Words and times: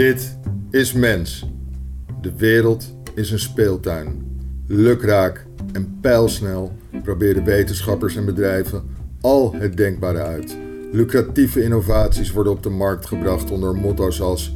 Dit 0.00 0.38
is 0.70 0.92
mens. 0.92 1.46
De 2.20 2.32
wereld 2.36 2.94
is 3.14 3.30
een 3.30 3.38
speeltuin. 3.38 4.38
Lukraak 4.66 5.46
en 5.72 5.98
pijlsnel 6.00 6.72
proberen 7.02 7.44
wetenschappers 7.44 8.16
en 8.16 8.24
bedrijven 8.24 8.82
al 9.20 9.54
het 9.54 9.76
denkbare 9.76 10.18
uit. 10.18 10.56
Lucratieve 10.92 11.62
innovaties 11.62 12.32
worden 12.32 12.52
op 12.52 12.62
de 12.62 12.68
markt 12.68 13.06
gebracht 13.06 13.50
onder 13.50 13.74
motto's 13.74 14.20
als 14.20 14.54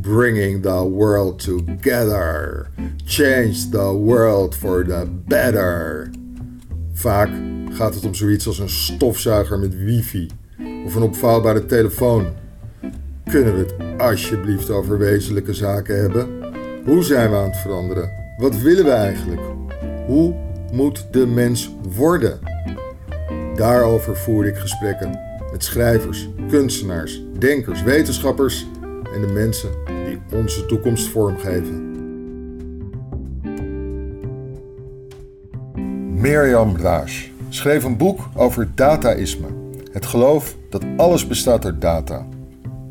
Bringing 0.00 0.62
the 0.62 0.88
world 0.88 1.44
together. 1.44 2.66
Change 3.04 3.68
the 3.70 3.92
world 3.92 4.54
for 4.54 4.84
the 4.84 5.06
better. 5.26 6.10
Vaak 6.92 7.30
gaat 7.70 7.94
het 7.94 8.04
om 8.04 8.14
zoiets 8.14 8.46
als 8.46 8.58
een 8.58 8.70
stofzuiger 8.70 9.58
met 9.58 9.76
wifi 9.76 10.30
of 10.86 10.94
een 10.94 11.02
opvouwbare 11.02 11.66
telefoon. 11.66 12.42
Kunnen 13.30 13.54
we 13.54 13.58
het 13.58 14.00
alsjeblieft 14.00 14.70
over 14.70 14.98
wezenlijke 14.98 15.54
zaken 15.54 16.00
hebben? 16.00 16.28
Hoe 16.84 17.02
zijn 17.02 17.30
we 17.30 17.36
aan 17.36 17.44
het 17.44 17.56
veranderen? 17.56 18.10
Wat 18.36 18.56
willen 18.56 18.84
we 18.84 18.90
eigenlijk? 18.90 19.40
Hoe 20.06 20.34
moet 20.72 21.06
de 21.10 21.26
mens 21.26 21.74
worden? 21.96 22.38
Daarover 23.56 24.16
voer 24.16 24.46
ik 24.46 24.56
gesprekken 24.56 25.20
met 25.52 25.64
schrijvers, 25.64 26.28
kunstenaars, 26.48 27.22
denkers, 27.38 27.82
wetenschappers 27.82 28.66
en 29.14 29.20
de 29.20 29.32
mensen 29.32 29.70
die 29.86 30.38
onze 30.38 30.66
toekomst 30.66 31.08
vormgeven. 31.08 31.92
Mirjam 36.20 36.76
Raas 36.76 37.30
schreef 37.48 37.84
een 37.84 37.96
boek 37.96 38.20
over 38.34 38.70
dataïsme. 38.74 39.46
Het 39.92 40.06
geloof 40.06 40.56
dat 40.68 40.84
alles 40.96 41.26
bestaat 41.26 41.64
uit 41.64 41.80
data. 41.80 42.26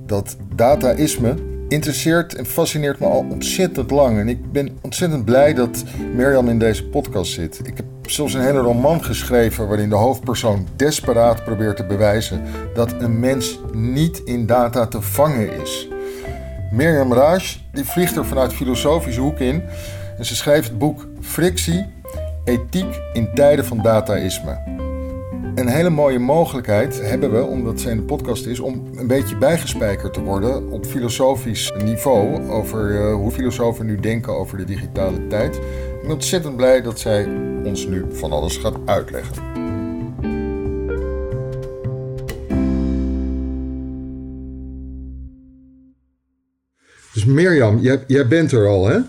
Dat 0.05 0.37
dataïsme 0.55 1.35
interesseert 1.67 2.35
en 2.35 2.45
fascineert 2.45 2.99
me 2.99 3.05
al 3.05 3.25
ontzettend 3.29 3.91
lang. 3.91 4.19
En 4.19 4.27
ik 4.27 4.51
ben 4.51 4.77
ontzettend 4.81 5.25
blij 5.25 5.53
dat 5.53 5.83
Mirjam 6.15 6.49
in 6.49 6.59
deze 6.59 6.85
podcast 6.85 7.31
zit. 7.31 7.59
Ik 7.63 7.77
heb 7.77 7.85
zelfs 8.05 8.33
een 8.33 8.41
hele 8.41 8.59
roman 8.59 9.03
geschreven 9.03 9.67
waarin 9.67 9.89
de 9.89 9.95
hoofdpersoon 9.95 10.67
desperaat 10.75 11.43
probeert 11.43 11.77
te 11.77 11.85
bewijzen 11.85 12.41
dat 12.73 12.93
een 13.01 13.19
mens 13.19 13.59
niet 13.73 14.21
in 14.25 14.45
data 14.45 14.87
te 14.87 15.01
vangen 15.01 15.61
is. 15.61 15.87
Mirjam 16.71 17.13
Raj 17.13 17.43
die 17.71 17.85
vliegt 17.85 18.15
er 18.15 18.25
vanuit 18.25 18.53
filosofische 18.53 19.21
hoek 19.21 19.39
in 19.39 19.63
en 20.17 20.25
ze 20.25 20.35
schrijft 20.35 20.67
het 20.67 20.77
boek 20.77 21.07
Frictie, 21.21 21.85
ethiek 22.43 23.01
in 23.13 23.29
tijden 23.33 23.65
van 23.65 23.81
dataïsme. 23.81 24.72
Een 25.55 25.67
hele 25.67 25.89
mooie 25.89 26.19
mogelijkheid 26.19 27.01
hebben 27.01 27.31
we, 27.31 27.43
omdat 27.43 27.79
zij 27.79 27.91
in 27.91 27.97
de 27.97 28.03
podcast 28.03 28.45
is, 28.45 28.59
om 28.59 28.87
een 28.95 29.07
beetje 29.07 29.37
bijgespijkerd 29.37 30.13
te 30.13 30.21
worden 30.21 30.71
op 30.71 30.85
filosofisch 30.85 31.71
niveau 31.83 32.49
over 32.49 32.91
uh, 32.91 33.13
hoe 33.13 33.31
filosofen 33.31 33.85
nu 33.85 33.99
denken 33.99 34.33
over 34.33 34.57
de 34.57 34.63
digitale 34.63 35.27
tijd. 35.27 35.55
Ik 35.55 36.01
ben 36.01 36.11
ontzettend 36.11 36.55
blij 36.55 36.81
dat 36.81 36.99
zij 36.99 37.27
ons 37.63 37.85
nu 37.85 38.05
van 38.11 38.31
alles 38.31 38.57
gaat 38.57 38.75
uitleggen. 38.85 39.35
Dus 47.13 47.25
Mirjam, 47.25 47.79
jij, 47.79 48.03
jij 48.07 48.27
bent 48.27 48.51
er 48.51 48.67
al, 48.67 48.87
hè? 48.87 48.99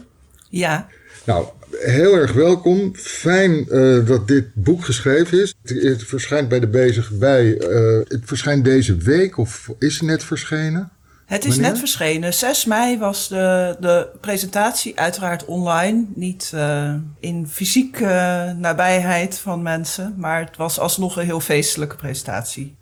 Ja. 0.48 0.88
Nou, 1.26 1.46
heel 1.84 2.14
erg 2.14 2.32
welkom. 2.32 2.94
Fijn 2.96 3.66
uh, 3.68 4.06
dat 4.06 4.28
dit 4.28 4.54
boek 4.54 4.84
geschreven 4.84 5.42
is. 5.42 5.54
Het, 5.62 5.82
het 5.82 6.04
verschijnt 6.04 6.48
bij 6.48 6.60
de 6.60 6.68
Bezig 6.68 7.10
Bij. 7.10 7.44
Uh, 7.44 8.00
het 8.08 8.22
verschijnt 8.24 8.64
deze 8.64 8.96
week 8.96 9.38
of 9.38 9.70
is 9.78 9.94
het 9.94 10.02
net 10.02 10.24
verschenen? 10.24 10.90
Het 11.26 11.44
is 11.44 11.50
Wanneer? 11.50 11.70
net 11.70 11.78
verschenen. 11.78 12.34
6 12.34 12.64
mei 12.64 12.98
was 12.98 13.28
de, 13.28 13.76
de 13.80 14.08
presentatie, 14.20 14.98
uiteraard 14.98 15.44
online. 15.44 16.04
Niet 16.14 16.52
uh, 16.54 16.94
in 17.20 17.48
fysieke 17.48 18.54
nabijheid 18.58 19.38
van 19.38 19.62
mensen. 19.62 20.14
Maar 20.16 20.40
het 20.40 20.56
was 20.56 20.78
alsnog 20.78 21.16
een 21.16 21.24
heel 21.24 21.40
feestelijke 21.40 21.96
presentatie. 21.96 22.76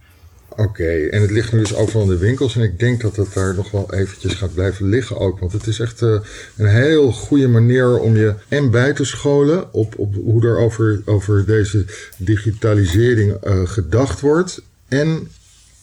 Oké, 0.56 1.06
en 1.06 1.20
het 1.20 1.30
ligt 1.30 1.52
nu 1.52 1.58
dus 1.58 1.74
overal 1.74 2.02
in 2.02 2.08
de 2.08 2.16
winkels. 2.16 2.56
En 2.56 2.62
ik 2.62 2.78
denk 2.78 3.00
dat 3.00 3.16
het 3.16 3.32
daar 3.34 3.54
nog 3.54 3.70
wel 3.70 3.94
eventjes 3.94 4.34
gaat 4.34 4.54
blijven 4.54 4.88
liggen 4.88 5.18
ook. 5.18 5.38
Want 5.38 5.52
het 5.52 5.66
is 5.66 5.80
echt 5.80 6.00
uh, 6.00 6.20
een 6.56 6.66
heel 6.66 7.12
goede 7.12 7.48
manier 7.48 7.98
om 7.98 8.16
je 8.16 8.34
en 8.48 8.70
bij 8.70 8.92
te 8.92 9.04
scholen 9.04 9.72
op, 9.72 9.98
op 9.98 10.14
hoe 10.14 10.46
er 10.46 10.58
over, 10.58 11.02
over 11.04 11.46
deze 11.46 11.84
digitalisering 12.16 13.36
uh, 13.44 13.68
gedacht 13.68 14.20
wordt. 14.20 14.62
En 14.88 15.28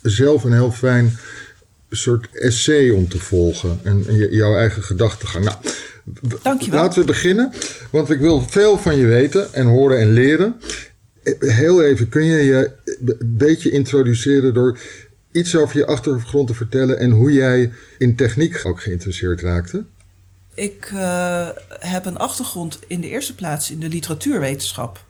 zelf 0.02 0.44
een 0.44 0.53
heel 0.53 0.72
fijn 0.72 1.18
soort 1.90 2.28
essay 2.34 2.90
om 2.90 3.07
te 3.07 3.19
volgen. 3.19 3.80
En, 3.84 4.03
en 4.07 4.16
jouw 4.16 4.56
eigen 4.56 4.84
gedachtegang. 4.84 5.46
Nou, 5.46 5.57
Dankjewel. 6.44 6.81
Laten 6.81 7.00
we 7.00 7.06
beginnen, 7.06 7.51
want 7.90 8.09
ik 8.09 8.19
wil 8.19 8.41
veel 8.41 8.78
van 8.78 8.97
je 8.97 9.06
weten 9.06 9.53
en 9.53 9.66
horen 9.66 10.00
en 10.00 10.13
leren. 10.13 10.56
Heel 11.40 11.84
even, 11.84 12.09
kun 12.09 12.24
je 12.24 12.44
je 12.44 12.72
een 13.06 13.18
beetje 13.38 13.72
introduceren 13.72 14.54
door 14.54 14.80
iets 15.32 15.56
over 15.56 15.78
je 15.78 15.86
achtergrond 15.86 16.48
te 16.48 16.54
vertellen 16.54 17.00
en 17.00 17.12
hoe 17.12 17.32
jij 17.32 17.72
in 17.98 18.16
techniek 18.16 18.62
ook 18.66 18.82
geïnteresseerd 18.82 19.42
raakte? 19.42 19.86
Ik 20.54 20.92
uh, 20.94 21.50
heb 21.80 22.06
een 22.06 22.18
achtergrond 22.18 22.80
in 22.88 23.02
de 23.02 23.10
eerste 23.10 23.36
plaats 23.36 23.72
in 23.72 23.80
de 23.80 23.88
literatuurwetenschap. 23.88 25.06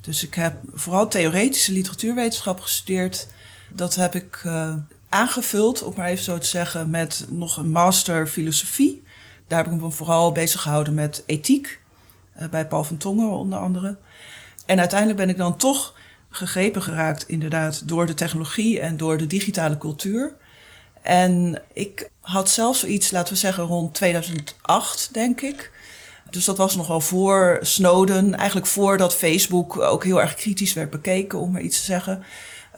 Dus 0.00 0.24
ik 0.24 0.34
heb 0.34 0.54
vooral 0.72 1.08
theoretische 1.08 1.72
literatuurwetenschap 1.72 2.60
gestudeerd. 2.60 3.26
Dat 3.68 3.94
heb 3.94 4.14
ik 4.14 4.42
uh, 4.46 4.74
aangevuld, 5.08 5.82
om 5.82 5.92
maar 5.96 6.08
even 6.08 6.24
zo 6.24 6.38
te 6.38 6.46
zeggen, 6.46 6.90
met 6.90 7.26
nog 7.30 7.56
een 7.56 7.70
master 7.70 8.26
filosofie. 8.26 9.02
Daar 9.46 9.64
heb 9.64 9.72
ik 9.72 9.80
me 9.80 9.90
vooral 9.90 10.32
bezig 10.32 10.60
gehouden 10.62 10.94
met 10.94 11.22
ethiek. 11.26 11.80
Uh, 12.40 12.48
bij 12.48 12.66
Paul 12.66 12.84
van 12.84 12.96
Tongen 12.96 13.30
onder 13.30 13.58
andere. 13.58 13.96
En 14.66 14.78
uiteindelijk 14.78 15.18
ben 15.18 15.28
ik 15.28 15.36
dan 15.36 15.56
toch 15.56 15.93
gegrepen 16.36 16.82
geraakt, 16.82 17.28
inderdaad, 17.28 17.88
door 17.88 18.06
de 18.06 18.14
technologie 18.14 18.80
en 18.80 18.96
door 18.96 19.16
de 19.16 19.26
digitale 19.26 19.78
cultuur. 19.78 20.34
En 21.02 21.62
ik 21.72 22.10
had 22.20 22.48
zelfs 22.50 22.80
zoiets, 22.80 23.10
laten 23.10 23.32
we 23.32 23.38
zeggen, 23.38 23.64
rond 23.64 23.94
2008, 23.94 25.08
denk 25.12 25.40
ik. 25.40 25.72
Dus 26.30 26.44
dat 26.44 26.56
was 26.56 26.76
nogal 26.76 27.00
voor 27.00 27.58
Snowden, 27.60 28.34
eigenlijk 28.34 28.66
voordat 28.66 29.14
Facebook 29.14 29.78
ook 29.78 30.04
heel 30.04 30.20
erg 30.20 30.34
kritisch 30.34 30.72
werd 30.72 30.90
bekeken, 30.90 31.38
om 31.38 31.52
maar 31.52 31.60
iets 31.60 31.78
te 31.78 31.84
zeggen. 31.84 32.24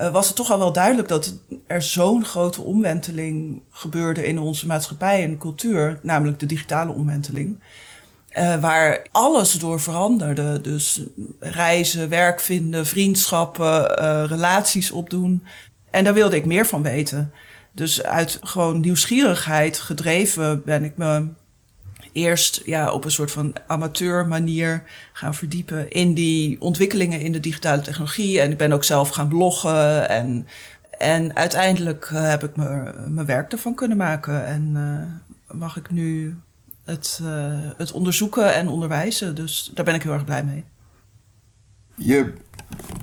Uh, 0.00 0.12
was 0.12 0.26
het 0.26 0.36
toch 0.36 0.50
al 0.50 0.58
wel 0.58 0.72
duidelijk 0.72 1.08
dat 1.08 1.34
er 1.66 1.82
zo'n 1.82 2.24
grote 2.24 2.62
omwenteling 2.62 3.62
gebeurde 3.70 4.26
in 4.26 4.38
onze 4.38 4.66
maatschappij 4.66 5.22
en 5.22 5.38
cultuur, 5.38 5.98
namelijk 6.02 6.38
de 6.38 6.46
digitale 6.46 6.92
omwenteling. 6.92 7.58
Uh, 8.38 8.60
waar 8.60 9.06
alles 9.12 9.52
door 9.52 9.80
veranderde. 9.80 10.60
Dus 10.60 11.00
reizen, 11.40 12.08
werk 12.08 12.40
vinden, 12.40 12.86
vriendschappen, 12.86 14.02
uh, 14.02 14.24
relaties 14.26 14.90
opdoen. 14.90 15.44
En 15.90 16.04
daar 16.04 16.14
wilde 16.14 16.36
ik 16.36 16.44
meer 16.44 16.66
van 16.66 16.82
weten. 16.82 17.32
Dus 17.72 18.02
uit 18.02 18.38
gewoon 18.42 18.80
nieuwsgierigheid 18.80 19.78
gedreven 19.78 20.62
ben 20.64 20.84
ik 20.84 20.96
me 20.96 21.28
eerst 22.12 22.62
ja, 22.64 22.92
op 22.92 23.04
een 23.04 23.10
soort 23.10 23.30
van 23.30 23.54
amateur 23.66 24.26
manier 24.26 24.82
gaan 25.12 25.34
verdiepen 25.34 25.90
in 25.90 26.14
die 26.14 26.60
ontwikkelingen 26.60 27.20
in 27.20 27.32
de 27.32 27.40
digitale 27.40 27.82
technologie. 27.82 28.40
En 28.40 28.50
ik 28.50 28.58
ben 28.58 28.72
ook 28.72 28.84
zelf 28.84 29.08
gaan 29.08 29.28
bloggen. 29.28 30.08
En, 30.08 30.46
en 30.98 31.36
uiteindelijk 31.36 32.08
heb 32.12 32.44
ik 32.44 32.56
me, 32.56 32.92
mijn 33.08 33.26
werk 33.26 33.52
ervan 33.52 33.74
kunnen 33.74 33.96
maken. 33.96 34.46
En 34.46 34.76
mag 35.50 35.76
ik 35.76 35.90
nu 35.90 36.36
het, 36.86 37.20
uh, 37.22 37.58
het 37.76 37.92
onderzoeken 37.92 38.54
en 38.54 38.68
onderwijzen. 38.68 39.34
Dus 39.34 39.70
daar 39.74 39.84
ben 39.84 39.94
ik 39.94 40.02
heel 40.02 40.12
erg 40.12 40.24
blij 40.24 40.44
mee. 40.44 40.64
Je 41.94 42.32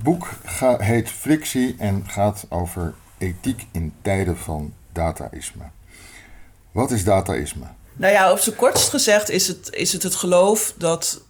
boek 0.04 0.30
ga, 0.44 0.78
heet 0.80 1.10
Frictie 1.10 1.76
en 1.78 2.04
gaat 2.08 2.46
over 2.50 2.94
ethiek 3.18 3.68
in 3.72 3.94
tijden 4.02 4.38
van 4.38 4.74
dataïsme. 4.92 5.64
Wat 6.72 6.92
is 6.92 7.04
dataïsme? 7.04 7.66
Nou 7.94 8.14
ja, 8.14 8.32
op 8.32 8.38
zijn 8.38 8.56
kortst 8.56 8.90
gezegd 8.90 9.30
is 9.30 9.48
het, 9.48 9.70
is 9.72 9.94
het 9.94 10.04
het 10.04 10.16
geloof 10.16 10.74
dat 10.78 11.24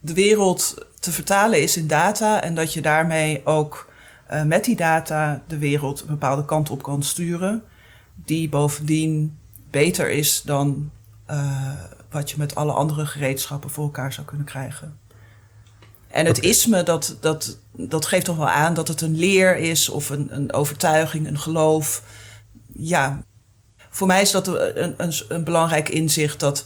de 0.00 0.14
wereld 0.14 0.86
te 1.00 1.12
vertalen 1.12 1.62
is 1.62 1.76
in 1.76 1.86
data 1.86 2.42
en 2.42 2.54
dat 2.54 2.72
je 2.72 2.80
daarmee 2.80 3.46
ook 3.46 3.92
uh, 4.30 4.42
met 4.42 4.64
die 4.64 4.76
data 4.76 5.42
de 5.46 5.58
wereld 5.58 6.00
een 6.00 6.06
bepaalde 6.06 6.44
kant 6.44 6.70
op 6.70 6.82
kan 6.82 7.02
sturen, 7.02 7.62
die 8.14 8.48
bovendien 8.48 9.38
beter 9.70 10.10
is 10.10 10.42
dan 10.42 10.90
uh, 11.30 11.70
wat 12.10 12.30
je 12.30 12.36
met 12.38 12.54
alle 12.54 12.72
andere 12.72 13.06
gereedschappen 13.06 13.70
voor 13.70 13.84
elkaar 13.84 14.12
zou 14.12 14.26
kunnen 14.26 14.46
krijgen. 14.46 14.98
En 16.08 16.26
het 16.26 16.38
okay. 16.38 16.50
isme, 16.50 16.82
dat, 16.82 17.16
dat, 17.20 17.58
dat 17.72 18.06
geeft 18.06 18.24
toch 18.24 18.36
wel 18.36 18.48
aan 18.48 18.74
dat 18.74 18.88
het 18.88 19.00
een 19.00 19.18
leer 19.18 19.56
is 19.56 19.88
of 19.88 20.10
een, 20.10 20.28
een 20.30 20.52
overtuiging, 20.52 21.26
een 21.26 21.38
geloof. 21.38 22.02
Ja, 22.72 23.22
voor 23.90 24.06
mij 24.06 24.22
is 24.22 24.30
dat 24.30 24.46
een, 24.46 24.94
een, 24.96 25.12
een 25.28 25.44
belangrijk 25.44 25.88
inzicht 25.88 26.40
dat 26.40 26.64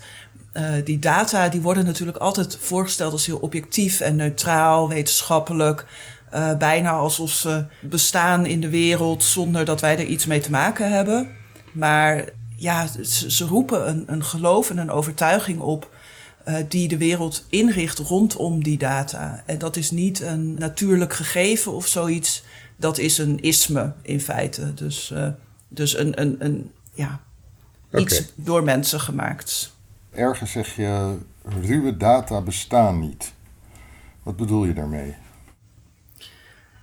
uh, 0.54 0.72
die 0.84 0.98
data, 0.98 1.48
die 1.48 1.60
worden 1.60 1.84
natuurlijk 1.84 2.18
altijd 2.18 2.56
voorgesteld 2.60 3.12
als 3.12 3.26
heel 3.26 3.38
objectief 3.38 4.00
en 4.00 4.16
neutraal, 4.16 4.88
wetenschappelijk. 4.88 5.86
Uh, 6.34 6.56
bijna 6.56 6.90
alsof 6.90 7.30
ze 7.30 7.64
bestaan 7.80 8.46
in 8.46 8.60
de 8.60 8.68
wereld 8.68 9.24
zonder 9.24 9.64
dat 9.64 9.80
wij 9.80 9.98
er 9.98 10.04
iets 10.04 10.26
mee 10.26 10.40
te 10.40 10.50
maken 10.50 10.92
hebben. 10.92 11.30
Maar 11.72 12.24
ja, 12.62 12.86
ze, 12.86 13.30
ze 13.30 13.44
roepen 13.44 13.88
een, 13.88 14.04
een 14.06 14.24
geloof 14.24 14.70
en 14.70 14.78
een 14.78 14.90
overtuiging 14.90 15.60
op 15.60 15.90
uh, 16.48 16.56
die 16.68 16.88
de 16.88 16.96
wereld 16.96 17.44
inricht 17.48 17.98
rondom 17.98 18.62
die 18.62 18.78
data. 18.78 19.42
En 19.46 19.58
dat 19.58 19.76
is 19.76 19.90
niet 19.90 20.20
een 20.20 20.54
natuurlijk 20.54 21.12
gegeven 21.12 21.72
of 21.72 21.86
zoiets. 21.86 22.44
Dat 22.76 22.98
is 22.98 23.18
een 23.18 23.40
isme 23.40 23.92
in 24.02 24.20
feite. 24.20 24.74
Dus, 24.74 25.10
uh, 25.10 25.28
dus 25.68 25.98
een, 25.98 26.20
een, 26.20 26.36
een 26.38 26.70
ja, 26.94 27.20
okay. 27.88 28.00
iets 28.00 28.32
door 28.34 28.62
mensen 28.62 29.00
gemaakt. 29.00 29.76
Ergens 30.10 30.50
zeg 30.50 30.76
je, 30.76 31.16
ruwe 31.60 31.96
data 31.96 32.40
bestaan 32.40 33.00
niet. 33.00 33.32
Wat 34.22 34.36
bedoel 34.36 34.64
je 34.64 34.72
daarmee? 34.72 35.14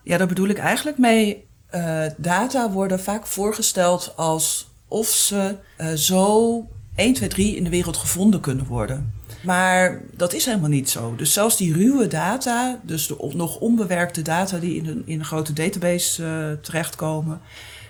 Ja, 0.04 0.18
daar 0.18 0.28
bedoel 0.28 0.48
ik 0.48 0.58
eigenlijk 0.58 0.98
mee. 0.98 1.48
Uh, 1.76 2.06
data 2.18 2.72
worden 2.72 3.00
vaak 3.00 3.28
voorgesteld 3.28 4.14
als 4.16 4.69
of 4.90 5.08
ze 5.08 5.56
uh, 5.82 5.94
zo 5.94 6.68
1, 6.96 7.14
2, 7.14 7.30
3 7.30 7.56
in 7.56 7.64
de 7.64 7.70
wereld 7.70 7.98
gevonden 7.98 8.40
kunnen 8.40 8.66
worden. 8.66 9.14
Maar 9.44 10.02
dat 10.16 10.34
is 10.34 10.46
helemaal 10.46 10.70
niet 10.70 10.90
zo. 10.90 11.16
Dus 11.16 11.34
zelfs 11.34 11.58
die 11.58 11.74
ruwe 11.74 12.08
data, 12.08 12.80
dus 12.84 13.08
de 13.08 13.32
nog 13.34 13.60
onbewerkte 13.60 14.22
data 14.22 14.58
die 14.58 14.76
in 14.76 14.88
een, 14.88 15.04
in 15.06 15.26
grote 15.26 15.54
database 15.54 16.24
uh, 16.24 16.64
terechtkomen, 16.64 17.42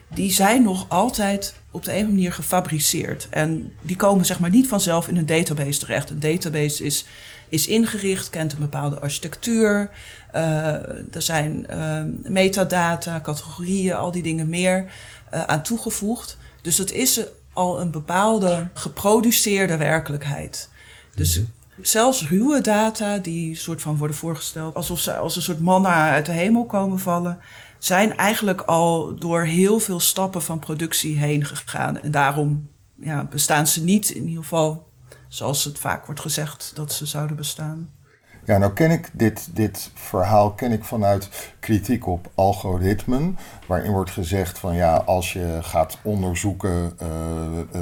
die 0.08 0.32
zijn 0.32 0.64
nog 0.64 0.86
altijd 0.90 1.56
op 1.72 1.84
de 1.84 1.98
een 1.98 2.06
manier 2.06 2.34
gefabriceerd. 2.34 3.28
En 3.30 3.74
die 3.82 3.96
komen 3.96 4.26
zeg 4.26 4.40
maar 4.40 4.50
niet 4.50 4.68
vanzelf 4.68 5.08
in 5.08 5.18
een 5.18 5.26
database 5.26 5.80
terecht. 5.80 6.10
Een 6.10 6.20
database 6.20 6.84
is, 6.84 7.06
is 7.50 7.68
ingericht, 7.68 8.30
kent 8.30 8.54
een 8.54 8.60
bepaalde 8.60 9.00
architectuur. 9.00 9.90
Uh, 10.36 10.42
er 11.16 11.22
zijn 11.22 11.66
metadata, 12.24 13.22
categorieën, 13.22 13.96
al 13.96 14.12
die 14.12 14.24
dingen 14.24 14.50
meer 14.50 14.92
aan 15.30 15.64
toegevoegd. 15.64 16.38
Dus 16.62 16.78
het 16.78 16.92
is 16.92 17.22
al 17.54 17.82
een 17.82 17.92
bepaalde 17.92 18.68
geproduceerde 18.74 19.78
werkelijkheid. 19.78 20.70
Dus 21.16 21.36
-hmm. 21.36 21.48
zelfs 21.82 22.28
ruwe 22.28 22.62
data, 22.62 23.18
die 23.18 23.56
soort 23.56 23.82
van 23.82 23.98
worden 23.98 24.16
voorgesteld 24.16 24.76
alsof 24.76 25.00
ze 25.00 25.16
als 25.16 25.36
een 25.36 25.42
soort 25.42 25.60
manna 25.60 26.12
uit 26.12 26.26
de 26.26 26.32
hemel 26.32 26.66
komen 26.66 27.00
vallen, 27.00 27.40
zijn 27.80 28.18
eigenlijk 28.18 28.62
al 28.62 29.16
door 29.16 29.42
heel 29.42 29.80
veel 29.80 30.00
stappen 30.00 30.42
van 30.42 30.60
productie 30.60 31.18
heen 31.18 31.46
gegaan. 31.46 32.02
En 32.02 32.12
daarom 32.12 32.70
ja, 32.96 33.24
bestaan 33.24 33.68
ze 33.68 33.84
niet, 33.84 34.10
in 34.10 34.28
ieder 34.28 34.44
geval 34.44 34.88
zoals 35.28 35.64
het 35.64 35.80
vaak 35.80 36.06
wordt 36.06 36.22
gezegd 36.22 36.72
dat 36.76 36.94
ze 36.94 37.06
zouden 37.06 37.36
bestaan. 37.36 37.90
Ja, 38.50 38.58
nou 38.58 38.74
ken 38.74 38.92
ik 38.92 39.10
dit, 39.14 39.56
dit 39.56 39.92
verhaal 39.94 40.52
ken 40.52 40.72
ik 40.72 40.84
vanuit 40.84 41.30
kritiek 41.60 42.08
op 42.08 42.30
algoritmen, 42.36 43.38
waarin 43.68 43.92
wordt 43.92 44.12
gezegd 44.12 44.60
van 44.60 44.76
ja, 44.76 44.96
als 44.96 45.34
je 45.34 45.58
gaat 45.62 45.98
onderzoeken 46.04 46.94
uh, 47.02 47.82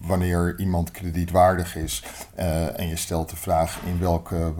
wanneer 0.00 0.54
iemand 0.58 0.90
kredietwaardig 0.90 1.76
is 1.76 2.04
uh, 2.38 2.80
en 2.80 2.88
je 2.88 2.96
stelt 2.96 3.30
de 3.30 3.36
vraag 3.36 3.80
in 3.84 3.98
welke 4.00 4.52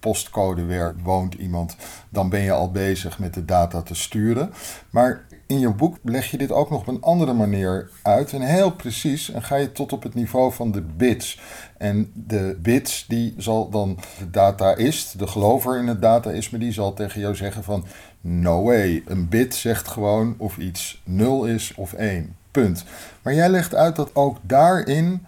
postcode 0.00 0.94
woont 1.02 1.34
iemand, 1.34 1.76
dan 2.08 2.28
ben 2.28 2.40
je 2.40 2.52
al 2.52 2.70
bezig 2.70 3.18
met 3.18 3.34
de 3.34 3.44
data 3.44 3.82
te 3.82 3.94
sturen. 3.94 4.52
Maar 4.90 5.24
in 5.50 5.58
je 5.58 5.70
boek 5.70 5.96
leg 6.02 6.30
je 6.30 6.38
dit 6.38 6.52
ook 6.52 6.70
nog 6.70 6.80
op 6.80 6.86
een 6.86 7.02
andere 7.02 7.32
manier 7.32 7.90
uit. 8.02 8.32
En 8.32 8.40
heel 8.40 8.72
precies. 8.72 9.30
En 9.30 9.42
ga 9.42 9.56
je 9.56 9.72
tot 9.72 9.92
op 9.92 10.02
het 10.02 10.14
niveau 10.14 10.52
van 10.52 10.72
de 10.72 10.82
bits. 10.82 11.40
En 11.76 12.10
de 12.14 12.58
bits, 12.62 13.04
die 13.08 13.34
zal 13.36 13.70
dan 13.70 13.98
de 14.18 14.30
dataist, 14.30 15.18
de 15.18 15.26
gelover 15.26 15.78
in 15.78 15.86
het 15.86 16.02
dataïsme, 16.02 16.58
die 16.58 16.72
zal 16.72 16.92
tegen 16.92 17.20
jou 17.20 17.34
zeggen 17.34 17.64
van... 17.64 17.84
No 18.20 18.62
way, 18.62 19.02
een 19.06 19.28
bit 19.28 19.54
zegt 19.54 19.88
gewoon 19.88 20.34
of 20.38 20.58
iets 20.58 21.02
0 21.04 21.44
is 21.44 21.74
of 21.76 21.92
1. 21.92 22.36
Punt. 22.50 22.84
Maar 23.22 23.34
jij 23.34 23.48
legt 23.48 23.74
uit 23.74 23.96
dat 23.96 24.14
ook 24.14 24.36
daarin 24.42 25.24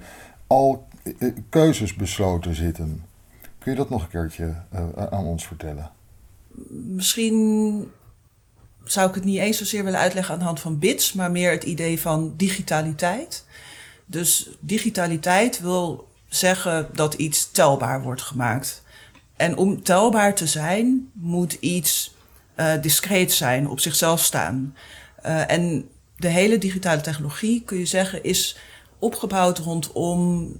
al 0.46 0.86
eh, 1.02 1.28
keuzes 1.48 1.94
besloten 1.94 2.54
zitten. 2.54 3.04
Kun 3.58 3.72
je 3.72 3.78
dat 3.78 3.90
nog 3.90 4.02
een 4.02 4.08
keertje 4.08 4.54
uh, 4.74 4.80
aan 5.10 5.24
ons 5.24 5.46
vertellen? 5.46 5.90
Misschien 6.70 7.86
zou 8.84 9.08
ik 9.08 9.14
het 9.14 9.24
niet 9.24 9.38
eens 9.38 9.58
zozeer 9.58 9.84
willen 9.84 10.00
uitleggen 10.00 10.32
aan 10.32 10.38
de 10.38 10.44
hand 10.44 10.60
van 10.60 10.78
bits, 10.78 11.12
maar 11.12 11.30
meer 11.30 11.50
het 11.50 11.64
idee 11.64 12.00
van 12.00 12.34
digitaliteit. 12.36 13.44
Dus 14.06 14.50
digitaliteit 14.60 15.60
wil 15.60 16.08
zeggen 16.28 16.88
dat 16.92 17.14
iets 17.14 17.50
telbaar 17.50 18.02
wordt 18.02 18.22
gemaakt. 18.22 18.82
En 19.36 19.56
om 19.56 19.82
telbaar 19.82 20.34
te 20.34 20.46
zijn, 20.46 21.10
moet 21.12 21.52
iets 21.52 22.14
uh, 22.56 22.72
discreet 22.80 23.32
zijn, 23.32 23.68
op 23.68 23.80
zichzelf 23.80 24.24
staan. 24.24 24.76
Uh, 25.26 25.50
en 25.50 25.88
de 26.16 26.28
hele 26.28 26.58
digitale 26.58 27.00
technologie, 27.00 27.62
kun 27.64 27.78
je 27.78 27.86
zeggen, 27.86 28.24
is 28.24 28.56
opgebouwd 28.98 29.58
rondom 29.58 30.52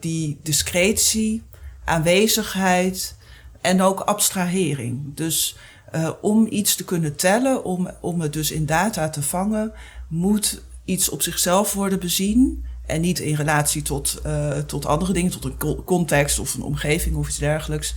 die 0.00 0.38
discretie, 0.42 1.42
aanwezigheid 1.84 3.16
en 3.60 3.82
ook 3.82 4.00
abstrahering. 4.00 5.14
Dus 5.14 5.56
uh, 5.94 6.10
om 6.20 6.46
iets 6.50 6.74
te 6.74 6.84
kunnen 6.84 7.16
tellen, 7.16 7.64
om, 7.64 7.90
om 8.00 8.20
het 8.20 8.32
dus 8.32 8.50
in 8.50 8.66
data 8.66 9.08
te 9.08 9.22
vangen, 9.22 9.72
moet 10.08 10.62
iets 10.84 11.08
op 11.08 11.22
zichzelf 11.22 11.72
worden 11.72 11.98
bezien. 11.98 12.64
En 12.86 13.00
niet 13.00 13.18
in 13.18 13.34
relatie 13.34 13.82
tot, 13.82 14.20
uh, 14.26 14.58
tot 14.58 14.86
andere 14.86 15.12
dingen, 15.12 15.30
tot 15.30 15.44
een 15.44 15.84
context 15.84 16.38
of 16.38 16.54
een 16.54 16.62
omgeving 16.62 17.16
of 17.16 17.28
iets 17.28 17.38
dergelijks. 17.38 17.94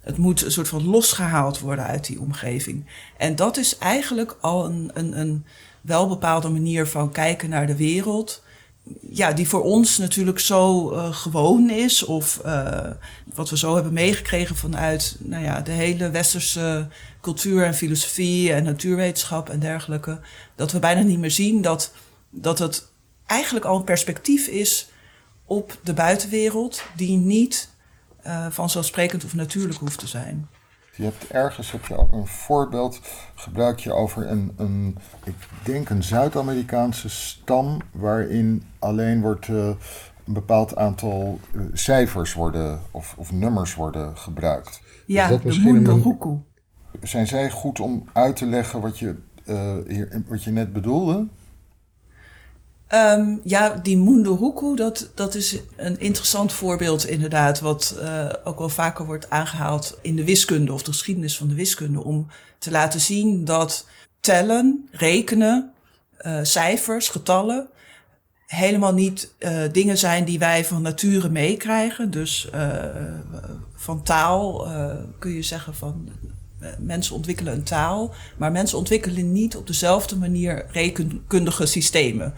Het 0.00 0.16
moet 0.16 0.42
een 0.42 0.52
soort 0.52 0.68
van 0.68 0.86
losgehaald 0.86 1.58
worden 1.60 1.84
uit 1.84 2.06
die 2.06 2.20
omgeving. 2.20 2.86
En 3.16 3.36
dat 3.36 3.56
is 3.56 3.78
eigenlijk 3.78 4.36
al 4.40 4.64
een, 4.64 4.90
een, 4.94 5.20
een 5.20 5.44
welbepaalde 5.80 6.48
manier 6.48 6.86
van 6.86 7.12
kijken 7.12 7.48
naar 7.48 7.66
de 7.66 7.76
wereld 7.76 8.42
ja, 9.10 9.32
die 9.32 9.48
voor 9.48 9.62
ons 9.62 9.98
natuurlijk 9.98 10.38
zo 10.38 10.92
uh, 10.92 11.12
gewoon 11.12 11.70
is. 11.70 12.04
Of 12.04 12.40
wat 13.34 13.50
we 13.50 13.58
zo 13.58 13.74
hebben 13.74 13.92
meegekregen 13.92 14.56
vanuit 14.56 15.16
nou 15.18 15.44
ja, 15.44 15.60
de 15.60 15.70
hele 15.70 16.10
westerse 16.10 16.88
cultuur 17.24 17.64
en 17.64 17.74
filosofie 17.74 18.52
en 18.52 18.64
natuurwetenschap 18.64 19.48
en 19.48 19.58
dergelijke. 19.58 20.20
Dat 20.54 20.72
we 20.72 20.78
bijna 20.78 21.00
niet 21.00 21.18
meer 21.18 21.30
zien 21.30 21.62
dat, 21.62 21.92
dat 22.30 22.58
het 22.58 22.88
eigenlijk 23.26 23.64
al 23.64 23.76
een 23.76 23.84
perspectief 23.84 24.46
is 24.46 24.88
op 25.44 25.76
de 25.82 25.92
buitenwereld 25.92 26.82
die 26.96 27.16
niet 27.16 27.68
uh, 28.26 28.46
vanzelfsprekend 28.50 29.24
of 29.24 29.34
natuurlijk 29.34 29.78
hoeft 29.78 29.98
te 29.98 30.06
zijn. 30.06 30.48
Je 30.96 31.02
hebt 31.02 31.30
ergens 31.30 31.72
heb 31.72 31.86
je 31.86 31.96
ook 31.96 32.12
een 32.12 32.26
voorbeeld, 32.26 33.00
gebruik 33.34 33.78
je 33.78 33.92
over 33.92 34.30
een, 34.30 34.52
een 34.56 34.98
ik 35.24 35.34
denk 35.62 35.88
een 35.90 36.02
Zuid-Amerikaanse 36.02 37.08
stam 37.08 37.80
waarin 37.92 38.62
alleen 38.78 39.20
wordt 39.20 39.48
uh, 39.48 39.56
een 40.26 40.32
bepaald 40.32 40.76
aantal 40.76 41.40
uh, 41.52 41.62
cijfers 41.72 42.34
worden 42.34 42.80
of, 42.90 43.14
of 43.16 43.32
nummers 43.32 43.74
worden 43.74 44.16
gebruikt. 44.16 44.80
Ja, 45.06 45.24
Is 45.24 45.30
dat 45.30 45.42
de 45.42 45.60
Munduruku. 45.60 46.38
Zijn 47.02 47.26
zij 47.26 47.50
goed 47.50 47.80
om 47.80 48.08
uit 48.12 48.36
te 48.36 48.46
leggen 48.46 48.80
wat 48.80 48.98
je, 48.98 49.14
uh, 49.44 49.76
hier, 49.88 50.22
wat 50.28 50.42
je 50.42 50.50
net 50.50 50.72
bedoelde? 50.72 51.26
Um, 52.88 53.40
ja, 53.44 53.74
die 53.74 53.98
Munduruku, 53.98 54.76
dat, 54.76 55.10
dat 55.14 55.34
is 55.34 55.60
een 55.76 56.00
interessant 56.00 56.52
voorbeeld 56.52 57.06
inderdaad, 57.06 57.60
wat 57.60 57.96
uh, 57.98 58.28
ook 58.44 58.58
wel 58.58 58.68
vaker 58.68 59.06
wordt 59.06 59.30
aangehaald 59.30 59.98
in 60.02 60.16
de 60.16 60.24
wiskunde 60.24 60.72
of 60.72 60.82
de 60.82 60.90
geschiedenis 60.90 61.36
van 61.36 61.48
de 61.48 61.54
wiskunde, 61.54 62.04
om 62.04 62.26
te 62.58 62.70
laten 62.70 63.00
zien 63.00 63.44
dat 63.44 63.86
tellen, 64.20 64.88
rekenen, 64.90 65.72
uh, 66.26 66.38
cijfers, 66.42 67.08
getallen, 67.08 67.68
helemaal 68.46 68.94
niet 68.94 69.34
dingen 69.72 69.98
zijn 69.98 70.24
die 70.24 70.38
wij 70.38 70.64
van 70.64 70.82
nature 70.82 71.30
meekrijgen. 71.30 72.10
Dus 72.10 72.48
van 73.74 74.02
taal 74.02 74.66
kun 75.18 75.30
je 75.30 75.42
zeggen 75.42 75.74
van 75.74 76.08
mensen 76.78 77.14
ontwikkelen 77.14 77.52
een 77.52 77.62
taal, 77.62 78.14
maar 78.36 78.52
mensen 78.52 78.78
ontwikkelen 78.78 79.32
niet 79.32 79.56
op 79.56 79.66
dezelfde 79.66 80.16
manier 80.16 80.66
rekenkundige 80.72 81.66
systemen. 81.66 82.34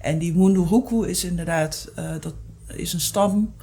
En 0.00 0.18
die 0.18 0.34
Munduruku 0.34 1.08
is 1.08 1.24
inderdaad, 1.24 1.88
uh, 1.98 2.10
dat 2.20 2.34
is 2.66 2.92
een 2.92 3.00
stam 3.00 3.54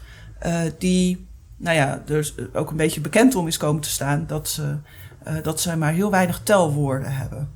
uh, 0.46 0.62
die, 0.78 1.28
nou 1.58 1.76
ja, 1.76 2.04
er 2.08 2.34
ook 2.54 2.70
een 2.70 2.78
beetje 2.78 3.02
bekend 3.02 3.36
om 3.36 3.48
is 3.48 3.58
komen 3.58 3.82
te 3.82 3.90
staan 3.90 4.26
dat 4.28 4.50
ze, 4.50 4.78
uh, 5.28 5.34
dat 5.42 5.62
ze 5.62 5.78
maar 5.78 5.94
heel 5.94 6.12
weinig 6.12 6.42
telwoorden 6.44 7.12
hebben 7.12 7.56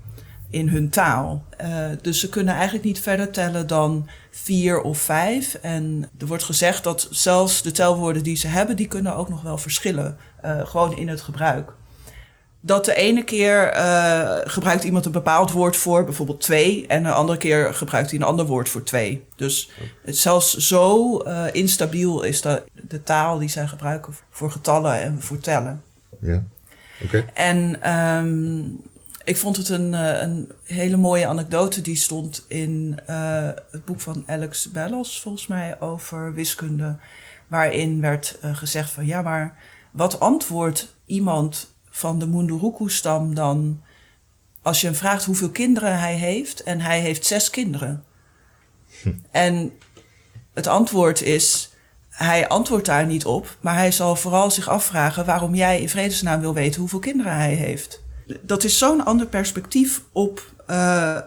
in 0.49 0.67
hun 0.67 0.89
taal. 0.89 1.45
dus 2.01 2.19
ze 2.19 2.29
kunnen 2.29 2.53
eigenlijk 2.53 2.85
niet 2.85 2.99
verder 2.99 3.31
tellen 3.31 3.67
dan 3.67 4.07
vier 4.31 4.81
of 4.81 4.97
vijf. 4.97 5.53
En 5.53 6.09
er 6.17 6.27
wordt 6.27 6.43
gezegd 6.43 6.83
dat 6.83 7.07
zelfs 7.11 7.61
de 7.61 7.71
telwoorden 7.71 8.23
die 8.23 8.35
ze 8.35 8.47
hebben, 8.47 8.75
die 8.75 8.87
kunnen 8.87 9.15
ook 9.15 9.29
nog 9.29 9.41
wel 9.41 9.57
verschillen, 9.57 10.17
gewoon 10.63 10.97
in 10.97 11.07
het 11.07 11.21
gebruik 11.21 11.73
dat 12.61 12.85
de 12.85 12.95
ene 12.95 13.23
keer 13.23 13.75
uh, 13.75 14.37
gebruikt 14.43 14.83
iemand 14.83 15.05
een 15.05 15.11
bepaald 15.11 15.51
woord 15.51 15.75
voor, 15.75 16.03
bijvoorbeeld 16.03 16.41
twee, 16.41 16.87
en 16.87 17.03
de 17.03 17.11
andere 17.11 17.37
keer 17.37 17.73
gebruikt 17.73 18.09
hij 18.09 18.19
een 18.19 18.25
ander 18.25 18.45
woord 18.45 18.69
voor 18.69 18.83
twee. 18.83 19.25
Dus 19.35 19.69
het 20.05 20.17
zelfs 20.17 20.57
zo 20.57 21.17
uh, 21.23 21.45
instabiel 21.51 22.23
is 22.23 22.41
de, 22.41 22.63
de 22.73 23.03
taal 23.03 23.39
die 23.39 23.49
zij 23.49 23.67
gebruiken 23.67 24.13
voor 24.29 24.51
getallen 24.51 25.01
en 25.01 25.21
voor 25.21 25.39
tellen. 25.39 25.83
Ja, 26.19 26.43
oké. 27.03 27.17
Okay. 27.17 27.25
En 27.33 27.91
um, 27.97 28.81
ik 29.23 29.37
vond 29.37 29.57
het 29.57 29.69
een, 29.69 29.93
eh, 29.93 30.21
een 30.21 30.51
hele 30.63 30.97
mooie 30.97 31.27
anekdote 31.27 31.81
die 31.81 31.95
stond 31.95 32.45
in 32.47 32.99
uh, 33.09 33.49
het 33.71 33.85
boek 33.85 33.99
van 33.99 34.23
Alex 34.27 34.71
Bellos, 34.71 35.21
volgens 35.21 35.47
mij, 35.47 35.79
over 35.79 36.33
wiskunde. 36.33 36.95
Waarin 37.47 38.01
werd 38.01 38.37
gezegd 38.41 38.89
van 38.89 39.05
ja, 39.05 39.21
maar 39.21 39.55
wat 39.91 40.19
antwoordt 40.19 40.95
iemand 41.05 41.73
van 41.91 42.19
de 42.19 42.27
Munduruku-stam 42.27 43.35
dan 43.35 43.81
als 44.61 44.81
je 44.81 44.87
hem 44.87 44.95
vraagt 44.95 45.25
hoeveel 45.25 45.49
kinderen 45.49 45.99
hij 45.99 46.15
heeft? 46.15 46.63
En 46.63 46.81
hij 46.81 46.99
heeft 46.99 47.25
zes 47.25 47.49
kinderen. 47.49 48.03
Hm. 49.01 49.13
En 49.31 49.71
het 50.53 50.67
antwoord 50.67 51.21
is, 51.21 51.69
hij 52.09 52.47
antwoordt 52.47 52.85
daar 52.85 53.05
niet 53.05 53.25
op, 53.25 53.57
maar 53.59 53.75
hij 53.75 53.91
zal 53.91 54.15
vooral 54.15 54.51
zich 54.51 54.69
afvragen 54.69 55.25
waarom 55.25 55.55
jij 55.55 55.81
in 55.81 55.89
vredesnaam 55.89 56.39
wil 56.41 56.53
weten 56.53 56.79
hoeveel 56.79 56.99
kinderen 56.99 57.35
hij 57.35 57.53
heeft. 57.53 58.01
Dat 58.41 58.63
is 58.63 58.77
zo'n 58.77 59.05
ander 59.05 59.27
perspectief 59.27 60.01
op 60.11 60.45
uh, 60.69 61.17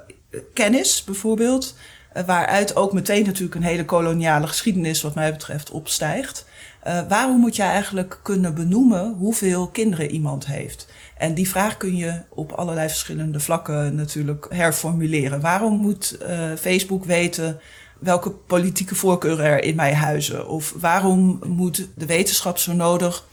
kennis, 0.54 1.04
bijvoorbeeld, 1.04 1.74
uh, 2.16 2.22
waaruit 2.22 2.76
ook 2.76 2.92
meteen 2.92 3.24
natuurlijk 3.24 3.54
een 3.54 3.62
hele 3.62 3.84
koloniale 3.84 4.46
geschiedenis, 4.46 5.02
wat 5.02 5.14
mij 5.14 5.32
betreft, 5.32 5.70
opstijgt. 5.70 6.46
Uh, 6.86 7.00
waarom 7.08 7.40
moet 7.40 7.56
je 7.56 7.62
eigenlijk 7.62 8.18
kunnen 8.22 8.54
benoemen 8.54 9.14
hoeveel 9.18 9.68
kinderen 9.68 10.10
iemand 10.10 10.46
heeft? 10.46 10.88
En 11.16 11.34
die 11.34 11.48
vraag 11.48 11.76
kun 11.76 11.96
je 11.96 12.22
op 12.28 12.52
allerlei 12.52 12.88
verschillende 12.88 13.40
vlakken 13.40 13.94
natuurlijk 13.94 14.46
herformuleren. 14.48 15.40
Waarom 15.40 15.80
moet 15.80 16.18
Facebook 16.58 17.04
weten 17.04 17.60
welke 17.98 18.30
politieke 18.30 18.94
voorkeuren 18.94 19.44
er 19.44 19.62
in 19.62 19.74
mij 19.74 19.94
huizen? 19.94 20.48
Of 20.48 20.74
waarom 20.80 21.40
moet 21.46 21.88
de 21.94 22.06
wetenschap 22.06 22.58
zo 22.58 22.72
nodig 22.72 23.26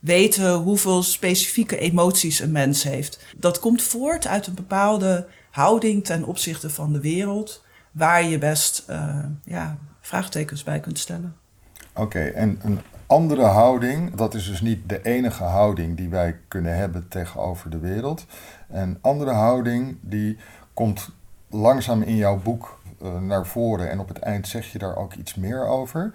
weten 0.00 0.52
hoeveel 0.54 1.02
specifieke 1.02 1.78
emoties 1.78 2.40
een 2.40 2.52
mens 2.52 2.82
heeft? 2.82 3.24
Dat 3.36 3.58
komt 3.58 3.82
voort 3.82 4.26
uit 4.26 4.46
een 4.46 4.54
bepaalde 4.54 5.26
houding 5.50 6.04
ten 6.04 6.24
opzichte 6.24 6.70
van 6.70 6.92
de 6.92 7.00
wereld, 7.00 7.64
waar 7.92 8.24
je 8.24 8.38
best 8.38 8.84
uh, 8.90 9.18
ja, 9.44 9.78
vraagtekens 10.00 10.62
bij 10.62 10.80
kunt 10.80 10.98
stellen. 10.98 11.36
Oké, 11.94 12.20
en 12.20 12.58
een 12.62 12.80
andere 13.06 13.42
houding, 13.42 14.14
dat 14.14 14.34
is 14.34 14.46
dus 14.46 14.60
niet 14.60 14.88
de 14.88 15.02
enige 15.02 15.44
houding 15.44 15.96
die 15.96 16.08
wij 16.08 16.38
kunnen 16.48 16.76
hebben 16.76 17.08
tegenover 17.08 17.70
de 17.70 17.78
wereld. 17.78 18.26
Een 18.68 18.98
andere 19.00 19.30
houding 19.30 19.96
die 20.00 20.36
komt 20.74 21.10
langzaam 21.48 22.02
in 22.02 22.16
jouw 22.16 22.38
boek 22.38 22.78
uh, 23.02 23.18
naar 23.20 23.46
voren 23.46 23.90
en 23.90 24.00
op 24.00 24.08
het 24.08 24.18
eind 24.18 24.48
zeg 24.48 24.72
je 24.72 24.78
daar 24.78 24.96
ook 24.96 25.14
iets 25.14 25.34
meer 25.34 25.66
over. 25.66 26.10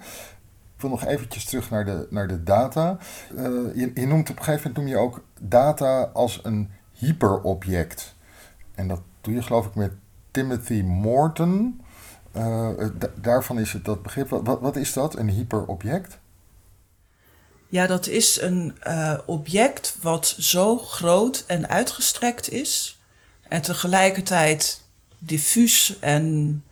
Ik 0.74 0.80
wil 0.86 0.90
nog 0.90 1.04
eventjes 1.04 1.44
terug 1.44 1.70
naar 1.70 1.84
de, 1.84 2.06
naar 2.10 2.28
de 2.28 2.42
data. 2.42 2.98
Uh, 3.36 3.44
je, 3.94 4.06
noemt 4.06 4.30
op 4.30 4.38
een 4.38 4.44
gegeven 4.44 4.68
moment 4.68 4.76
noem 4.76 4.86
je 4.86 4.96
ook 4.96 5.24
data 5.40 6.10
als 6.12 6.40
een 6.42 6.70
hyperobject. 6.92 8.14
En 8.74 8.88
dat 8.88 9.00
doe 9.20 9.34
je 9.34 9.42
geloof 9.42 9.66
ik 9.66 9.74
met 9.74 9.92
Timothy 10.30 10.82
Morton. 10.82 11.80
Uh, 12.36 12.68
daarvan 13.14 13.58
is 13.58 13.72
het 13.72 13.84
dat 13.84 14.02
begrip. 14.02 14.28
Wat, 14.28 14.60
wat 14.60 14.76
is 14.76 14.92
dat, 14.92 15.16
een 15.16 15.28
hyperobject? 15.28 16.19
Ja, 17.70 17.86
dat 17.86 18.06
is 18.06 18.40
een 18.40 18.76
uh, 18.86 19.18
object 19.26 19.96
wat 20.02 20.34
zo 20.38 20.78
groot 20.78 21.44
en 21.46 21.68
uitgestrekt 21.68 22.50
is. 22.50 22.98
En 23.48 23.62
tegelijkertijd 23.62 24.82
diffuus 25.18 25.96
en 26.00 26.64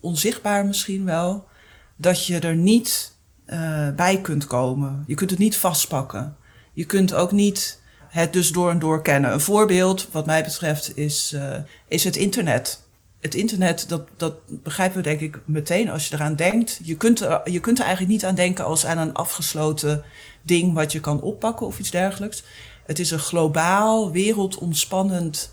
onzichtbaar 0.00 0.66
misschien 0.66 1.04
wel, 1.04 1.48
dat 1.96 2.26
je 2.26 2.38
er 2.38 2.56
niet 2.56 3.12
uh, 3.46 3.90
bij 3.90 4.20
kunt 4.20 4.46
komen. 4.46 5.04
Je 5.06 5.14
kunt 5.14 5.30
het 5.30 5.38
niet 5.38 5.56
vastpakken. 5.56 6.36
Je 6.72 6.84
kunt 6.84 7.14
ook 7.14 7.32
niet 7.32 7.80
het 8.08 8.32
dus 8.32 8.52
door 8.52 8.70
en 8.70 8.78
door 8.78 9.02
kennen. 9.02 9.32
Een 9.32 9.40
voorbeeld, 9.40 10.08
wat 10.10 10.26
mij 10.26 10.44
betreft, 10.44 10.96
is, 10.96 11.32
uh, 11.34 11.56
is 11.88 12.04
het 12.04 12.16
internet. 12.16 12.82
Het 13.20 13.34
internet, 13.34 13.88
dat, 13.88 14.08
dat 14.16 14.34
begrijpen 14.46 14.96
we 14.96 15.02
denk 15.02 15.20
ik 15.20 15.40
meteen 15.44 15.90
als 15.90 16.08
je 16.08 16.14
eraan 16.14 16.36
denkt. 16.36 16.80
Je 16.82 16.96
kunt, 16.96 17.20
er, 17.20 17.50
je 17.50 17.60
kunt 17.60 17.78
er 17.78 17.84
eigenlijk 17.84 18.12
niet 18.12 18.24
aan 18.24 18.34
denken 18.34 18.64
als 18.64 18.86
aan 18.86 18.98
een 18.98 19.14
afgesloten 19.14 20.04
ding 20.42 20.74
wat 20.74 20.92
je 20.92 21.00
kan 21.00 21.20
oppakken 21.20 21.66
of 21.66 21.78
iets 21.78 21.90
dergelijks. 21.90 22.44
Het 22.86 22.98
is 22.98 23.10
een 23.10 23.18
globaal, 23.18 24.10
wereldomspannend 24.10 25.52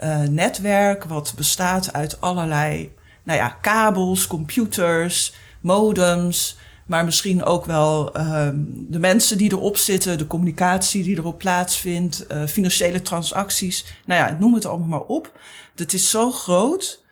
uh, 0.00 0.20
netwerk 0.20 1.04
wat 1.04 1.32
bestaat 1.36 1.92
uit 1.92 2.20
allerlei 2.20 2.92
nou 3.22 3.38
ja, 3.38 3.48
kabels, 3.48 4.26
computers, 4.26 5.34
modems, 5.60 6.56
maar 6.88 7.04
misschien 7.04 7.44
ook 7.44 7.64
wel 7.64 8.16
uh, 8.16 8.48
de 8.88 8.98
mensen 8.98 9.38
die 9.38 9.52
erop 9.52 9.76
zitten, 9.76 10.18
de 10.18 10.26
communicatie 10.26 11.02
die 11.02 11.16
erop 11.16 11.38
plaatsvindt, 11.38 12.24
uh, 12.32 12.46
financiële 12.46 13.02
transacties. 13.02 13.84
Nou 14.06 14.20
ja, 14.20 14.36
noem 14.38 14.54
het 14.54 14.66
allemaal 14.66 14.88
maar 14.88 15.06
op. 15.06 15.38
Het 15.74 15.92
is 15.92 16.10
zo 16.10 16.30
groot 16.30 17.02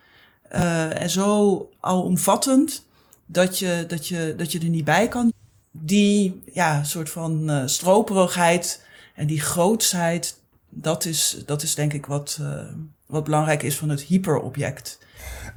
uh, 0.53 1.03
en 1.03 1.11
zo 1.11 1.69
alomvattend 1.81 2.87
dat 3.27 3.59
je, 3.59 3.85
dat, 3.89 4.09
je, 4.09 4.35
dat 4.37 4.53
je 4.53 4.59
er 4.59 4.69
niet 4.69 4.85
bij 4.85 5.09
kan. 5.09 5.33
Die 5.71 6.43
ja, 6.53 6.85
soort 6.85 7.11
van 7.11 7.51
uh, 7.51 7.63
stroperigheid 7.67 8.85
en 9.15 9.27
die 9.27 9.41
grootsheid, 9.41 10.41
dat 10.69 11.05
is, 11.05 11.43
dat 11.47 11.63
is 11.63 11.75
denk 11.75 11.93
ik 11.93 12.07
wat, 12.07 12.41
wat 13.07 13.25
belangrijk 13.25 13.63
is 13.63 13.77
van 13.77 13.89
het 13.89 14.01
hyperobject. 14.01 14.99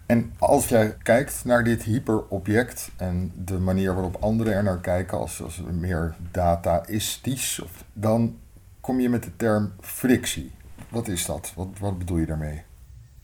En 0.05 0.33
als 0.39 0.67
jij 0.67 0.95
kijkt 1.03 1.41
naar 1.45 1.63
dit 1.63 1.83
hyperobject 1.83 2.89
en 2.97 3.31
de 3.35 3.57
manier 3.57 3.93
waarop 3.93 4.17
anderen 4.19 4.53
er 4.53 4.63
naar 4.63 4.79
kijken 4.79 5.17
als, 5.17 5.41
als 5.41 5.61
meer 5.71 6.15
dataistisch, 6.31 7.61
dan 7.93 8.37
kom 8.81 8.99
je 8.99 9.09
met 9.09 9.23
de 9.23 9.35
term 9.35 9.73
frictie. 9.81 10.51
Wat 10.89 11.07
is 11.07 11.25
dat? 11.25 11.51
Wat, 11.55 11.67
wat 11.79 11.97
bedoel 11.97 12.17
je 12.17 12.25
daarmee? 12.25 12.61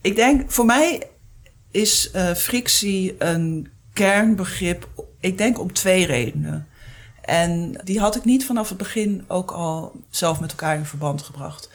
Ik 0.00 0.16
denk, 0.16 0.50
voor 0.50 0.64
mij 0.64 1.10
is 1.70 2.10
uh, 2.14 2.34
frictie 2.34 3.14
een 3.18 3.70
kernbegrip, 3.92 4.88
ik 5.20 5.38
denk 5.38 5.58
om 5.58 5.72
twee 5.72 6.06
redenen. 6.06 6.66
En 7.20 7.80
die 7.84 8.00
had 8.00 8.16
ik 8.16 8.24
niet 8.24 8.44
vanaf 8.44 8.68
het 8.68 8.78
begin 8.78 9.24
ook 9.28 9.50
al 9.50 9.92
zelf 10.10 10.40
met 10.40 10.50
elkaar 10.50 10.76
in 10.76 10.84
verband 10.84 11.22
gebracht. 11.22 11.70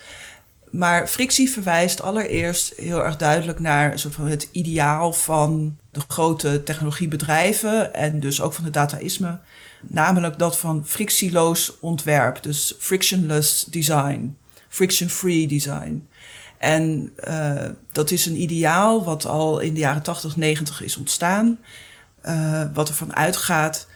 Maar 0.71 1.07
frictie 1.07 1.51
verwijst 1.51 2.01
allereerst 2.01 2.73
heel 2.77 3.03
erg 3.03 3.17
duidelijk 3.17 3.59
naar 3.59 3.99
soort 3.99 4.15
het 4.17 4.49
ideaal 4.51 5.13
van 5.13 5.77
de 5.91 6.01
grote 6.07 6.63
technologiebedrijven 6.63 7.93
en 7.93 8.19
dus 8.19 8.41
ook 8.41 8.53
van 8.53 8.63
het 8.63 8.73
dataïsme. 8.73 9.39
Namelijk 9.81 10.39
dat 10.39 10.57
van 10.57 10.83
frictieloos 10.85 11.79
ontwerp, 11.79 12.43
dus 12.43 12.75
frictionless 12.79 13.65
design, 13.65 14.37
friction-free 14.69 15.47
design. 15.47 16.07
En 16.57 17.13
uh, 17.27 17.69
dat 17.91 18.11
is 18.11 18.25
een 18.25 18.41
ideaal 18.41 19.03
wat 19.03 19.25
al 19.25 19.59
in 19.59 19.73
de 19.73 19.79
jaren 19.79 20.03
80, 20.03 20.35
90 20.35 20.81
is 20.81 20.97
ontstaan. 20.97 21.59
Uh, 22.25 22.63
wat 22.73 22.89
ervan 22.89 23.15
uitgaat 23.15 23.87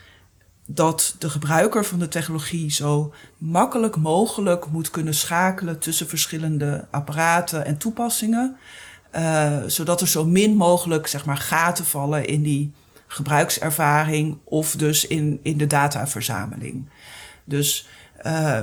dat 0.67 1.15
de 1.19 1.29
gebruiker 1.29 1.85
van 1.85 1.99
de 1.99 2.07
technologie 2.07 2.71
zo 2.71 3.13
makkelijk 3.37 3.95
mogelijk 3.95 4.65
moet 4.67 4.89
kunnen 4.89 5.13
schakelen 5.13 5.79
tussen 5.79 6.07
verschillende 6.07 6.87
apparaten 6.91 7.65
en 7.65 7.77
toepassingen. 7.77 8.57
Uh, 9.15 9.57
zodat 9.67 10.01
er 10.01 10.07
zo 10.07 10.25
min 10.25 10.55
mogelijk 10.55 11.07
zeg 11.07 11.25
maar, 11.25 11.37
gaten 11.37 11.85
vallen 11.85 12.25
in 12.25 12.41
die 12.41 12.73
gebruikservaring 13.07 14.37
of 14.43 14.75
dus 14.75 15.07
in, 15.07 15.39
in 15.41 15.57
de 15.57 15.67
dataverzameling. 15.67 16.89
Dus 17.43 17.87
uh, 18.25 18.61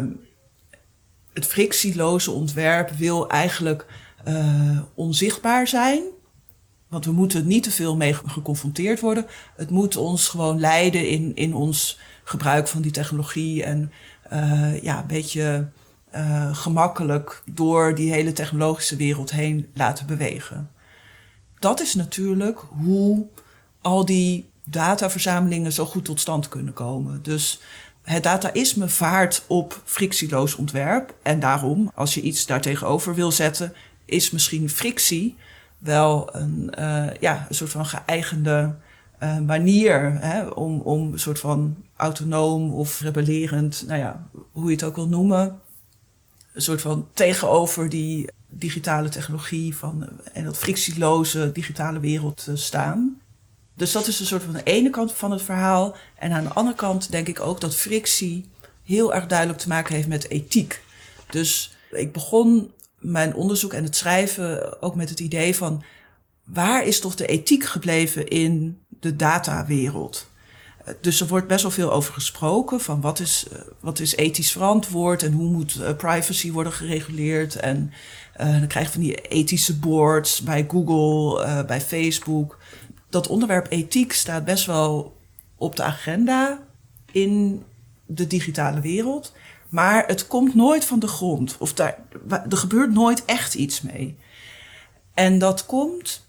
het 1.33 1.47
frictieloze 1.47 2.31
ontwerp 2.31 2.91
wil 2.91 3.29
eigenlijk 3.29 3.87
uh, 4.29 4.81
onzichtbaar 4.95 5.69
zijn. 5.69 6.03
Want 6.93 7.05
we 7.05 7.13
moeten 7.13 7.47
niet 7.47 7.63
te 7.63 7.71
veel 7.71 7.97
mee 7.97 8.15
geconfronteerd 8.15 9.01
worden. 9.01 9.27
Het 9.57 9.71
moet 9.71 9.97
ons 9.97 10.29
gewoon 10.29 10.61
leiden 10.61 11.09
in, 11.09 11.35
in 11.35 11.55
ons 11.55 11.99
gebruik 12.25 12.69
van 12.69 12.83
die 12.83 12.91
technologie. 12.91 13.63
En 13.63 13.93
uh, 14.33 14.83
ja, 14.83 15.01
een 15.01 15.07
beetje 15.07 15.69
uh, 16.15 16.57
gemakkelijk 16.57 17.43
door 17.53 17.95
die 17.95 18.13
hele 18.13 18.33
technologische 18.33 18.97
wereld 18.97 19.31
heen 19.31 19.67
laten 19.75 20.07
bewegen. 20.07 20.71
Dat 21.59 21.81
is 21.81 21.95
natuurlijk 21.95 22.59
hoe 22.59 23.27
al 23.81 24.05
die 24.05 24.51
dataverzamelingen 24.65 25.73
zo 25.73 25.85
goed 25.85 26.05
tot 26.05 26.21
stand 26.21 26.49
kunnen 26.49 26.73
komen. 26.73 27.23
Dus 27.23 27.61
het 28.03 28.23
dataïsme 28.23 28.89
vaart 28.89 29.45
op 29.47 29.83
frictieloos 29.85 30.55
ontwerp. 30.55 31.15
En 31.23 31.41
daarom, 31.41 31.91
als 31.95 32.15
je 32.15 32.21
iets 32.21 32.47
daartegenover 32.47 33.15
wil 33.15 33.31
zetten, 33.31 33.73
is 34.05 34.31
misschien 34.31 34.71
frictie 34.71 35.37
wel 35.83 36.35
een, 36.35 36.73
uh, 36.79 37.15
ja, 37.21 37.47
een 37.49 37.55
soort 37.55 37.71
van 37.71 37.87
geëigende 37.87 38.75
uh, 39.23 39.39
manier 39.39 40.21
hè, 40.21 40.47
om, 40.47 40.81
om 40.81 41.13
een 41.13 41.19
soort 41.19 41.41
van 41.41 41.77
autonoom 41.97 42.73
of 42.73 43.01
rebellerend, 43.01 43.85
nou 43.87 44.01
ja, 44.01 44.27
hoe 44.53 44.65
je 44.65 44.71
het 44.71 44.85
ook 44.85 44.97
wil 44.97 45.09
noemen, 45.09 45.61
een 46.53 46.63
soort 46.63 46.81
van 46.81 47.09
tegenover 47.13 47.89
die 47.89 48.31
digitale 48.49 49.09
technologie 49.09 49.77
van, 49.77 50.09
en 50.33 50.45
dat 50.45 50.59
frictieloze 50.59 51.53
digitale 51.53 52.01
wereld 52.01 52.47
uh, 52.49 52.57
staan. 52.57 53.21
Dus 53.75 53.93
dat 53.93 54.07
is 54.07 54.21
een 54.21 54.27
soort 54.27 54.43
van 54.43 54.53
de 54.53 54.63
ene 54.63 54.91
kant 54.91 55.13
van 55.13 55.31
het 55.31 55.43
verhaal. 55.43 55.97
En 56.15 56.33
aan 56.33 56.45
de 56.45 56.53
andere 56.53 56.77
kant 56.77 57.11
denk 57.11 57.29
ik 57.29 57.41
ook 57.41 57.61
dat 57.61 57.75
frictie 57.75 58.49
heel 58.85 59.15
erg 59.15 59.27
duidelijk 59.27 59.59
te 59.59 59.69
maken 59.69 59.95
heeft 59.95 60.09
met 60.09 60.29
ethiek. 60.29 60.83
Dus 61.31 61.77
ik 61.91 62.13
begon 62.13 62.71
mijn 63.03 63.35
onderzoek 63.35 63.73
en 63.73 63.85
het 63.85 63.97
schrijven 63.97 64.83
ook 64.83 64.95
met 64.95 65.09
het 65.09 65.21
idee 65.21 65.57
van 65.57 65.83
waar 66.45 66.87
is 66.87 67.01
toch 67.01 67.15
de 67.15 67.27
ethiek 67.27 67.65
gebleven 67.65 68.29
in 68.29 68.79
de 68.89 69.17
datawereld? 69.17 70.31
Dus 71.01 71.21
er 71.21 71.27
wordt 71.27 71.47
best 71.47 71.63
wel 71.63 71.71
veel 71.71 71.93
over 71.93 72.13
gesproken 72.13 72.81
van 72.81 73.01
wat 73.01 73.21
is, 73.21 73.47
eh, 73.53 73.59
wat 73.81 73.99
is 73.99 74.17
ethisch 74.17 74.53
verantwoord 74.53 75.23
en 75.23 75.33
hoe 75.33 75.51
moet 75.51 75.81
eh, 75.81 75.97
privacy 75.97 76.53
worden 76.53 76.73
gereguleerd. 76.73 77.57
En 77.57 77.93
dan 78.37 78.67
krijg 78.67 78.87
je 78.87 78.93
van 78.93 79.03
die 79.03 79.29
ethische 79.29 79.79
boards 79.79 80.41
bij 80.41 80.67
Google, 80.69 81.65
bij 81.65 81.81
Facebook. 81.81 82.59
Dat 83.11 83.27
onderwerp 83.27 83.67
ethiek 83.71 84.13
staat 84.13 84.45
best 84.45 84.67
wel 84.67 85.17
op 85.57 85.77
de 85.77 85.83
agenda 85.83 86.63
in 87.13 87.63
de 88.07 88.27
digitale 88.27 88.81
wereld. 88.81 89.33
Maar 89.73 90.07
het 90.07 90.27
komt 90.27 90.55
nooit 90.55 90.85
van 90.85 90.99
de 90.99 91.07
grond. 91.07 91.57
Of 91.59 91.75
daar, 91.75 91.99
er 92.29 92.57
gebeurt 92.57 92.93
nooit 92.93 93.25
echt 93.25 93.55
iets 93.55 93.81
mee. 93.81 94.17
En 95.15 95.39
dat 95.39 95.67
komt, 95.67 96.27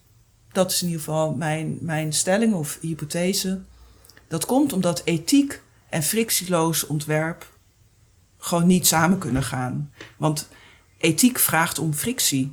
dat 0.51 0.71
is 0.71 0.81
in 0.81 0.88
ieder 0.88 1.03
geval 1.03 1.33
mijn, 1.33 1.77
mijn 1.81 2.13
stelling 2.13 2.53
of 2.53 2.77
hypothese. 2.81 3.62
Dat 4.27 4.45
komt 4.45 4.73
omdat 4.73 5.01
ethiek 5.05 5.62
en 5.89 6.03
frictieloos 6.03 6.85
ontwerp 6.85 7.51
gewoon 8.38 8.67
niet 8.67 8.88
samen 8.88 9.17
kunnen 9.17 9.43
gaan. 9.43 9.91
Want 10.17 10.47
ethiek 10.97 11.39
vraagt 11.39 11.79
om 11.79 11.93
frictie. 11.93 12.51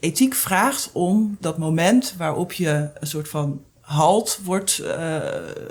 Ethiek 0.00 0.34
vraagt 0.34 0.90
om 0.92 1.36
dat 1.40 1.58
moment 1.58 2.14
waarop 2.16 2.52
je 2.52 2.90
een 2.94 3.06
soort 3.06 3.28
van 3.28 3.64
halt, 3.80 4.40
wordt, 4.44 4.80
uh, 4.82 5.18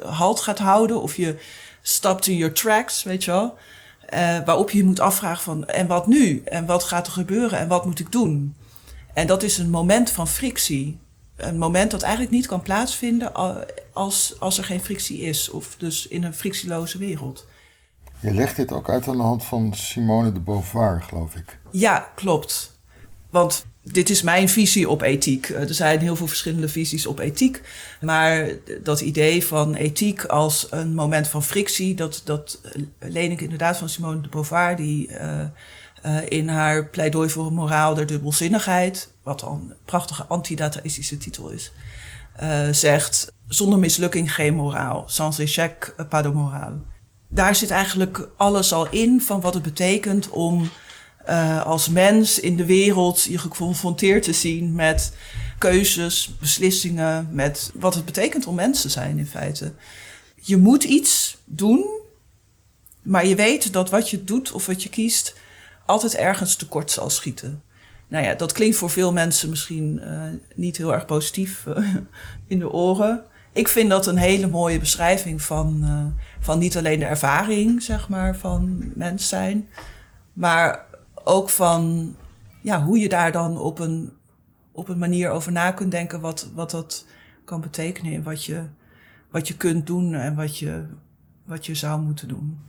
halt 0.06 0.40
gaat 0.40 0.60
houden. 0.60 1.02
Of 1.02 1.16
je 1.16 1.40
stapt 1.82 2.28
in 2.28 2.36
your 2.36 2.54
tracks, 2.54 3.04
weet 3.04 3.24
je 3.24 3.32
wel. 3.32 3.58
Uh, 4.14 4.40
waarop 4.46 4.70
je 4.70 4.78
je 4.78 4.84
moet 4.84 5.00
afvragen 5.00 5.44
van 5.44 5.66
en 5.66 5.88
wat 5.88 6.08
nu? 6.08 6.42
En 6.46 6.66
wat 6.66 6.84
gaat 6.84 7.08
er 7.08 7.14
gebeuren? 7.14 7.60
En 7.60 7.68
wat 7.68 7.86
moet 7.86 8.00
ik 8.00 8.12
doen? 8.12 8.56
En 9.14 9.28
dat 9.28 9.44
is 9.44 9.58
een 9.58 9.70
moment 9.70 10.10
van 10.12 10.28
frictie. 10.28 10.98
Een 11.36 11.58
moment 11.58 11.92
dat 11.92 12.02
eigenlijk 12.02 12.34
niet 12.34 12.48
kan 12.48 12.62
plaatsvinden 12.62 13.34
als, 13.94 14.36
als 14.40 14.58
er 14.58 14.64
geen 14.64 14.82
frictie 14.82 15.20
is. 15.20 15.50
Of 15.50 15.76
dus 15.78 16.08
in 16.08 16.24
een 16.24 16.34
frictieloze 16.34 16.98
wereld. 16.98 17.48
Je 18.20 18.34
legt 18.34 18.56
dit 18.56 18.72
ook 18.72 18.90
uit 18.90 19.08
aan 19.08 19.18
de 19.18 19.24
hand 19.24 19.44
van 19.44 19.74
Simone 19.74 20.32
de 20.32 20.40
Beauvoir, 20.40 21.02
geloof 21.02 21.36
ik. 21.36 21.60
Ja, 21.72 22.12
klopt. 22.16 22.80
Want 23.30 23.66
dit 23.92 24.10
is 24.10 24.22
mijn 24.22 24.50
visie 24.50 24.90
op 24.90 25.02
ethiek. 25.02 25.50
Er 25.50 25.74
zijn 25.74 26.00
heel 26.00 26.16
veel 26.16 26.28
verschillende 26.28 26.70
visies 26.70 27.06
op 27.06 27.20
ethiek. 27.20 27.62
Maar 28.02 28.50
dat 28.84 29.02
idee 29.02 29.46
van 29.46 29.76
ethiek 29.76 30.26
als 30.26 30.68
een 30.70 30.94
moment 30.94 31.28
van 31.28 31.44
frictie, 31.44 31.96
dat, 31.96 32.22
dat 32.26 32.62
leen 33.00 33.32
ik 33.32 33.42
inderdaad 33.42 33.78
van 33.78 33.90
Simone 33.90 34.22
de 34.22 34.30
Beauvoir, 34.30 34.76
die 34.76 35.10
uh, 35.10 36.20
in 36.28 36.48
haar 36.48 36.86
pleidooi 36.86 37.30
voor 37.30 37.54
moraal 37.54 37.94
der 37.94 38.06
dubbelzinnigheid, 38.06 39.12
wat 39.24 39.40
dan 39.40 39.52
een 39.52 39.74
prachtige 39.86 40.26
antidataïstische 40.26 41.18
titel 41.18 41.50
is, 41.50 41.72
zegt: 42.72 43.34
zonder 43.48 43.80
mislukking 43.80 44.34
geen 44.34 44.56
moraal. 44.56 45.04
Sans 45.08 45.40
échec, 45.40 45.96
pas 46.10 46.22
de 46.22 46.30
morale. 46.30 46.76
Daar 47.30 47.56
zit 47.56 47.72
eigenlijk 47.72 48.30
alles 48.38 48.74
al 48.74 48.88
in 48.90 49.22
van 49.22 49.42
wat 49.42 49.54
het 49.54 49.64
betekent 49.64 50.30
om 50.30 50.70
uh, 51.30 51.66
als 51.66 51.90
mens 51.90 52.40
in 52.40 52.56
de 52.56 52.66
wereld 52.66 53.24
je 53.24 53.38
geconfronteerd 53.38 54.24
te 54.24 54.34
zien 54.34 54.76
met 54.76 55.14
keuzes, 55.58 56.36
beslissingen, 56.40 57.28
met 57.32 57.72
wat 57.74 57.94
het 57.94 58.06
betekent 58.06 58.48
om 58.48 58.56
mens 58.56 58.82
te 58.82 58.90
zijn 58.90 59.18
in 59.18 59.28
feite. 59.28 59.74
Je 60.36 60.58
moet 60.58 60.84
iets 60.84 61.38
doen, 61.46 61.86
maar 63.02 63.26
je 63.26 63.36
weet 63.36 63.74
dat 63.74 63.90
wat 63.90 64.10
je 64.10 64.24
doet 64.24 64.52
of 64.52 64.66
wat 64.66 64.84
je 64.84 64.90
kiest 64.90 65.36
altijd 65.86 66.16
ergens 66.16 66.56
tekort 66.56 66.92
zal 66.92 67.10
schieten. 67.10 67.62
Nou 68.08 68.26
ja, 68.26 68.34
dat 68.34 68.52
klinkt 68.52 68.78
voor 68.78 68.90
veel 68.90 69.14
mensen 69.14 69.50
misschien 69.50 70.02
uh, 70.04 70.22
niet 70.56 70.78
heel 70.78 70.94
erg 70.94 71.06
positief 71.06 71.66
uh, 71.68 71.96
in 72.48 72.60
de 72.60 72.72
oren. 72.72 73.24
Ik 73.54 73.68
vind 73.68 73.90
dat 73.90 74.08
een 74.08 74.18
hele 74.18 74.48
mooie 74.48 74.80
beschrijving 74.80 75.42
van, 75.42 75.86
van 76.40 76.60
niet 76.60 76.78
alleen 76.78 77.00
de 77.00 77.06
ervaring, 77.06 77.84
zeg 77.84 78.10
maar, 78.10 78.38
van 78.38 78.92
mens 78.96 79.28
zijn, 79.28 79.70
maar 80.34 80.87
ook 81.28 81.50
van 81.50 82.16
ja, 82.62 82.84
hoe 82.84 83.00
je 83.00 83.10
daar 83.10 83.32
dan 83.32 83.58
op 83.58 83.80
een, 83.80 84.12
op 84.72 84.90
een 84.90 84.98
manier 84.98 85.30
over 85.30 85.52
na 85.52 85.72
kunt 85.72 85.92
denken 85.92 86.22
wat, 86.22 86.50
wat 86.56 86.72
dat 86.72 87.06
kan 87.46 87.62
betekenen 87.62 88.14
en 88.14 88.24
wat 88.24 88.46
je, 88.46 88.64
wat 89.30 89.48
je 89.48 89.58
kunt 89.58 89.88
doen 89.88 90.14
en 90.14 90.36
wat 90.36 90.58
je, 90.58 90.86
wat 91.46 91.66
je 91.66 91.76
zou 91.76 92.02
moeten 92.02 92.28
doen. 92.28 92.60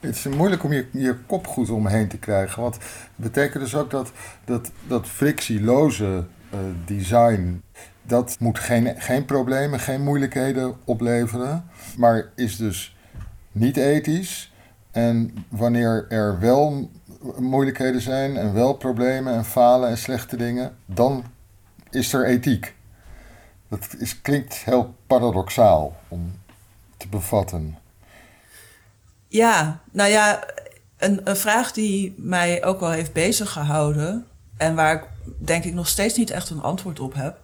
Het 0.00 0.16
is 0.16 0.26
moeilijk 0.26 0.64
om 0.64 0.72
je, 0.72 0.86
je 0.92 1.16
kop 1.26 1.46
goed 1.46 1.70
omheen 1.70 2.08
te 2.08 2.18
krijgen. 2.18 2.62
Want 2.62 2.78
betekent 3.16 3.62
dus 3.62 3.74
ook 3.74 3.90
dat, 3.90 4.12
dat, 4.44 4.70
dat 4.88 5.08
frictieloze 5.08 6.24
uh, 6.54 6.60
design. 6.84 7.62
dat 8.02 8.36
moet 8.38 8.58
geen, 8.58 8.94
geen 9.00 9.24
problemen, 9.24 9.80
geen 9.80 10.02
moeilijkheden 10.02 10.74
opleveren. 10.84 11.64
Maar 11.96 12.28
is 12.34 12.56
dus 12.56 12.96
niet 13.52 13.76
ethisch. 13.76 14.52
En 14.90 15.34
wanneer 15.48 16.06
er 16.08 16.40
wel 16.40 16.90
moeilijkheden 17.38 18.00
zijn 18.00 18.36
en 18.36 18.52
wel 18.52 18.74
problemen 18.74 19.34
en 19.34 19.44
falen 19.44 19.88
en 19.88 19.98
slechte 19.98 20.36
dingen, 20.36 20.76
dan 20.86 21.24
is 21.90 22.12
er 22.12 22.26
ethiek. 22.26 22.74
Dat 23.68 23.86
is, 23.98 24.20
klinkt 24.20 24.54
heel 24.54 24.94
paradoxaal 25.06 25.96
om 26.08 26.38
te 26.96 27.08
bevatten. 27.08 27.78
Ja, 29.28 29.80
nou 29.92 30.10
ja, 30.10 30.44
een, 30.96 31.20
een 31.24 31.36
vraag 31.36 31.72
die 31.72 32.14
mij 32.16 32.64
ook 32.64 32.80
wel 32.80 32.90
heeft 32.90 33.12
bezig 33.12 33.52
gehouden 33.52 34.26
en 34.56 34.74
waar 34.74 34.94
ik 34.94 35.02
denk 35.38 35.64
ik 35.64 35.74
nog 35.74 35.88
steeds 35.88 36.16
niet 36.16 36.30
echt 36.30 36.50
een 36.50 36.62
antwoord 36.62 37.00
op 37.00 37.14
heb, 37.14 37.38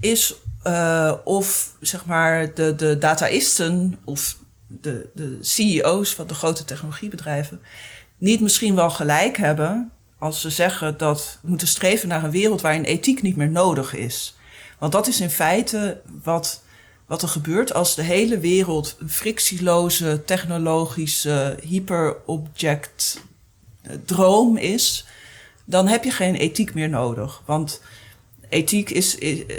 is 0.00 0.34
uh, 0.64 1.12
of 1.24 1.74
zeg 1.80 2.06
maar 2.06 2.54
de, 2.54 2.74
de 2.74 2.98
dataisten 2.98 3.98
of 4.04 4.36
de, 4.80 5.10
de 5.14 5.38
CEO's 5.40 6.14
van 6.14 6.26
de 6.26 6.34
grote 6.34 6.64
technologiebedrijven 6.64 7.60
niet 8.18 8.40
misschien 8.40 8.74
wel 8.74 8.90
gelijk 8.90 9.36
hebben 9.36 9.92
als 10.18 10.40
ze 10.40 10.50
zeggen 10.50 10.98
dat 10.98 11.38
we 11.42 11.48
moeten 11.48 11.68
streven 11.68 12.08
naar 12.08 12.24
een 12.24 12.30
wereld 12.30 12.60
waarin 12.60 12.84
ethiek 12.84 13.22
niet 13.22 13.36
meer 13.36 13.50
nodig 13.50 13.94
is. 13.94 14.36
Want 14.78 14.92
dat 14.92 15.06
is 15.06 15.20
in 15.20 15.30
feite 15.30 16.00
wat, 16.22 16.62
wat 17.06 17.22
er 17.22 17.28
gebeurt 17.28 17.74
als 17.74 17.94
de 17.94 18.02
hele 18.02 18.38
wereld 18.38 18.96
een 18.98 19.10
frictieloze, 19.10 20.22
technologische, 20.24 21.58
hyperobject 21.62 23.20
eh, 23.82 23.96
droom 24.04 24.56
is. 24.56 25.06
Dan 25.64 25.88
heb 25.88 26.04
je 26.04 26.10
geen 26.10 26.34
ethiek 26.34 26.74
meer 26.74 26.88
nodig. 26.88 27.42
Want 27.44 27.80
ethiek 28.54 28.90
is, 28.90 29.14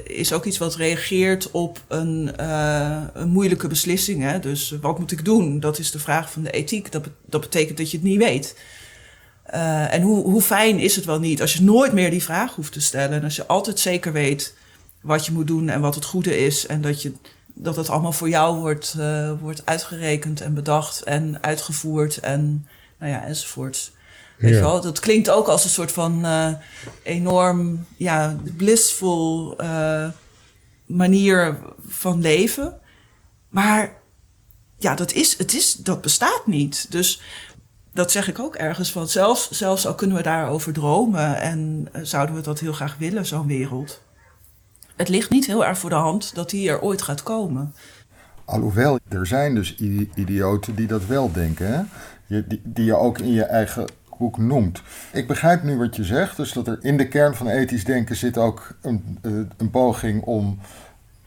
is, 0.05 0.33
ook 0.33 0.45
iets 0.45 0.57
wat 0.57 0.75
reageert 0.75 1.51
op 1.51 1.81
een, 1.87 2.31
uh, 2.39 3.01
een 3.13 3.29
moeilijke 3.29 3.67
beslissing. 3.67 4.21
Hè? 4.21 4.39
Dus 4.39 4.75
wat 4.81 4.99
moet 4.99 5.11
ik 5.11 5.25
doen? 5.25 5.59
Dat 5.59 5.79
is 5.79 5.91
de 5.91 5.99
vraag 5.99 6.31
van 6.31 6.43
de 6.43 6.51
ethiek. 6.51 6.91
Dat, 6.91 7.07
dat 7.25 7.41
betekent 7.41 7.77
dat 7.77 7.91
je 7.91 7.97
het 7.97 8.05
niet 8.05 8.17
weet. 8.17 8.55
Uh, 9.53 9.93
en 9.93 10.01
hoe, 10.01 10.23
hoe 10.23 10.41
fijn 10.41 10.79
is 10.79 10.95
het 10.95 11.05
wel 11.05 11.19
niet 11.19 11.41
als 11.41 11.53
je 11.53 11.63
nooit 11.63 11.93
meer 11.93 12.09
die 12.09 12.23
vraag 12.23 12.55
hoeft 12.55 12.73
te 12.73 12.81
stellen. 12.81 13.17
En 13.17 13.23
als 13.23 13.35
je 13.35 13.45
altijd 13.45 13.79
zeker 13.79 14.13
weet 14.13 14.53
wat 15.01 15.25
je 15.25 15.31
moet 15.31 15.47
doen 15.47 15.69
en 15.69 15.81
wat 15.81 15.95
het 15.95 16.05
goede 16.05 16.37
is. 16.37 16.65
En 16.65 16.81
dat, 16.81 17.01
je, 17.01 17.11
dat 17.53 17.75
het 17.75 17.89
allemaal 17.89 18.11
voor 18.11 18.29
jou 18.29 18.59
wordt, 18.59 18.95
uh, 18.97 19.31
wordt 19.41 19.65
uitgerekend 19.65 20.41
en 20.41 20.53
bedacht 20.53 21.03
en 21.03 21.37
uitgevoerd 21.41 22.17
en 22.17 22.67
nou 22.99 23.11
ja, 23.11 23.23
enzovoort. 23.23 23.91
Weet 24.37 24.51
ja. 24.51 24.55
je 24.55 24.63
wel? 24.63 24.81
Dat 24.81 24.99
klinkt 24.99 25.29
ook 25.29 25.47
als 25.47 25.63
een 25.63 25.69
soort 25.69 25.91
van 25.91 26.25
uh, 26.25 26.53
enorm 27.03 27.85
ja, 27.97 28.35
blissful 28.57 29.55
uh, 29.61 30.07
manier 30.85 31.57
van 31.87 32.21
leven. 32.21 32.79
Maar 33.49 33.93
ja, 34.77 34.95
dat, 34.95 35.11
is, 35.11 35.37
het 35.37 35.53
is, 35.53 35.73
dat 35.73 36.01
bestaat 36.01 36.41
niet. 36.45 36.91
Dus 36.91 37.21
dat 37.93 38.11
zeg 38.11 38.27
ik 38.27 38.39
ook 38.39 38.55
ergens 38.55 38.91
van. 38.91 39.07
Zelfs, 39.07 39.49
zelfs 39.49 39.87
al 39.87 39.95
kunnen 39.95 40.17
we 40.17 40.23
daarover 40.23 40.73
dromen 40.73 41.39
en 41.39 41.87
uh, 41.95 42.01
zouden 42.03 42.35
we 42.35 42.41
dat 42.41 42.59
heel 42.59 42.73
graag 42.73 42.97
willen, 42.97 43.25
zo'n 43.25 43.47
wereld. 43.47 44.01
Het 44.95 45.09
ligt 45.09 45.29
niet 45.29 45.45
heel 45.45 45.65
erg 45.65 45.77
voor 45.77 45.89
de 45.89 45.95
hand 45.95 46.35
dat 46.35 46.49
die 46.49 46.69
er 46.69 46.81
ooit 46.81 47.01
gaat 47.01 47.23
komen. 47.23 47.73
Alhoewel, 48.45 48.99
er 49.09 49.27
zijn 49.27 49.55
dus 49.55 49.75
idioten 50.15 50.75
die 50.75 50.87
dat 50.87 51.05
wel 51.05 51.31
denken. 51.31 51.73
Hè? 51.73 51.83
Die, 52.41 52.61
die 52.63 52.85
je 52.85 52.95
ook 52.95 53.19
in 53.19 53.31
je 53.31 53.43
eigen 53.43 53.85
Noemt. 54.37 54.81
Ik 55.13 55.27
begrijp 55.27 55.63
nu 55.63 55.77
wat 55.77 55.95
je 55.95 56.03
zegt, 56.03 56.37
dus 56.37 56.53
dat 56.53 56.67
er 56.67 56.77
in 56.81 56.97
de 56.97 57.07
kern 57.07 57.35
van 57.35 57.47
ethisch 57.47 57.83
denken 57.83 58.15
zit 58.15 58.37
ook 58.37 58.77
een, 58.81 59.17
eh, 59.21 59.31
een 59.57 59.69
poging 59.69 60.23
om 60.23 60.59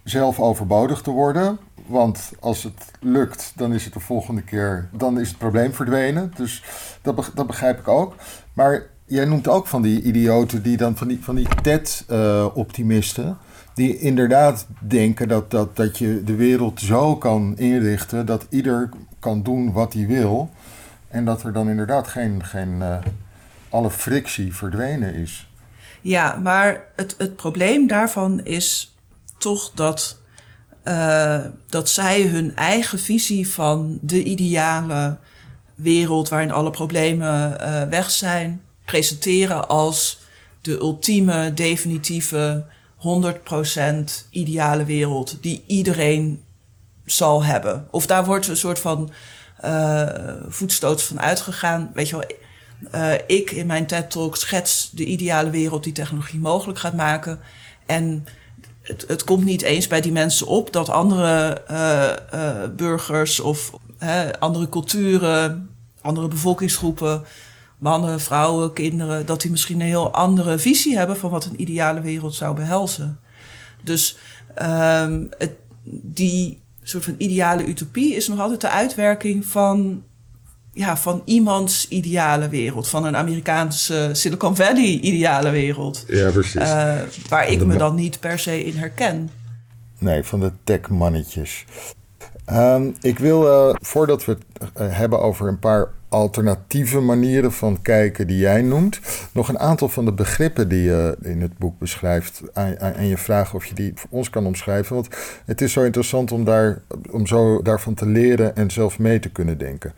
zelf 0.04 0.40
overbodig 0.40 1.00
te 1.02 1.10
worden. 1.10 1.58
Want 1.86 2.32
als 2.40 2.62
het 2.62 2.84
lukt, 3.00 3.52
dan 3.56 3.72
is 3.72 3.84
het 3.84 3.92
de 3.92 4.00
volgende 4.00 4.42
keer, 4.42 4.88
dan 4.92 5.20
is 5.20 5.28
het 5.28 5.38
probleem 5.38 5.72
verdwenen. 5.72 6.32
Dus 6.36 6.64
dat, 7.02 7.30
dat 7.34 7.46
begrijp 7.46 7.78
ik 7.78 7.88
ook. 7.88 8.14
Maar 8.52 8.82
jij 9.04 9.24
noemt 9.24 9.48
ook 9.48 9.66
van 9.66 9.82
die 9.82 10.02
idioten, 10.02 10.62
die 10.62 10.76
dan 10.76 10.96
van 10.96 11.08
die, 11.08 11.18
van 11.24 11.34
die 11.34 11.48
TED-optimisten. 11.62 13.38
Die 13.74 13.98
inderdaad 13.98 14.66
denken 14.80 15.28
dat, 15.28 15.50
dat, 15.50 15.76
dat 15.76 15.98
je 15.98 16.22
de 16.24 16.34
wereld 16.34 16.80
zo 16.80 17.16
kan 17.16 17.56
inrichten 17.56 18.26
dat 18.26 18.46
ieder 18.48 18.88
kan 19.18 19.42
doen 19.42 19.72
wat 19.72 19.92
hij 19.92 20.06
wil. 20.06 20.50
En 21.08 21.24
dat 21.24 21.42
er 21.42 21.52
dan 21.52 21.68
inderdaad 21.68 22.08
geen, 22.08 22.44
geen 22.44 22.74
uh, 22.80 22.98
alle 23.68 23.90
frictie 23.90 24.54
verdwenen 24.54 25.14
is. 25.14 25.48
Ja, 26.00 26.36
maar 26.36 26.84
het, 26.96 27.14
het 27.18 27.36
probleem 27.36 27.86
daarvan 27.86 28.44
is 28.44 28.96
toch 29.38 29.70
dat, 29.74 30.18
uh, 30.84 31.44
dat 31.66 31.88
zij 31.88 32.22
hun 32.22 32.56
eigen 32.56 32.98
visie 32.98 33.48
van 33.48 33.98
de 34.02 34.22
ideale 34.22 35.16
wereld 35.74 36.28
waarin 36.28 36.50
alle 36.50 36.70
problemen 36.70 37.56
uh, 37.60 37.82
weg 37.82 38.10
zijn, 38.10 38.62
presenteren 38.84 39.68
als 39.68 40.20
de 40.60 40.78
ultieme, 40.78 41.54
definitieve, 41.54 42.64
100% 42.98 44.28
ideale 44.30 44.84
wereld 44.84 45.42
die 45.42 45.64
iedereen 45.66 46.42
zal 47.04 47.44
hebben. 47.44 47.86
Of 47.90 48.06
daar 48.06 48.24
wordt 48.24 48.48
een 48.48 48.56
soort 48.56 48.78
van 48.78 49.10
voetstoot 50.48 51.02
van 51.02 51.20
uitgegaan. 51.20 51.90
Weet 51.94 52.08
je 52.08 52.16
wel, 52.16 52.26
uh, 52.94 53.12
ik 53.26 53.50
in 53.50 53.66
mijn 53.66 53.86
TED-talk 53.86 54.36
schets 54.36 54.90
de 54.90 55.04
ideale 55.04 55.50
wereld 55.50 55.84
die 55.84 55.92
technologie 55.92 56.40
mogelijk 56.40 56.78
gaat 56.78 56.94
maken. 56.94 57.40
En 57.86 58.26
het, 58.82 59.04
het 59.08 59.24
komt 59.24 59.44
niet 59.44 59.62
eens 59.62 59.86
bij 59.86 60.00
die 60.00 60.12
mensen 60.12 60.46
op 60.46 60.72
dat 60.72 60.88
andere 60.88 61.62
uh, 61.70 62.76
burgers 62.76 63.40
of 63.40 63.72
andere 64.38 64.68
culturen, 64.68 65.70
andere 66.00 66.28
bevolkingsgroepen, 66.28 67.24
mannen, 67.78 68.20
vrouwen, 68.20 68.72
kinderen, 68.72 69.26
dat 69.26 69.40
die 69.40 69.50
misschien 69.50 69.80
een 69.80 69.86
heel 69.86 70.12
andere 70.12 70.58
visie 70.58 70.96
hebben 70.96 71.16
van 71.16 71.30
wat 71.30 71.44
een 71.44 71.60
ideale 71.60 72.00
wereld 72.00 72.34
zou 72.34 72.54
behelzen. 72.54 73.20
Dus 73.82 74.16
um, 74.62 75.28
het, 75.38 75.52
die 76.02 76.60
soort 76.88 77.04
van 77.04 77.14
ideale 77.18 77.66
utopie 77.66 78.14
is 78.14 78.28
nog 78.28 78.40
altijd 78.40 78.60
de 78.60 78.70
uitwerking 78.70 79.46
van, 79.46 80.02
ja, 80.72 80.96
van 80.96 81.22
iemands 81.24 81.88
ideale 81.88 82.48
wereld. 82.48 82.88
Van 82.88 83.04
een 83.04 83.16
Amerikaanse 83.16 84.10
Silicon 84.12 84.56
Valley 84.56 84.98
ideale 85.00 85.50
wereld. 85.50 86.04
Ja, 86.06 86.30
precies. 86.30 86.60
Uh, 86.60 86.94
waar 87.28 87.48
ik 87.48 87.64
me 87.64 87.76
dan 87.76 87.94
niet 87.94 88.20
per 88.20 88.38
se 88.38 88.64
in 88.64 88.76
herken. 88.76 89.30
Nee, 89.98 90.22
van 90.22 90.40
de 90.40 90.52
tech-mannetjes. 90.64 91.64
Um, 92.52 92.94
ik 93.00 93.18
wil, 93.18 93.68
uh, 93.68 93.74
voordat 93.80 94.24
we 94.24 94.32
het 94.32 94.70
uh, 94.80 94.96
hebben 94.96 95.20
over 95.20 95.48
een 95.48 95.58
paar 95.58 95.88
alternatieve 96.08 97.00
manieren 97.00 97.52
van 97.52 97.82
kijken 97.82 98.26
die 98.26 98.38
jij 98.38 98.62
noemt. 98.62 99.00
Nog 99.32 99.48
een 99.48 99.58
aantal 99.58 99.88
van 99.88 100.04
de 100.04 100.12
begrippen 100.12 100.68
die 100.68 100.82
je 100.82 101.16
in 101.22 101.40
het 101.40 101.58
boek 101.58 101.78
beschrijft. 101.78 102.42
En 102.52 103.06
je 103.06 103.18
vragen 103.18 103.54
of 103.54 103.66
je 103.66 103.74
die 103.74 103.92
voor 103.94 104.10
ons 104.10 104.30
kan 104.30 104.46
omschrijven. 104.46 104.94
Want 104.94 105.08
het 105.44 105.60
is 105.60 105.72
zo 105.72 105.82
interessant 105.82 106.32
om, 106.32 106.44
daar, 106.44 106.82
om 107.10 107.26
zo 107.26 107.62
daarvan 107.62 107.94
te 107.94 108.06
leren 108.06 108.56
en 108.56 108.70
zelf 108.70 108.98
mee 108.98 109.18
te 109.18 109.30
kunnen 109.30 109.58
denken. 109.58 109.92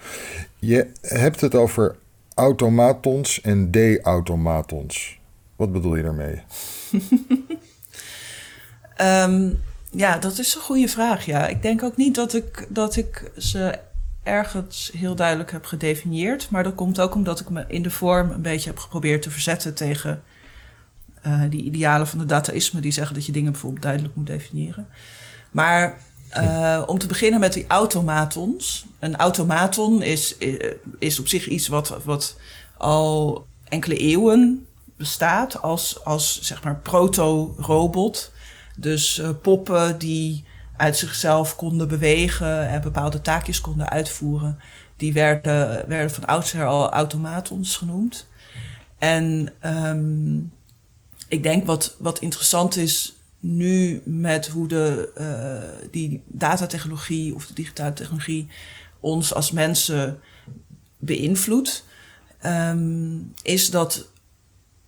Je 0.59 0.87
hebt 1.01 1.41
het 1.41 1.55
over 1.55 1.97
automatons 2.35 3.41
en 3.41 3.71
de-automatons. 3.71 5.21
Wat 5.57 5.73
bedoel 5.73 5.97
je 5.97 6.03
daarmee? 6.03 6.43
um, 9.01 9.59
ja, 10.03 10.19
dat 10.19 10.39
is 10.39 10.55
een 10.55 10.61
goede 10.61 10.89
vraag. 10.89 11.25
Ja, 11.25 11.47
ik 11.47 11.63
denk 11.63 11.83
ook 11.83 11.97
niet 11.97 12.15
dat 12.15 12.35
ik, 12.35 12.67
dat 12.69 12.97
ik 12.97 13.31
ze 13.37 13.79
ergens 14.31 14.91
heel 14.97 15.15
duidelijk 15.15 15.51
heb 15.51 15.65
gedefinieerd. 15.65 16.51
Maar 16.51 16.63
dat 16.63 16.75
komt 16.75 17.01
ook 17.01 17.15
omdat 17.15 17.41
ik 17.41 17.51
me 17.51 17.65
in 17.69 17.83
de 17.83 17.91
vorm 17.91 18.31
een 18.31 18.43
beetje 18.43 18.69
heb 18.71 18.79
geprobeerd 18.79 19.23
te 19.23 19.31
verzetten 19.31 19.75
tegen 19.75 20.23
uh, 21.27 21.43
die 21.51 21.63
idealen 21.63 22.07
van 22.07 22.19
de 22.19 22.27
dataïsme, 22.27 22.81
die 22.81 22.93
zeggen 22.93 23.15
dat 23.15 23.27
je 23.27 23.33
dingen 23.33 23.53
bijvoorbeeld 23.53 23.83
duidelijk 23.83 24.15
moet 24.15 24.27
definiëren. 24.27 24.89
Maar 25.51 25.99
uh, 26.37 26.83
om 26.87 26.99
te 26.99 27.07
beginnen 27.07 27.41
met 27.41 27.53
die 27.53 27.65
automatons. 27.69 28.87
Een 28.99 29.17
automaton 29.17 30.03
is, 30.03 30.37
is 30.99 31.19
op 31.21 31.29
zich 31.29 31.47
iets 31.47 31.69
wat, 31.69 32.05
wat 32.05 32.37
al 32.77 33.47
enkele 33.65 33.97
eeuwen 33.97 34.67
bestaat 34.97 35.63
als, 35.63 36.05
als 36.05 36.41
zeg 36.43 36.63
maar 36.63 36.77
proto-robot. 36.77 38.33
Dus 38.77 39.19
uh, 39.19 39.29
poppen 39.43 39.99
die 39.99 40.45
uit 40.81 40.97
zichzelf 40.97 41.57
konden 41.57 41.89
bewegen 41.89 42.69
en 42.69 42.81
bepaalde 42.81 43.21
taakjes 43.21 43.61
konden 43.61 43.89
uitvoeren. 43.89 44.59
Die 44.97 45.13
werden, 45.13 45.89
werden 45.89 46.11
van 46.11 46.25
oudsher 46.25 46.67
al 46.67 46.91
automatons 46.91 47.77
genoemd. 47.77 48.27
En 48.99 49.53
um, 49.65 50.53
ik 51.29 51.43
denk 51.43 51.67
wat, 51.67 51.97
wat 51.99 52.19
interessant 52.19 52.77
is 52.77 53.15
nu 53.41 54.03
met 54.05 54.49
hoe 54.49 54.69
de, 54.69 55.13
uh, 55.19 55.89
die 55.91 56.23
datatechnologie 56.27 57.35
of 57.35 57.47
de 57.47 57.55
digitale 57.55 57.93
technologie 57.93 58.49
ons 59.01 59.35
als 59.35 59.51
mensen 59.51 60.21
beïnvloedt, 60.99 61.85
um, 62.47 63.33
is 63.43 63.71
dat 63.71 64.09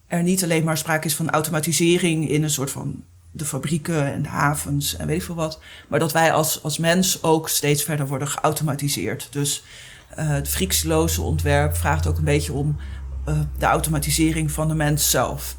er 0.07 0.23
niet 0.23 0.43
alleen 0.43 0.65
maar 0.65 0.79
sprake 0.79 1.07
is 1.07 1.15
van 1.15 1.31
automatisering 1.31 2.29
in 2.29 2.43
een 2.43 2.51
soort 2.51 2.71
van 2.71 3.05
de 3.33 3.45
fabrieken 3.45 4.13
en 4.13 4.23
de 4.23 4.29
havens 4.29 4.97
en 4.97 5.07
weet 5.07 5.17
ik 5.17 5.23
veel 5.23 5.35
wat. 5.35 5.61
Maar 5.89 5.99
dat 5.99 6.13
wij 6.13 6.33
als, 6.33 6.63
als 6.63 6.79
mens 6.79 7.23
ook 7.23 7.49
steeds 7.49 7.83
verder 7.83 8.07
worden 8.07 8.29
geautomatiseerd. 8.29 9.29
Dus 9.31 9.63
uh, 10.19 10.29
het 10.29 10.49
frictieloze 10.49 11.23
ontwerp 11.23 11.77
vraagt 11.77 12.07
ook 12.07 12.19
een 12.19 12.25
beetje 12.25 12.53
om 12.53 12.77
uh, 13.29 13.41
de 13.59 13.67
automatisering 13.67 14.51
van 14.51 14.69
de 14.69 14.75
mens 14.75 15.11
zelf. 15.11 15.57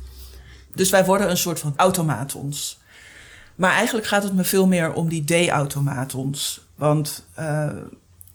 Dus 0.76 0.90
wij 0.90 1.06
worden 1.06 1.30
een 1.30 1.38
soort 1.38 1.60
van 1.60 1.74
automatons. 1.76 2.82
Maar 3.56 3.72
eigenlijk 3.72 4.08
gaat 4.08 4.24
het 4.24 4.34
me 4.34 4.44
veel 4.44 4.68
meer 4.68 4.94
om 4.94 5.10
die 5.10 5.24
de-automatons. 5.24 6.68
Want 6.76 7.28
uh, 7.40 7.70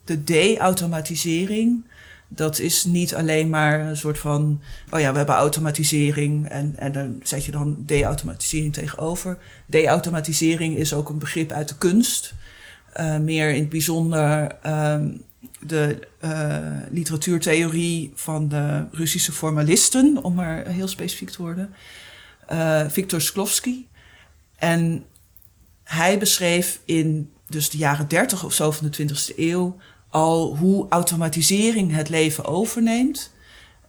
de 0.05 0.24
de-automatisering 0.24 1.85
dat 2.28 2.58
is 2.58 2.84
niet 2.84 3.14
alleen 3.14 3.48
maar 3.48 3.80
een 3.80 3.96
soort 3.96 4.18
van, 4.18 4.60
oh 4.90 5.00
ja, 5.00 5.10
we 5.10 5.16
hebben 5.16 5.34
automatisering 5.34 6.48
en, 6.48 6.74
en 6.76 6.92
dan 6.92 7.20
zet 7.22 7.44
je 7.44 7.50
dan 7.50 7.76
de-automatisering 7.86 8.72
tegenover. 8.72 9.38
De-automatisering 9.66 10.76
is 10.76 10.94
ook 10.94 11.08
een 11.08 11.18
begrip 11.18 11.50
uit 11.52 11.68
de 11.68 11.76
kunst. 11.78 12.34
Uh, 12.96 13.18
meer 13.18 13.50
in 13.50 13.60
het 13.60 13.68
bijzonder 13.68 14.56
uh, 14.66 14.96
de 15.60 16.08
uh, 16.24 16.58
literatuurtheorie 16.90 18.12
van 18.14 18.48
de 18.48 18.84
Russische 18.92 19.32
formalisten, 19.32 20.24
om 20.24 20.34
maar 20.34 20.66
heel 20.66 20.88
specifiek 20.88 21.30
te 21.30 21.42
worden. 21.42 21.74
Uh, 22.52 22.88
Viktor 22.88 23.20
Sklovsky. 23.20 23.84
En 24.56 25.04
hij 25.84 26.18
beschreef 26.18 26.80
in 26.84 27.30
dus 27.48 27.70
de 27.70 27.78
jaren 27.78 28.08
30 28.08 28.44
of 28.44 28.52
zo 28.52 28.70
van 28.70 28.90
de 28.90 29.08
20e 29.08 29.36
eeuw 29.36 29.76
al 30.10 30.56
hoe 30.56 30.86
automatisering 30.88 31.94
het 31.94 32.08
leven 32.08 32.44
overneemt 32.44 33.32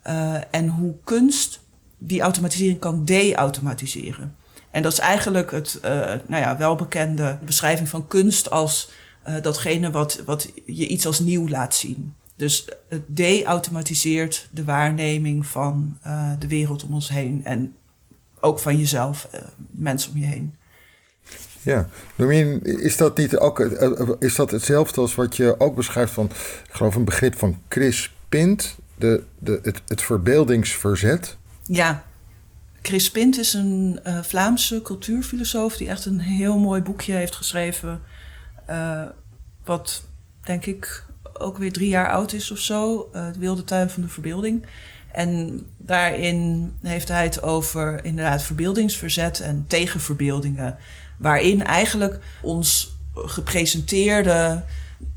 uh, 0.08 0.36
en 0.51 0.67
hoe 0.67 0.95
kunst 1.03 1.60
die 1.97 2.21
automatisering 2.21 2.79
kan 2.79 3.05
de-automatiseren. 3.05 4.36
En 4.71 4.82
dat 4.82 4.91
is 4.91 4.99
eigenlijk 4.99 5.51
het 5.51 5.79
uh, 5.86 5.91
nou 6.27 6.41
ja, 6.43 6.58
welbekende 6.58 7.38
beschrijving 7.45 7.89
van 7.89 8.08
kunst 8.08 8.49
als 8.49 8.89
uh, 9.27 9.41
datgene 9.41 9.91
wat, 9.91 10.21
wat 10.25 10.51
je 10.65 10.88
iets 10.88 11.05
als 11.05 11.19
nieuw 11.19 11.47
laat 11.47 11.75
zien. 11.75 12.13
Dus 12.36 12.67
het 12.88 13.03
de-automatiseert 13.08 14.47
de 14.51 14.63
waarneming 14.63 15.45
van 15.45 15.97
de 16.39 16.47
wereld 16.47 16.84
om 16.84 16.93
ons 16.93 17.10
heen 17.10 17.41
en 17.43 17.75
ook 18.39 18.60
van 18.60 18.77
jezelf, 18.77 19.29
mensen 19.71 20.12
om 20.12 20.17
je 20.17 20.25
heen. 20.25 20.55
Ja, 21.62 21.89
is 22.63 22.98
dat 22.98 23.17
niet 23.17 23.38
ook 23.38 23.60
eh, 23.60 23.84
eh, 23.84 24.10
is 24.19 24.36
dat 24.36 24.52
hetzelfde 24.52 25.02
als 25.02 25.15
wat 25.15 25.36
je 25.36 25.56
ook 25.60 25.76
beschrijft 25.76 26.13
van, 26.13 26.26
ik 26.26 26.69
geloof 26.74 26.95
een 26.95 27.06
begrip 27.06 27.38
van 27.38 27.62
Chris 27.69 28.13
Pint, 28.30 28.76
de, 28.95 29.24
de, 29.39 29.60
het, 29.63 29.82
het 29.88 30.02
verbeeldingsverzet? 30.02 31.38
Ja, 31.63 32.04
Chris 32.82 33.12
Pint 33.12 33.38
is 33.38 33.54
een 33.54 34.00
uh, 34.08 34.24
Vlaamse 34.24 34.82
cultuurfilosoof 34.82 35.78
die 35.78 35.89
echt 35.89 36.06
een 36.06 36.19
heel 36.19 36.58
mooi 36.58 36.82
boekje 36.82 37.13
heeft 37.13 37.36
geschreven, 37.36 38.02
wat 39.63 40.04
denk 40.43 40.65
ik 40.65 41.06
ook 41.34 41.58
weer 41.58 41.72
drie 41.72 41.89
jaar 41.89 42.10
oud 42.10 42.34
is 42.34 42.52
of 42.52 42.58
zo, 42.58 43.10
De 43.12 43.39
Wilde 43.39 43.63
Tuin 43.63 43.89
van 43.89 44.02
de 44.02 44.08
Verbeelding. 44.08 44.65
En 45.19 45.65
daarin 45.77 46.71
heeft 46.82 47.08
hij 47.08 47.23
het 47.23 47.41
over 47.41 48.05
inderdaad 48.05 48.43
verbeeldingsverzet 48.43 49.39
en 49.39 49.65
tegenverbeeldingen 49.67 50.77
waarin 51.17 51.63
eigenlijk 51.63 52.19
ons 52.41 52.97
gepresenteerde 53.13 54.63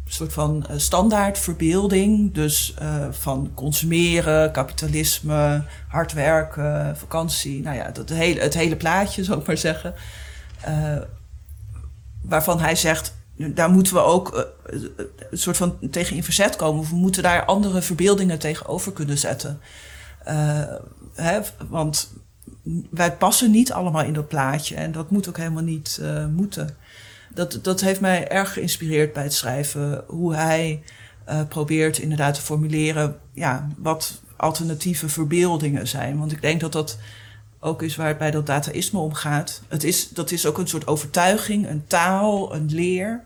soort 0.06 0.32
van 0.32 0.66
uh, 0.70 0.78
standaard 0.78 1.38
verbeelding, 1.38 2.34
dus 2.34 2.74
uh, 2.82 3.06
van 3.10 3.50
consumeren, 3.54 4.52
kapitalisme, 4.52 5.64
hard 5.88 6.12
werken, 6.12 6.96
vakantie, 6.96 7.62
nou 7.62 7.76
ja, 7.76 7.90
dat 7.90 8.08
hele, 8.08 8.40
het 8.40 8.54
hele 8.54 8.76
plaatje, 8.76 9.24
zou 9.24 9.40
ik 9.40 9.46
maar 9.46 9.56
zeggen. 9.56 9.94
Uh, 10.68 10.96
waarvan 12.22 12.60
hij 12.60 12.76
zegt, 12.76 13.14
daar 13.36 13.70
moeten 13.70 13.94
we 13.94 14.00
ook 14.00 14.52
een 15.30 15.38
soort 15.38 15.56
van 15.56 15.78
tegen 15.90 16.16
in 16.16 16.24
verzet 16.24 16.56
komen. 16.56 16.80
Of 16.80 16.90
we 16.90 16.96
moeten 16.96 17.22
daar 17.22 17.44
andere 17.44 17.82
verbeeldingen 17.82 18.38
tegenover 18.38 18.92
kunnen 18.92 19.18
zetten. 19.18 19.60
Hè, 21.14 21.40
want 21.68 22.12
wij 22.90 23.16
passen 23.16 23.50
niet 23.50 23.72
allemaal 23.72 24.04
in 24.04 24.12
dat 24.12 24.28
plaatje. 24.28 24.74
En 24.74 24.92
dat 24.92 25.10
moet 25.10 25.28
ook 25.28 25.36
helemaal 25.36 25.62
niet 25.62 25.98
uh, 26.02 26.26
moeten. 26.26 26.76
Dat, 27.34 27.58
dat 27.62 27.80
heeft 27.80 28.00
mij 28.00 28.28
erg 28.28 28.52
geïnspireerd 28.52 29.12
bij 29.12 29.22
het 29.22 29.34
schrijven. 29.34 30.04
Hoe 30.06 30.34
hij 30.34 30.82
uh, 31.28 31.40
probeert 31.48 31.98
inderdaad 31.98 32.34
te 32.34 32.40
formuleren 32.40 33.18
ja, 33.32 33.68
wat 33.76 34.22
alternatieve 34.36 35.08
verbeeldingen 35.08 35.88
zijn. 35.88 36.18
Want 36.18 36.32
ik 36.32 36.40
denk 36.40 36.60
dat 36.60 36.72
dat 36.72 36.98
ook 37.60 37.82
is 37.82 37.96
waar 37.96 38.08
het 38.08 38.18
bij 38.18 38.30
dat 38.30 38.46
dataïsme 38.46 38.98
om 38.98 39.12
gaat. 39.12 39.62
Het 39.68 39.84
is, 39.84 40.08
dat 40.08 40.30
is 40.30 40.46
ook 40.46 40.58
een 40.58 40.68
soort 40.68 40.86
overtuiging, 40.86 41.68
een 41.68 41.86
taal, 41.86 42.54
een 42.54 42.66
leer. 42.70 43.24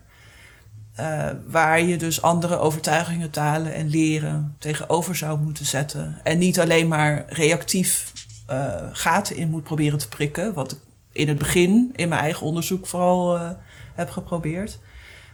Uh, 0.99 1.29
waar 1.47 1.81
je 1.81 1.97
dus 1.97 2.21
andere 2.21 2.57
overtuigingen, 2.57 3.29
talen 3.29 3.73
en 3.73 3.89
leren 3.89 4.55
tegenover 4.59 5.15
zou 5.15 5.39
moeten 5.39 5.65
zetten. 5.65 6.19
En 6.23 6.37
niet 6.37 6.59
alleen 6.59 6.87
maar 6.87 7.25
reactief 7.27 8.13
uh, 8.51 8.73
gaten 8.91 9.35
in 9.35 9.49
moet 9.49 9.63
proberen 9.63 9.99
te 9.99 10.07
prikken. 10.07 10.53
Wat 10.53 10.71
ik 10.71 10.77
in 11.11 11.27
het 11.27 11.37
begin 11.37 11.91
in 11.95 12.09
mijn 12.09 12.21
eigen 12.21 12.45
onderzoek 12.45 12.87
vooral 12.87 13.35
uh, 13.35 13.49
heb 13.95 14.09
geprobeerd. 14.09 14.79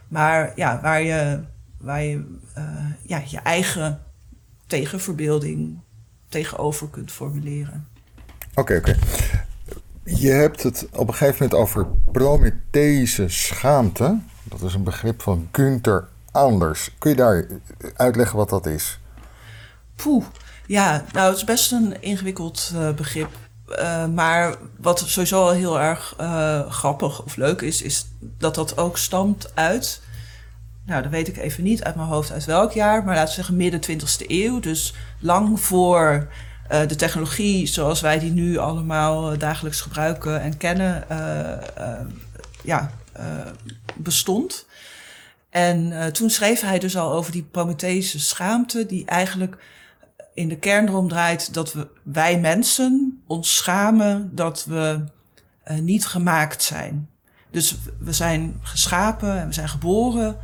Maar 0.08 0.52
ja, 0.56 0.80
waar 0.82 1.02
je, 1.02 1.40
waar 1.78 2.02
je 2.02 2.38
ja, 3.02 3.22
je 3.26 3.38
eigen 3.38 4.02
tegenverbeelding 4.66 5.78
tegenover 6.28 6.88
kunt 6.88 7.12
formuleren. 7.12 7.86
Oké, 8.54 8.76
oké. 8.76 8.96
Je 10.04 10.30
hebt 10.30 10.62
het 10.62 10.88
op 10.92 11.08
een 11.08 11.14
gegeven 11.14 11.42
moment 11.42 11.60
over 11.60 11.86
Prometheïsche 12.12 13.28
schaamte. 13.28 14.18
Dat 14.44 14.62
is 14.62 14.74
een 14.74 14.82
begrip 14.82 15.22
van 15.22 15.48
Günther 15.52 16.08
Anders. 16.30 16.90
Kun 16.98 17.10
je 17.10 17.16
daar 17.16 17.46
uitleggen 17.96 18.36
wat 18.36 18.48
dat 18.48 18.66
is? 18.66 18.98
Poeh, 19.96 20.24
ja, 20.66 21.04
nou 21.12 21.28
het 21.28 21.36
is 21.36 21.44
best 21.44 21.72
een 21.72 22.02
ingewikkeld 22.02 22.72
uh, 22.74 22.90
begrip. 22.90 23.30
Uh, 23.68 24.06
maar 24.06 24.54
wat 24.76 25.02
sowieso 25.06 25.42
al 25.42 25.50
heel 25.50 25.80
erg 25.80 26.16
uh, 26.20 26.70
grappig 26.70 27.22
of 27.22 27.36
leuk 27.36 27.60
is, 27.60 27.82
is 27.82 28.06
dat 28.20 28.54
dat 28.54 28.78
ook 28.78 28.98
stamt 28.98 29.50
uit. 29.54 30.02
Nou, 30.86 31.02
dat 31.02 31.10
weet 31.10 31.28
ik 31.28 31.36
even 31.36 31.64
niet 31.64 31.84
uit 31.84 31.94
mijn 31.94 32.08
hoofd 32.08 32.32
uit 32.32 32.44
welk 32.44 32.72
jaar, 32.72 33.04
maar 33.04 33.14
laten 33.14 33.28
we 33.28 33.34
zeggen 33.34 33.56
midden 33.56 34.00
20e 34.00 34.26
eeuw. 34.26 34.60
Dus 34.60 34.94
lang 35.18 35.60
voor 35.60 36.28
de 36.68 36.96
technologie 36.96 37.66
zoals 37.66 38.00
wij 38.00 38.18
die 38.18 38.32
nu 38.32 38.56
allemaal 38.56 39.38
dagelijks 39.38 39.80
gebruiken 39.80 40.40
en 40.40 40.56
kennen, 40.56 41.04
ja, 42.62 42.90
bestond. 43.96 44.66
En 45.50 46.12
toen 46.12 46.30
schreef 46.30 46.60
hij 46.60 46.78
dus 46.78 46.96
al 46.96 47.12
over 47.12 47.32
die 47.32 47.42
Prometheïsche 47.50 48.20
schaamte, 48.20 48.86
die 48.86 49.04
eigenlijk 49.04 49.56
in 50.34 50.48
de 50.48 50.58
kern 50.58 50.88
erom 50.88 51.08
draait 51.08 51.54
dat 51.54 51.72
we, 51.72 51.88
wij 52.02 52.40
mensen 52.40 53.22
ons 53.26 53.56
schamen 53.56 54.30
dat 54.32 54.64
we 54.64 55.04
uh, 55.70 55.78
niet 55.78 56.06
gemaakt 56.06 56.62
zijn. 56.62 57.08
Dus 57.50 57.76
we 57.98 58.12
zijn 58.12 58.60
geschapen 58.62 59.38
en 59.40 59.46
we 59.46 59.52
zijn 59.52 59.68
geboren, 59.68 60.36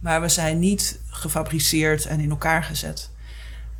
maar 0.00 0.20
we 0.20 0.28
zijn 0.28 0.58
niet 0.58 1.00
gefabriceerd 1.06 2.06
en 2.06 2.20
in 2.20 2.30
elkaar 2.30 2.64
gezet. 2.64 3.10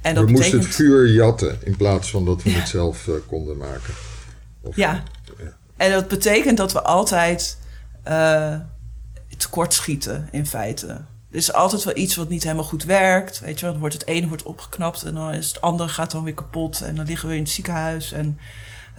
En 0.00 0.14
dat 0.14 0.24
we 0.24 0.32
betekent... 0.32 0.54
moesten 0.54 0.70
het 0.70 0.88
vuur 0.88 1.12
jatten 1.12 1.58
in 1.64 1.76
plaats 1.76 2.10
van 2.10 2.24
dat 2.24 2.42
we 2.42 2.50
het 2.50 2.68
zelf 2.68 3.06
uh, 3.06 3.14
konden 3.26 3.56
maken. 3.56 3.94
Of, 4.60 4.76
ja. 4.76 5.02
ja. 5.38 5.56
en 5.76 5.90
dat 5.90 6.08
betekent 6.08 6.56
dat 6.56 6.72
we 6.72 6.82
altijd 6.82 7.58
tekortschieten 9.38 10.28
in 10.30 10.46
feite. 10.46 10.86
Er 11.30 11.36
is 11.36 11.52
altijd 11.52 11.84
wel 11.84 11.96
iets 11.96 12.16
wat 12.16 12.28
niet 12.28 12.42
helemaal 12.42 12.64
goed 12.64 12.84
werkt. 12.84 13.40
Weet 13.40 13.60
je 13.60 13.66
dan 13.66 13.78
wordt 13.78 13.94
het 13.94 14.06
ene 14.06 14.28
wordt 14.28 14.42
opgeknapt 14.42 15.02
en 15.02 15.14
dan 15.14 15.32
is 15.32 15.48
het 15.48 15.60
andere 15.60 15.88
gaat 15.88 16.10
dan 16.10 16.24
weer 16.24 16.34
kapot. 16.34 16.80
En 16.80 16.94
dan 16.94 17.06
liggen 17.06 17.28
we 17.28 17.34
in 17.34 17.42
het 17.42 17.50
ziekenhuis 17.50 18.12
en 18.12 18.38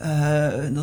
uh, 0.02 0.82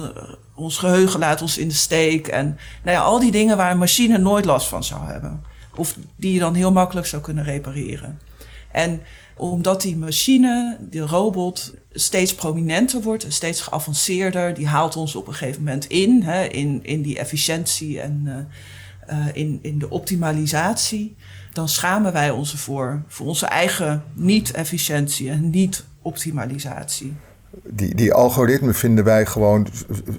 ons 0.54 0.78
geheugen 0.78 1.20
laat 1.20 1.42
ons 1.42 1.58
in 1.58 1.68
de 1.68 1.74
steek. 1.74 2.26
En 2.28 2.58
nou 2.82 2.96
ja, 2.96 3.02
al 3.02 3.18
die 3.18 3.30
dingen 3.30 3.56
waar 3.56 3.70
een 3.70 3.78
machine 3.78 4.18
nooit 4.18 4.44
last 4.44 4.68
van 4.68 4.84
zou 4.84 5.04
hebben. 5.04 5.44
Of 5.74 5.96
die 6.16 6.32
je 6.32 6.38
dan 6.38 6.54
heel 6.54 6.72
makkelijk 6.72 7.06
zou 7.06 7.22
kunnen 7.22 7.44
repareren. 7.44 8.20
En 8.72 9.00
omdat 9.36 9.82
die 9.82 9.96
machine, 9.96 10.76
die 10.80 11.00
robot, 11.00 11.74
steeds 11.92 12.34
prominenter 12.34 13.02
wordt 13.02 13.24
en 13.24 13.32
steeds 13.32 13.60
geavanceerder, 13.60 14.54
die 14.54 14.66
haalt 14.66 14.96
ons 14.96 15.14
op 15.14 15.26
een 15.26 15.34
gegeven 15.34 15.62
moment 15.62 15.86
in, 15.86 16.22
hè, 16.22 16.44
in, 16.44 16.80
in 16.82 17.02
die 17.02 17.18
efficiëntie 17.18 18.00
en 18.00 18.22
uh, 18.24 18.34
uh, 19.10 19.26
in, 19.32 19.58
in 19.62 19.78
de 19.78 19.90
optimalisatie 19.90 21.16
dan 21.56 21.68
schamen 21.68 22.12
wij 22.12 22.30
ons 22.30 22.52
ervoor. 22.52 23.02
Voor 23.06 23.26
onze 23.26 23.46
eigen 23.46 24.04
niet-efficiëntie 24.12 25.30
en 25.30 25.50
niet-optimalisatie. 25.50 27.14
Die, 27.62 27.94
die 27.94 28.12
algoritmen 28.12 28.74
vinden 28.74 29.04
wij 29.04 29.26
gewoon 29.26 29.66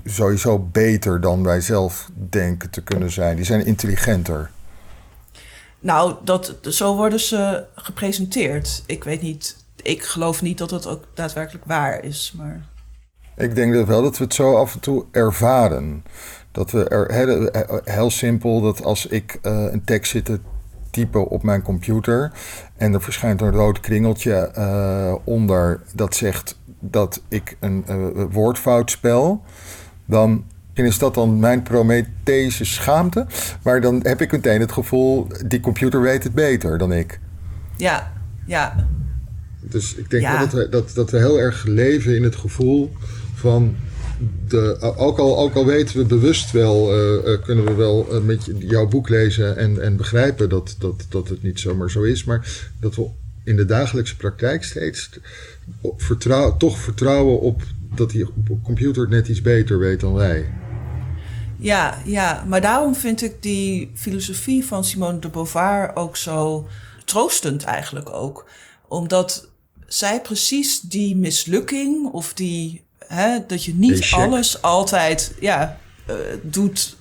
sowieso 0.06 0.60
beter 0.60 1.22
dan 1.22 1.44
wij 1.44 1.62
zelf 1.62 2.10
denken 2.30 2.70
te 2.70 2.84
kunnen 2.84 3.12
zijn. 3.12 3.36
Die 3.36 3.46
zijn 3.46 3.66
intelligenter. 3.66 4.52
Nou, 5.80 6.16
dat, 6.24 6.56
zo 6.62 6.96
worden 6.96 7.20
ze 7.20 7.66
gepresenteerd. 7.76 8.84
Ik 8.86 9.04
weet 9.04 9.22
niet, 9.22 9.58
ik 9.82 10.04
geloof 10.04 10.42
niet 10.42 10.58
dat 10.58 10.70
dat 10.70 10.88
ook 10.88 11.04
daadwerkelijk 11.14 11.66
waar 11.66 12.04
is. 12.04 12.34
Maar... 12.38 12.66
Ik 13.36 13.56
denk 13.56 13.74
dat 13.74 13.88
wel 13.88 14.02
dat 14.02 14.18
we 14.18 14.24
het 14.24 14.34
zo 14.34 14.56
af 14.56 14.74
en 14.74 14.80
toe 14.80 15.06
ervaren. 15.12 16.04
Dat 16.58 16.72
we 16.72 16.88
er 16.88 17.12
heel, 17.14 17.50
heel 17.84 18.10
simpel 18.10 18.62
dat 18.62 18.84
als 18.84 19.06
ik 19.06 19.40
uh, 19.44 19.66
een 19.72 19.84
tekst 19.84 20.12
zit 20.12 20.26
te 20.26 20.40
typen 20.90 21.28
op 21.28 21.44
mijn 21.44 21.62
computer. 21.62 22.32
En 22.78 22.94
er 22.94 23.02
verschijnt 23.02 23.42
een 23.42 23.52
rood 23.52 23.80
kringeltje 23.80 24.52
uh, 24.58 25.16
onder 25.24 25.82
dat 25.94 26.16
zegt 26.16 26.60
dat 26.80 27.22
ik 27.28 27.58
een 27.60 27.86
uh, 27.90 28.24
woordfout 28.32 28.92
spel. 28.92 29.44
Dan 30.06 30.46
is 30.74 30.98
dat 30.98 31.14
dan 31.14 31.40
mijn 31.40 31.64
Prometheese 31.64 32.66
schaamte. 32.66 33.26
Maar 33.64 33.82
dan 33.82 34.00
heb 34.04 34.22
ik 34.22 34.32
meteen 34.32 34.60
het 34.60 34.72
gevoel, 34.72 35.28
die 35.46 35.60
computer 35.60 36.02
weet 36.02 36.24
het 36.24 36.34
beter 36.34 36.78
dan 36.78 36.92
ik. 36.92 37.20
Ja, 37.76 38.12
ja. 38.46 38.88
Dus 39.60 39.96
ik 39.96 40.10
denk 40.10 40.24
ja. 40.24 40.40
dat, 40.40 40.54
we, 40.54 40.70
dat, 40.70 40.92
dat 40.94 41.12
we 41.12 41.18
heel 41.18 41.40
erg 41.40 41.66
leven 41.66 42.16
in 42.16 42.24
het 42.24 42.36
gevoel 42.36 42.92
van 43.34 43.76
de, 44.48 44.78
ook, 44.98 45.18
al, 45.18 45.38
ook 45.38 45.56
al 45.56 45.66
weten 45.66 45.98
we 45.98 46.06
bewust 46.06 46.52
wel, 46.52 46.98
uh, 46.98 47.26
uh, 47.26 47.42
kunnen 47.42 47.66
we 47.66 47.74
wel 47.74 48.08
uh, 48.12 48.22
met 48.22 48.50
jouw 48.60 48.88
boek 48.88 49.10
lezen 49.10 49.58
en, 49.58 49.82
en 49.82 49.96
begrijpen 49.96 50.50
dat, 50.50 50.76
dat, 50.80 51.06
dat 51.10 51.30
het 51.30 51.44
niet 51.44 51.60
zomaar 51.60 51.92
zo 51.92 52.02
is, 52.02 52.24
maar 52.24 52.70
dat 52.80 52.96
we 52.96 53.08
in 53.44 53.56
de 53.56 53.66
dagelijkse 53.66 54.16
praktijk 54.16 54.64
steeds 54.64 55.10
vertrouw, 55.98 56.58
toch 56.58 56.78
vertrouwen 56.78 57.40
op 57.40 57.62
dat 57.96 58.10
die 58.10 58.26
computer 58.64 59.10
net 59.10 59.28
iets 59.28 59.42
beter 59.42 59.80
weet 59.80 60.00
dan 60.00 60.14
wij. 60.14 60.54
Ja, 61.60 62.02
ja, 62.06 62.44
maar 62.48 62.62
daarom 62.62 62.96
vind 62.96 63.22
ik 63.22 63.42
die 63.42 63.92
filosofie 63.94 64.66
van 64.66 64.84
Simone 64.84 65.20
de 65.20 65.30
Beauvoir 65.30 65.96
ook 65.96 66.18
zo 66.18 66.68
troostend 67.06 67.64
eigenlijk 67.64 68.10
ook. 68.10 68.50
Omdat 68.88 69.50
zij 69.88 70.22
precies 70.22 70.80
die 70.80 71.16
mislukking 71.16 72.12
of 72.12 72.34
die 72.34 72.84
Hè, 73.08 73.46
dat 73.48 73.64
je 73.64 73.76
niet 73.76 74.12
alles 74.12 74.62
altijd 74.62 75.34
ja, 75.40 75.78
uh, 76.10 76.16
doet 76.42 76.98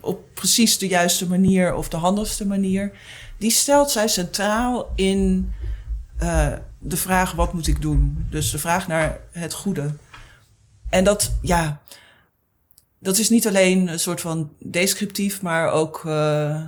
op 0.00 0.34
precies 0.34 0.78
de 0.78 0.88
juiste 0.88 1.28
manier 1.28 1.74
of 1.74 1.88
de 1.88 1.96
handigste 1.96 2.46
manier. 2.46 2.92
Die 3.38 3.50
stelt 3.50 3.90
zij 3.90 4.08
centraal 4.08 4.92
in 4.94 5.52
uh, 6.22 6.52
de 6.78 6.96
vraag: 6.96 7.32
wat 7.32 7.52
moet 7.52 7.66
ik 7.66 7.80
doen? 7.80 8.26
Dus 8.30 8.50
de 8.50 8.58
vraag 8.58 8.86
naar 8.88 9.20
het 9.30 9.52
goede. 9.52 9.94
En 10.88 11.04
dat, 11.04 11.32
ja, 11.42 11.80
dat 12.98 13.18
is 13.18 13.28
niet 13.28 13.46
alleen 13.46 13.88
een 13.88 14.00
soort 14.00 14.20
van 14.20 14.52
descriptief, 14.58 15.42
maar 15.42 15.70
ook 15.70 16.02
uh, 16.06 16.60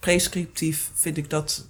prescriptief 0.00 0.90
vind 0.94 1.16
ik 1.16 1.30
dat, 1.30 1.66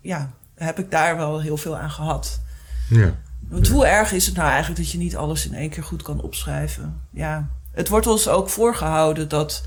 ja, 0.00 0.30
heb 0.54 0.78
ik 0.78 0.90
daar 0.90 1.16
wel 1.16 1.40
heel 1.40 1.56
veel 1.56 1.76
aan 1.76 1.90
gehad. 1.90 2.40
Ja. 2.88 3.14
Want 3.48 3.68
hoe 3.68 3.86
erg 3.86 4.12
is 4.12 4.26
het 4.26 4.36
nou 4.36 4.48
eigenlijk 4.48 4.80
dat 4.80 4.90
je 4.90 4.98
niet 4.98 5.16
alles 5.16 5.46
in 5.46 5.54
één 5.54 5.70
keer 5.70 5.82
goed 5.82 6.02
kan 6.02 6.20
opschrijven? 6.20 7.00
Ja, 7.10 7.48
het 7.72 7.88
wordt 7.88 8.06
ons 8.06 8.28
ook 8.28 8.48
voorgehouden 8.48 9.28
dat 9.28 9.64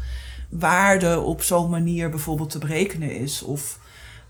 waarde 0.49 1.19
op 1.19 1.41
zo'n 1.41 1.69
manier 1.69 2.09
bijvoorbeeld 2.09 2.49
te 2.49 2.59
berekenen 2.59 3.15
is. 3.15 3.43
Of 3.43 3.79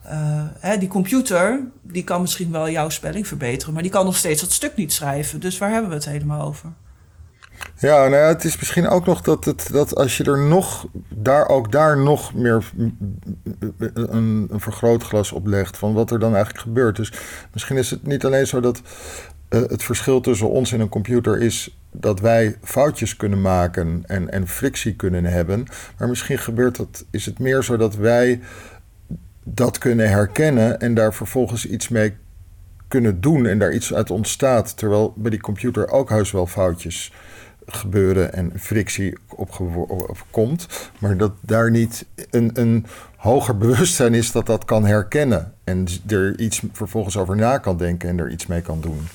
uh, 0.06 0.12
hè, 0.60 0.78
die 0.78 0.88
computer, 0.88 1.64
die 1.82 2.04
kan 2.04 2.22
misschien 2.22 2.52
wel 2.52 2.70
jouw 2.70 2.90
spelling 2.90 3.28
verbeteren, 3.28 3.74
maar 3.74 3.84
die 3.84 3.92
kan 3.92 4.06
nog 4.06 4.18
steeds 4.18 4.42
dat 4.42 4.52
stuk 4.52 4.76
niet 4.76 4.94
schrijven. 4.94 5.40
Dus 5.40 5.58
waar 5.58 5.72
hebben 5.72 5.90
we 5.90 5.96
het 5.96 6.06
helemaal 6.06 6.48
over? 6.48 6.74
Ja, 7.78 7.98
nou 7.98 8.16
ja, 8.16 8.28
het 8.28 8.44
is 8.44 8.58
misschien 8.58 8.88
ook 8.88 9.06
nog 9.06 9.22
dat, 9.22 9.46
het, 9.46 9.70
dat 9.72 9.96
als 9.96 10.18
je 10.18 10.24
er 10.24 10.40
nog, 10.48 10.88
daar 11.10 11.48
ook 11.48 11.72
daar 11.72 11.98
nog 11.98 12.34
meer 12.34 12.72
een, 13.94 14.48
een 14.50 14.60
vergrootglas 14.60 15.32
op 15.32 15.48
legt 15.48 15.78
van 15.78 15.94
wat 15.94 16.12
er 16.12 16.20
dan 16.20 16.34
eigenlijk 16.34 16.64
gebeurt. 16.64 16.96
Dus 16.96 17.14
misschien 17.54 17.78
is 17.78 17.90
het 17.90 18.08
niet 18.08 18.26
alleen 18.26 18.48
zo 18.48 18.60
dat 18.60 18.82
het 19.50 19.84
verschil 19.84 20.22
tussen 20.22 20.50
ons 20.50 20.72
en 20.72 20.80
een 20.80 20.90
computer 20.90 21.42
is 21.42 21.78
dat 21.92 22.20
wij 22.20 22.56
foutjes 22.64 23.16
kunnen 23.16 23.42
maken 23.42 24.04
en, 24.06 24.32
en 24.32 24.48
frictie 24.48 24.96
kunnen 24.96 25.26
hebben. 25.26 25.66
Maar 25.98 26.10
misschien 26.10 26.38
gebeurt 26.38 26.76
dat, 26.76 27.06
is 27.12 27.26
het 27.26 27.40
meer 27.40 27.64
zo 27.64 27.78
dat 27.78 27.96
wij 27.96 28.40
dat 29.44 29.78
kunnen 29.78 30.10
herkennen 30.10 30.80
en 30.80 30.94
daar 30.94 31.14
vervolgens 31.14 31.66
iets 31.66 31.88
mee 31.88 32.16
kunnen 32.88 33.22
doen 33.22 33.46
en 33.46 33.60
daar 33.60 33.74
iets 33.74 33.94
uit 33.94 34.12
ontstaat. 34.12 34.78
Terwijl 34.78 35.14
bij 35.16 35.32
die 35.32 35.42
computer 35.42 35.90
ook 35.90 36.10
huis 36.10 36.32
wel 36.32 36.48
foutjes 36.48 37.12
gebeuren 37.66 38.34
en 38.34 38.52
frictie 38.60 39.18
op, 39.28 39.50
komt. 40.32 40.68
Maar 41.00 41.18
dat 41.18 41.32
daar 41.42 41.72
niet 41.72 42.06
een, 42.30 42.50
een 42.54 42.86
hoger 43.16 43.58
bewustzijn 43.58 44.14
is 44.14 44.32
dat 44.32 44.46
dat 44.46 44.66
kan 44.66 44.86
herkennen. 44.86 45.54
En 45.64 45.88
er 46.08 46.40
iets 46.40 46.62
vervolgens 46.72 47.18
over 47.18 47.36
na 47.36 47.58
kan 47.58 47.78
denken 47.78 48.10
en 48.10 48.20
er 48.20 48.32
iets 48.32 48.48
mee 48.48 48.62
kan 48.62 48.82
doen. 48.82 49.08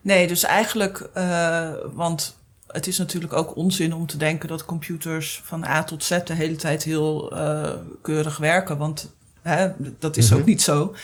Nee, 0.00 0.26
dus 0.26 0.44
eigenlijk, 0.44 1.10
uh, 1.14 1.70
want 1.92 2.38
het 2.66 2.86
is 2.86 2.98
natuurlijk 2.98 3.32
ook 3.32 3.56
onzin 3.56 3.94
om 3.94 4.06
te 4.06 4.16
denken 4.16 4.48
dat 4.48 4.64
computers 4.64 5.40
van 5.44 5.64
A 5.64 5.84
tot 5.84 6.04
Z 6.04 6.18
de 6.24 6.34
hele 6.34 6.56
tijd 6.56 6.82
heel 6.82 7.32
uh, 7.32 7.70
keurig 8.02 8.36
werken. 8.36 8.78
Want 8.78 9.12
hè, 9.42 9.68
dat 9.98 10.16
is 10.16 10.32
ook 10.32 10.38
mhm. 10.38 10.48
niet 10.48 10.62
zo. 10.62 10.94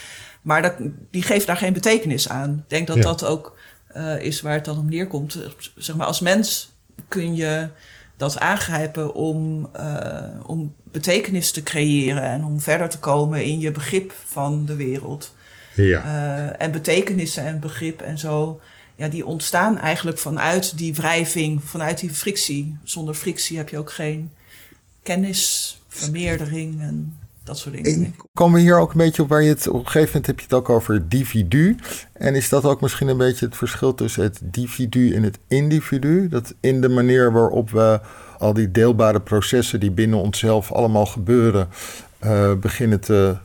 Maar 0.43 0.63
dat, 0.63 0.75
die 1.11 1.23
geeft 1.23 1.47
daar 1.47 1.57
geen 1.57 1.73
betekenis 1.73 2.29
aan. 2.29 2.51
Ik 2.59 2.71
denk 2.71 2.87
dat 2.87 3.03
dat 3.03 3.25
ook 3.25 3.57
uh, 3.97 4.21
is 4.21 4.41
waar 4.41 4.55
het 4.55 4.65
dan 4.65 4.79
om 4.79 4.89
neerkomt. 4.89 5.39
Zeg 5.77 5.97
maar, 5.97 6.07
als 6.07 6.21
mens 6.21 6.73
kun 7.09 7.35
je 7.35 7.69
dat 8.17 8.39
aangrijpen 8.39 9.15
om, 9.15 9.71
uh, 9.77 10.23
om 10.47 10.75
betekenis 10.85 11.51
te 11.51 11.63
creëren 11.63 12.23
en 12.23 12.45
om 12.45 12.61
verder 12.61 12.89
te 12.89 12.99
komen 12.99 13.45
in 13.45 13.61
je 13.61 13.71
begrip 13.71 14.13
van 14.25 14.67
de 14.67 14.77
wereld. 14.77 15.35
Ja. 15.75 16.03
En 16.59 16.73
betekenissen 16.73 17.45
en 17.45 17.61
begrip 17.61 18.01
en 18.01 18.19
zo, 18.19 18.61
ja, 18.97 19.09
die 19.09 19.27
ontstaan 19.27 19.79
eigenlijk 19.79 20.19
vanuit 20.19 20.79
die 20.79 20.95
wrijving, 20.95 21.65
vanuit 21.65 21.99
die 21.99 22.11
frictie. 22.11 22.77
Zonder 22.83 23.15
frictie 23.15 23.57
heb 23.57 23.69
je 23.69 23.79
ook 23.79 23.93
geen 23.93 24.31
kennisvermeerdering 25.03 26.81
en 26.81 27.19
dat 27.45 27.59
soort 27.59 27.75
dingen. 27.75 28.05
En 28.05 28.15
komen 28.33 28.55
we 28.55 28.61
hier 28.61 28.79
ook 28.79 28.91
een 28.91 28.99
beetje 28.99 29.23
op 29.23 29.29
waar 29.29 29.43
je 29.43 29.49
het 29.49 29.69
op 29.69 29.75
een 29.75 29.87
gegeven 29.87 30.07
moment 30.07 30.27
heb 30.27 30.39
je 30.39 30.45
het 30.45 30.55
ook 30.55 30.71
over 30.71 31.09
dividu. 31.09 31.77
En 32.13 32.35
is 32.35 32.49
dat 32.49 32.65
ook 32.65 32.81
misschien 32.81 33.09
een 33.09 33.17
beetje 33.17 33.47
het 33.47 33.57
verschil 33.57 33.95
tussen 33.95 34.23
het 34.23 34.41
dividu 34.43 35.15
en 35.15 35.23
het 35.23 35.39
individu? 35.49 36.29
Dat 36.29 36.55
in 36.61 36.81
de 36.81 36.89
manier 36.89 37.33
waarop 37.33 37.71
we 37.71 38.01
al 38.39 38.53
die 38.53 38.71
deelbare 38.71 39.21
processen 39.21 39.81
die 39.81 39.91
binnen 39.91 40.19
onszelf 40.19 40.73
allemaal 40.73 41.07
gebeuren, 41.07 41.69
uh, 42.25 42.55
beginnen 42.55 43.01
te 43.01 43.37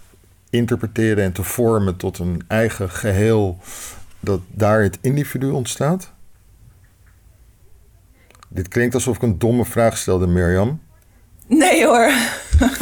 interpreteren 0.49 1.23
en 1.23 1.31
te 1.31 1.43
vormen 1.43 1.97
tot 1.97 2.19
een 2.19 2.41
eigen 2.47 2.89
geheel, 2.89 3.57
dat 4.19 4.41
daar 4.51 4.81
het 4.81 4.97
individu 5.01 5.49
ontstaat? 5.49 6.11
Dit 8.47 8.67
klinkt 8.67 8.93
alsof 8.93 9.15
ik 9.15 9.21
een 9.21 9.39
domme 9.39 9.65
vraag 9.65 9.97
stelde, 9.97 10.27
Mirjam. 10.27 10.81
Nee 11.47 11.85
hoor. 11.85 12.11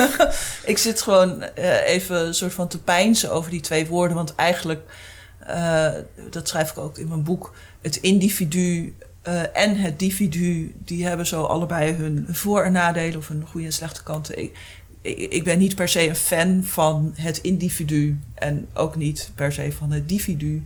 ik 0.71 0.78
zit 0.78 1.02
gewoon 1.02 1.43
uh, 1.58 1.88
even 1.88 2.26
een 2.26 2.34
soort 2.34 2.54
van 2.54 2.67
te 2.67 2.82
pijnsen 2.82 3.32
over 3.32 3.52
die 3.52 3.62
twee 3.62 3.88
woorden. 3.88 4.15
Want 4.17 4.36
eigenlijk, 4.36 4.82
uh, 5.50 5.89
dat 6.30 6.47
schrijf 6.47 6.71
ik 6.71 6.78
ook 6.78 6.97
in 6.97 7.08
mijn 7.08 7.23
boek, 7.23 7.54
het 7.82 7.95
individu 7.95 8.95
uh, 9.28 9.58
en 9.58 9.76
het 9.76 10.00
dividu, 10.00 10.73
die 10.78 11.06
hebben 11.06 11.26
zo 11.26 11.43
allebei 11.43 11.93
hun 11.93 12.28
voor- 12.30 12.63
en 12.63 12.71
nadelen 12.71 13.17
of 13.17 13.28
hun 13.28 13.45
goede 13.47 13.65
en 13.65 13.73
slechte 13.73 14.04
kanten. 14.04 14.38
Ik, 14.41 14.58
ik, 15.02 15.17
ik, 15.17 15.43
ben 15.43 15.60
niet 15.60 15.76
per 15.76 15.89
se 15.89 16.08
een 16.08 16.15
fan 16.15 16.63
van 16.63 17.13
het 17.15 17.38
individu 17.38 18.19
en 18.34 18.67
ook 18.73 18.95
niet 18.95 19.32
per 19.36 19.52
se 19.52 19.71
van 19.71 19.91
het 19.91 20.10
dividu. 20.10 20.65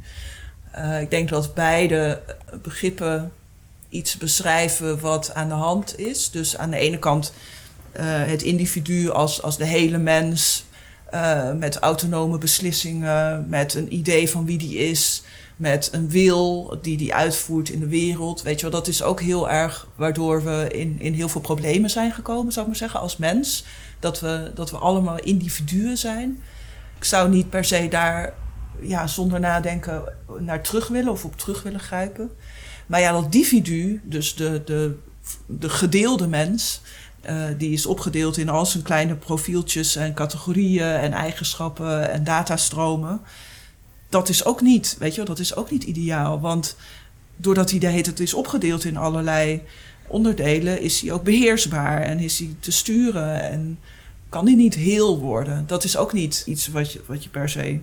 Ik 1.01 1.10
denk 1.10 1.29
dat 1.29 1.53
beide 1.53 2.21
begrippen 2.62 3.31
iets 3.89 4.17
beschrijven 4.17 4.99
wat 4.99 5.34
aan 5.34 5.47
de 5.47 5.53
hand 5.53 5.99
is. 5.99 6.31
Dus 6.31 6.57
aan 6.57 6.69
de 6.69 6.77
ene 6.77 6.99
kant 6.99 7.34
uh, 7.95 8.01
het 8.03 8.41
individu 8.41 9.10
als, 9.10 9.41
als 9.41 9.57
de 9.57 9.65
hele 9.65 9.97
mens. 9.97 10.65
Uh, 11.13 11.53
met 11.53 11.77
autonome 11.79 12.38
beslissingen, 12.38 13.45
met 13.49 13.73
een 13.73 13.93
idee 13.93 14.29
van 14.29 14.45
wie 14.45 14.57
die 14.57 14.77
is, 14.77 15.23
met 15.55 15.89
een 15.91 16.10
wil 16.10 16.77
die 16.81 16.97
die 16.97 17.13
uitvoert 17.13 17.69
in 17.69 17.79
de 17.79 17.88
wereld. 17.88 18.41
Weet 18.41 18.60
je 18.60 18.62
wel, 18.69 18.79
dat 18.79 18.88
is 18.88 19.03
ook 19.03 19.21
heel 19.21 19.49
erg 19.49 19.88
waardoor 19.95 20.43
we 20.43 20.67
in, 20.71 20.95
in 20.99 21.13
heel 21.13 21.29
veel 21.29 21.41
problemen 21.41 21.89
zijn 21.89 22.12
gekomen, 22.12 22.51
zou 22.51 22.62
ik 22.62 22.71
maar 22.71 22.81
zeggen, 22.81 22.99
als 22.99 23.17
mens. 23.17 23.65
Dat 23.99 24.19
we, 24.19 24.51
dat 24.55 24.71
we 24.71 24.77
allemaal 24.77 25.19
individuen 25.19 25.97
zijn. 25.97 26.41
Ik 26.97 27.03
zou 27.03 27.29
niet 27.29 27.49
per 27.49 27.65
se 27.65 27.88
daar 27.89 28.34
ja, 28.79 29.07
zonder 29.07 29.39
nadenken 29.39 30.03
naar 30.39 30.62
terug 30.62 30.88
willen 30.88 31.12
of 31.12 31.25
op 31.25 31.38
terug 31.38 31.63
willen 31.63 31.79
grijpen. 31.79 32.29
Maar 32.86 32.99
ja, 32.99 33.12
dat 33.12 33.31
dividu, 33.31 34.01
dus 34.03 34.36
de, 34.36 34.62
de, 34.65 34.95
de 35.45 35.69
gedeelde 35.69 36.27
mens, 36.27 36.81
uh, 37.29 37.43
die 37.57 37.71
is 37.71 37.86
opgedeeld 37.86 38.38
in 38.38 38.49
al 38.49 38.65
zijn 38.65 38.84
kleine 38.84 39.15
profieltjes 39.15 39.95
en 39.95 40.13
categorieën 40.13 40.93
en 40.93 41.13
eigenschappen 41.13 42.12
en 42.12 42.23
datastromen. 42.23 43.21
Dat 44.10 44.29
is 44.29 44.45
ook 44.45 44.62
niet, 44.62 44.95
weet 44.99 45.15
je, 45.15 45.23
dat 45.23 45.39
is 45.39 45.55
ook 45.55 45.71
niet 45.71 45.84
ideaal. 45.84 46.39
Want 46.39 46.75
doordat 47.36 47.69
hij 47.69 47.79
de 47.79 47.88
het 47.88 48.19
is 48.19 48.34
opgedeeld 48.34 48.84
in 48.84 48.97
allerlei 48.97 49.62
onderdelen, 50.07 50.81
is 50.81 51.01
hij 51.01 51.12
ook 51.12 51.23
beheersbaar 51.23 52.01
en 52.01 52.19
is 52.19 52.39
hij 52.39 52.55
te 52.60 52.71
sturen 52.71 53.41
en 53.41 53.79
kan 54.29 54.45
hij 54.45 54.55
niet 54.55 54.75
heel 54.75 55.19
worden. 55.19 55.63
Dat 55.67 55.84
is 55.84 55.97
ook 55.97 56.13
niet 56.13 56.43
iets 56.45 56.67
wat 56.67 56.93
je, 56.93 57.01
wat 57.05 57.23
je 57.23 57.29
per 57.29 57.49
se 57.49 57.79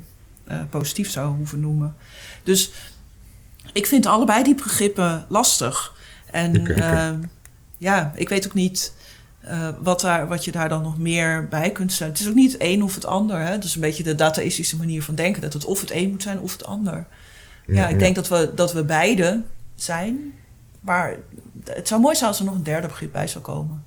uh, 0.51 0.61
positief 0.71 1.11
zou 1.11 1.37
hoeven 1.37 1.61
noemen. 1.61 1.97
Dus 2.43 2.71
ik 3.73 3.87
vind 3.87 4.07
allebei 4.07 4.43
die 4.43 4.55
begrippen 4.55 5.27
lastig. 5.29 5.95
En 6.31 6.71
uh, 6.71 7.11
ja, 7.77 8.13
ik 8.15 8.29
weet 8.29 8.47
ook 8.47 8.55
niet 8.55 8.93
uh, 9.45 9.69
wat, 9.81 10.01
daar, 10.01 10.29
wat 10.29 10.45
je 10.45 10.53
daar 10.53 10.69
dan 10.69 10.83
nog 10.83 10.99
meer 10.99 11.49
bij 11.49 11.71
kunt 11.71 11.93
stellen. 11.93 12.13
Het 12.13 12.23
is 12.23 12.29
ook 12.29 12.35
niet 12.35 12.53
het 12.53 12.63
een 12.63 12.83
of 12.83 12.95
het 12.95 13.07
ander. 13.07 13.39
Hè? 13.39 13.53
Het 13.53 13.65
is 13.65 13.75
een 13.75 13.81
beetje 13.81 14.03
de 14.03 14.15
dataïstische 14.15 14.77
manier 14.77 15.03
van 15.03 15.15
denken. 15.15 15.43
Dat 15.43 15.53
het 15.53 15.65
of 15.65 15.81
het 15.81 15.91
een 15.91 16.11
moet 16.11 16.23
zijn 16.23 16.41
of 16.41 16.53
het 16.53 16.65
ander. 16.65 17.07
Ja, 17.67 17.89
ik 17.89 17.99
denk 17.99 18.15
dat 18.15 18.29
we, 18.29 18.53
dat 18.55 18.73
we 18.73 18.85
beide 18.85 19.43
zijn. 19.75 20.33
Maar 20.81 21.17
het 21.65 21.89
zou 21.89 22.01
mooi 22.01 22.17
zijn 22.17 22.29
als 22.29 22.39
er 22.39 22.45
nog 22.45 22.55
een 22.55 22.63
derde 22.63 22.87
begrip 22.87 23.13
bij 23.13 23.27
zou 23.27 23.45
komen. 23.45 23.85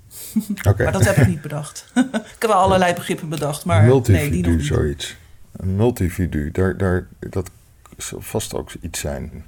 Okay. 0.68 0.84
maar 0.84 0.92
dat 0.92 1.04
heb 1.04 1.16
ik 1.16 1.26
niet 1.26 1.42
bedacht. 1.42 1.84
ik 2.34 2.36
heb 2.38 2.50
wel 2.50 2.52
allerlei 2.52 2.94
begrippen 2.94 3.28
bedacht. 3.28 3.64
Maar 3.64 4.00
nee, 4.06 4.30
die 4.30 4.46
nog 4.46 4.64
zoiets. 4.64 5.16
Een 5.62 5.76
multividu, 5.76 6.50
daar, 6.50 6.76
daar, 6.76 7.06
dat 7.18 7.50
zal 7.96 8.20
vast 8.20 8.54
ook 8.54 8.70
iets 8.80 9.00
zijn. 9.00 9.44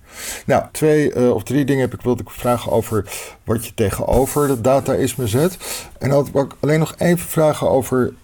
Nou, 0.46 0.64
twee 0.72 1.14
uh, 1.14 1.30
of 1.30 1.42
drie 1.42 1.64
dingen 1.64 1.82
heb 1.82 1.94
ik, 1.94 2.00
wilde 2.00 2.22
ik 2.22 2.30
vragen 2.30 2.72
over 2.72 3.04
wat 3.44 3.66
je 3.66 3.74
tegenover 3.74 4.46
de 4.46 4.60
dataïsme 4.60 5.26
zet. 5.26 5.58
En 5.98 6.10
dan 6.10 6.28
wil 6.32 6.42
ik 6.42 6.52
alleen 6.60 6.78
nog 6.78 6.94
even 6.98 7.28
vragen 7.28 7.70
over 7.70 8.14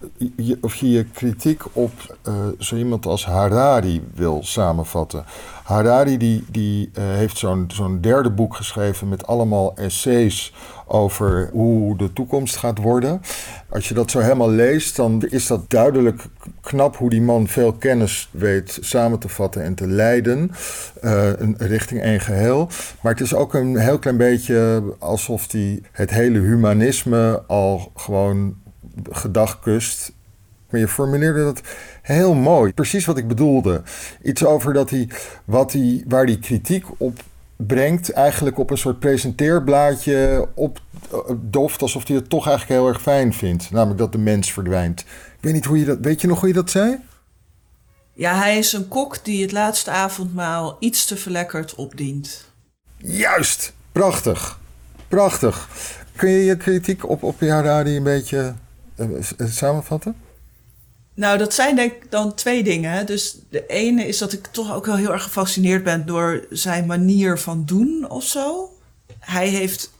of 0.61 0.75
je 0.75 0.89
je 0.89 1.03
kritiek 1.03 1.63
op 1.71 2.17
uh, 2.27 2.33
zo 2.59 2.75
iemand 2.75 3.05
als 3.05 3.25
Harari 3.25 4.03
wil 4.13 4.39
samenvatten. 4.43 5.25
Harari 5.63 6.17
die, 6.17 6.43
die 6.49 6.89
uh, 6.93 7.03
heeft 7.03 7.37
zo'n 7.37 7.65
zo'n 7.73 8.01
derde 8.01 8.29
boek 8.29 8.55
geschreven 8.55 9.09
met 9.09 9.27
allemaal 9.27 9.75
essays 9.75 10.53
over 10.85 11.49
hoe 11.51 11.97
de 11.97 12.13
toekomst 12.13 12.55
gaat 12.55 12.77
worden. 12.77 13.21
Als 13.71 13.87
je 13.87 13.93
dat 13.93 14.11
zo 14.11 14.19
helemaal 14.19 14.49
leest, 14.49 14.95
dan 14.95 15.25
is 15.29 15.47
dat 15.47 15.69
duidelijk 15.69 16.23
knap 16.61 16.97
hoe 16.97 17.09
die 17.09 17.21
man 17.21 17.47
veel 17.47 17.73
kennis 17.73 18.29
weet 18.31 18.77
samen 18.81 19.19
te 19.19 19.29
vatten 19.29 19.63
en 19.63 19.75
te 19.75 19.87
leiden 19.87 20.51
uh, 21.03 21.29
richting 21.57 22.01
één 22.01 22.19
geheel. 22.19 22.69
Maar 23.01 23.11
het 23.11 23.21
is 23.21 23.33
ook 23.33 23.53
een 23.53 23.77
heel 23.77 23.99
klein 23.99 24.17
beetje 24.17 24.83
alsof 24.99 25.51
hij 25.51 25.81
het 25.91 26.09
hele 26.09 26.39
humanisme 26.39 27.43
al 27.47 27.91
gewoon 27.95 28.57
gedagkust. 29.09 30.13
Maar 30.69 30.79
je 30.79 30.87
formuleerde 30.87 31.43
dat 31.43 31.61
heel 32.01 32.33
mooi. 32.33 32.73
Precies 32.73 33.05
wat 33.05 33.17
ik 33.17 33.27
bedoelde. 33.27 33.81
Iets 34.23 34.45
over 34.45 34.73
dat 34.73 34.89
hij, 34.89 35.09
wat 35.45 35.71
hij, 35.71 36.03
waar 36.07 36.25
hij 36.25 36.37
kritiek 36.37 36.85
op 36.97 37.19
brengt, 37.67 38.11
eigenlijk 38.11 38.57
op 38.57 38.69
een 38.69 38.77
soort 38.77 38.99
presenteerblaadje 38.99 40.47
op 40.53 40.81
doft, 41.35 41.81
alsof 41.81 42.07
hij 42.07 42.15
het 42.15 42.29
toch 42.29 42.47
eigenlijk 42.47 42.79
heel 42.79 42.89
erg 42.89 43.01
fijn 43.01 43.33
vindt. 43.33 43.71
Namelijk 43.71 43.99
dat 43.99 44.11
de 44.11 44.17
mens 44.17 44.51
verdwijnt. 44.51 44.99
Ik 44.99 45.37
weet 45.41 45.53
niet 45.53 45.65
hoe 45.65 45.79
je 45.79 45.85
dat. 45.85 45.97
Weet 46.01 46.21
je 46.21 46.27
nog 46.27 46.39
hoe 46.39 46.47
je 46.47 46.53
dat 46.53 46.69
zei? 46.69 46.97
Ja, 48.13 48.35
hij 48.35 48.57
is 48.57 48.73
een 48.73 48.87
kok 48.87 49.25
die 49.25 49.41
het 49.41 49.51
laatste 49.51 49.91
avondmaal 49.91 50.77
iets 50.79 51.05
te 51.05 51.17
verlekkerd 51.17 51.75
opdient. 51.75 52.45
Juist! 52.97 53.73
Prachtig. 53.91 54.59
Prachtig. 55.07 55.69
Kun 56.15 56.29
je 56.29 56.43
je 56.43 56.57
kritiek 56.57 57.09
op, 57.09 57.23
op 57.23 57.39
Harari 57.39 57.97
een 57.97 58.03
beetje 58.03 58.53
uh, 58.95 59.07
samenvatten? 59.37 60.15
Nou, 61.13 61.37
dat 61.37 61.53
zijn 61.53 61.75
denk 61.75 61.91
ik 61.91 62.11
dan 62.11 62.33
twee 62.33 62.63
dingen. 62.63 63.05
Dus 63.05 63.37
de 63.49 63.65
ene 63.65 64.07
is 64.07 64.17
dat 64.17 64.33
ik 64.33 64.47
toch 64.47 64.73
ook 64.73 64.85
wel 64.85 64.95
heel 64.95 65.11
erg 65.11 65.23
gefascineerd 65.23 65.83
ben 65.83 66.05
door 66.05 66.45
zijn 66.49 66.85
manier 66.85 67.39
van 67.39 67.65
doen 67.65 68.09
of 68.09 68.23
zo. 68.23 68.77
Hij 69.19 69.47
heeft 69.47 69.91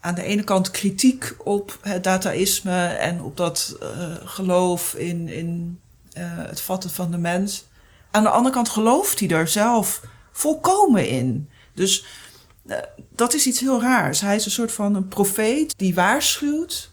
aan 0.00 0.14
de 0.14 0.22
ene 0.22 0.44
kant 0.44 0.70
kritiek 0.70 1.34
op 1.44 1.78
het 1.80 2.04
dataïsme 2.04 2.86
en 2.86 3.22
op 3.22 3.36
dat 3.36 3.76
uh, 3.82 3.88
geloof 4.24 4.94
in, 4.94 5.28
in 5.28 5.80
uh, 6.18 6.22
het 6.24 6.60
vatten 6.60 6.90
van 6.90 7.10
de 7.10 7.18
mens. 7.18 7.64
Aan 8.10 8.22
de 8.22 8.28
andere 8.28 8.54
kant 8.54 8.68
gelooft 8.68 9.20
hij 9.20 9.28
er 9.28 9.48
zelf 9.48 10.02
volkomen 10.32 11.08
in. 11.08 11.48
Dus 11.74 12.04
uh, 12.66 12.76
dat 13.14 13.34
is 13.34 13.46
iets 13.46 13.60
heel 13.60 13.80
raars. 13.80 14.20
Hij 14.20 14.36
is 14.36 14.44
een 14.44 14.50
soort 14.50 14.72
van 14.72 14.94
een 14.94 15.08
profeet 15.08 15.78
die 15.78 15.94
waarschuwt. 15.94 16.89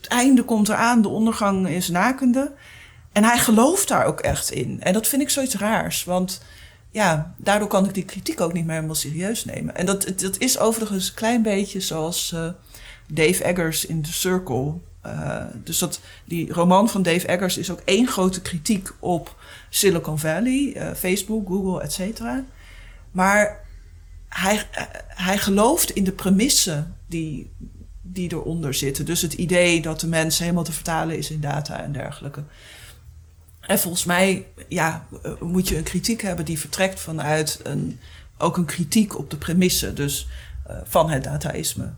Het, 0.00 0.10
einde 0.10 0.42
komt 0.42 0.68
eraan, 0.68 1.02
de 1.02 1.08
ondergang 1.08 1.68
is 1.68 1.88
nakende. 1.88 2.52
En 3.12 3.24
hij 3.24 3.38
gelooft 3.38 3.88
daar 3.88 4.04
ook 4.04 4.20
echt 4.20 4.50
in. 4.50 4.82
En 4.82 4.92
dat 4.92 5.08
vind 5.08 5.22
ik 5.22 5.30
zoiets 5.30 5.56
raars. 5.56 6.04
Want 6.04 6.42
ja, 6.90 7.34
daardoor 7.36 7.68
kan 7.68 7.84
ik 7.84 7.94
die 7.94 8.04
kritiek 8.04 8.40
ook 8.40 8.52
niet 8.52 8.64
meer 8.64 8.74
helemaal 8.74 8.94
serieus 8.94 9.44
nemen. 9.44 9.76
En 9.76 9.86
dat, 9.86 10.12
dat 10.16 10.38
is 10.38 10.58
overigens 10.58 11.08
een 11.08 11.14
klein 11.14 11.42
beetje 11.42 11.80
zoals 11.80 12.32
uh, 12.34 12.48
Dave 13.06 13.44
Eggers 13.44 13.86
in 13.86 14.02
The 14.02 14.12
Circle. 14.12 14.74
Uh, 15.06 15.44
dus 15.64 15.78
dat, 15.78 16.00
die 16.24 16.52
roman 16.52 16.88
van 16.88 17.02
Dave 17.02 17.26
Eggers 17.26 17.58
is 17.58 17.70
ook 17.70 17.80
één 17.84 18.06
grote 18.06 18.42
kritiek 18.42 18.90
op 18.98 19.36
Silicon 19.68 20.18
Valley, 20.18 20.74
uh, 20.76 20.94
Facebook, 20.94 21.48
Google, 21.48 21.82
et 21.82 21.92
cetera. 21.92 22.44
Maar 23.10 23.60
hij, 24.28 24.62
hij 25.08 25.38
gelooft 25.38 25.90
in 25.90 26.04
de 26.04 26.12
premissen 26.12 26.96
die, 27.06 27.50
die 28.12 28.32
eronder 28.32 28.74
zitten. 28.74 29.04
Dus 29.04 29.22
het 29.22 29.32
idee 29.32 29.82
dat 29.82 30.00
de 30.00 30.06
mens 30.06 30.38
helemaal 30.38 30.64
te 30.64 30.72
vertalen 30.72 31.18
is 31.18 31.30
in 31.30 31.40
data 31.40 31.82
en 31.82 31.92
dergelijke. 31.92 32.42
En 33.60 33.78
volgens 33.78 34.04
mij 34.04 34.46
ja, 34.68 35.06
eh, 35.22 35.32
moet 35.40 35.68
je 35.68 35.76
een 35.76 35.82
kritiek 35.82 36.22
hebben 36.22 36.44
die 36.44 36.58
vertrekt 36.58 37.00
vanuit 37.00 37.60
een, 37.62 38.00
ook 38.38 38.56
een 38.56 38.64
kritiek 38.64 39.18
op 39.18 39.30
de 39.30 39.36
premissen 39.36 39.94
dus, 39.94 40.28
uh, 40.70 40.76
van 40.84 41.10
het 41.10 41.24
dataïsme. 41.24 41.92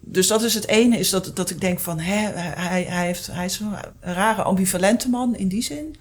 Dus 0.00 0.26
dat 0.26 0.42
is 0.42 0.54
het 0.54 0.66
ene, 0.66 0.98
is 0.98 1.10
dat, 1.10 1.30
dat 1.34 1.50
ik 1.50 1.60
denk 1.60 1.80
van 1.80 1.98
hè, 1.98 2.28
hij, 2.34 2.82
hij, 2.82 3.06
heeft, 3.06 3.26
hij 3.26 3.44
is 3.44 3.58
een 3.58 3.74
rare 4.00 4.42
ambivalente 4.42 5.08
man 5.08 5.36
in 5.36 5.48
die 5.48 5.62
zin. 5.62 5.96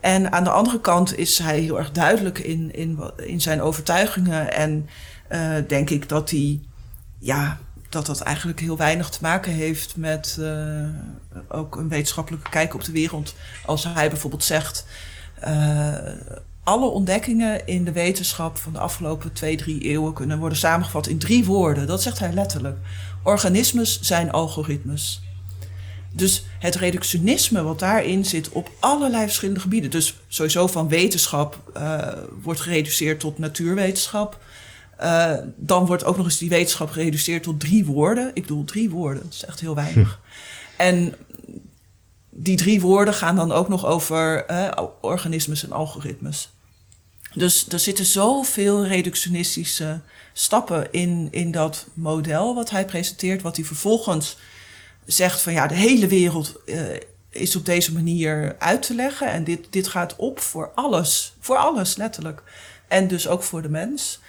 En 0.00 0.32
aan 0.32 0.44
de 0.44 0.50
andere 0.50 0.80
kant 0.80 1.18
is 1.18 1.38
hij 1.38 1.60
heel 1.60 1.78
erg 1.78 1.92
duidelijk 1.92 2.38
in, 2.38 2.74
in, 2.74 3.00
in 3.16 3.40
zijn 3.40 3.60
overtuigingen. 3.60 4.52
En 4.52 4.88
uh, 5.32 5.54
denk 5.68 5.90
ik 5.90 6.08
dat 6.08 6.30
hij 6.30 6.60
ja, 7.18 7.58
dat 7.88 8.06
dat 8.06 8.20
eigenlijk 8.20 8.60
heel 8.60 8.76
weinig 8.76 9.08
te 9.08 9.18
maken 9.20 9.52
heeft 9.52 9.96
met 9.96 10.36
uh, 10.40 10.88
ook 11.48 11.76
een 11.76 11.88
wetenschappelijke 11.88 12.50
kijk 12.50 12.74
op 12.74 12.84
de 12.84 12.92
wereld. 12.92 13.34
Als 13.64 13.84
hij 13.84 14.08
bijvoorbeeld 14.08 14.44
zegt. 14.44 14.86
Uh, 15.44 15.94
alle 16.64 16.86
ontdekkingen 16.86 17.66
in 17.66 17.84
de 17.84 17.92
wetenschap 17.92 18.56
van 18.56 18.72
de 18.72 18.78
afgelopen 18.78 19.32
twee, 19.32 19.56
drie 19.56 19.80
eeuwen 19.80 20.12
kunnen 20.12 20.38
worden 20.38 20.58
samengevat 20.58 21.06
in 21.06 21.18
drie 21.18 21.44
woorden. 21.44 21.86
Dat 21.86 22.02
zegt 22.02 22.18
hij 22.18 22.32
letterlijk. 22.32 22.78
Organismes 23.22 24.00
zijn 24.00 24.30
algoritmes. 24.30 25.22
Dus 26.12 26.44
het 26.58 26.74
reductionisme 26.74 27.62
wat 27.62 27.78
daarin 27.78 28.24
zit 28.24 28.48
op 28.48 28.70
allerlei 28.80 29.24
verschillende 29.24 29.60
gebieden. 29.60 29.90
Dus 29.90 30.16
sowieso 30.28 30.66
van 30.66 30.88
wetenschap 30.88 31.72
uh, 31.76 32.08
wordt 32.42 32.60
gereduceerd 32.60 33.20
tot 33.20 33.38
natuurwetenschap. 33.38 34.38
Uh, 35.02 35.32
dan 35.56 35.86
wordt 35.86 36.04
ook 36.04 36.16
nog 36.16 36.26
eens 36.26 36.38
die 36.38 36.48
wetenschap 36.48 36.90
gereduceerd 36.90 37.42
tot 37.42 37.60
drie 37.60 37.84
woorden. 37.84 38.30
Ik 38.34 38.42
bedoel, 38.42 38.64
drie 38.64 38.90
woorden, 38.90 39.22
dat 39.22 39.32
is 39.32 39.44
echt 39.44 39.60
heel 39.60 39.74
weinig. 39.74 40.20
Hm. 40.76 40.82
En 40.82 41.14
die 42.30 42.56
drie 42.56 42.80
woorden 42.80 43.14
gaan 43.14 43.36
dan 43.36 43.52
ook 43.52 43.68
nog 43.68 43.86
over 43.86 44.50
uh, 44.50 44.72
organismes 45.00 45.64
en 45.64 45.72
algoritmes. 45.72 46.50
Dus 47.34 47.68
er 47.68 47.78
zitten 47.78 48.04
zoveel 48.04 48.86
reductionistische 48.86 50.00
stappen 50.32 50.92
in, 50.92 51.28
in 51.30 51.50
dat 51.50 51.86
model 51.94 52.54
wat 52.54 52.70
hij 52.70 52.84
presenteert, 52.84 53.42
wat 53.42 53.56
hij 53.56 53.64
vervolgens 53.64 54.36
zegt 55.06 55.40
van 55.40 55.52
ja, 55.52 55.66
de 55.66 55.74
hele 55.74 56.06
wereld 56.06 56.60
uh, 56.66 56.80
is 57.30 57.56
op 57.56 57.64
deze 57.64 57.92
manier 57.92 58.56
uit 58.58 58.82
te 58.82 58.94
leggen. 58.94 59.30
En 59.30 59.44
dit, 59.44 59.66
dit 59.70 59.88
gaat 59.88 60.16
op 60.16 60.40
voor 60.40 60.72
alles, 60.74 61.34
voor 61.40 61.56
alles 61.56 61.96
letterlijk. 61.96 62.42
En 62.88 63.08
dus 63.08 63.28
ook 63.28 63.42
voor 63.42 63.62
de 63.62 63.68
mens. 63.68 64.20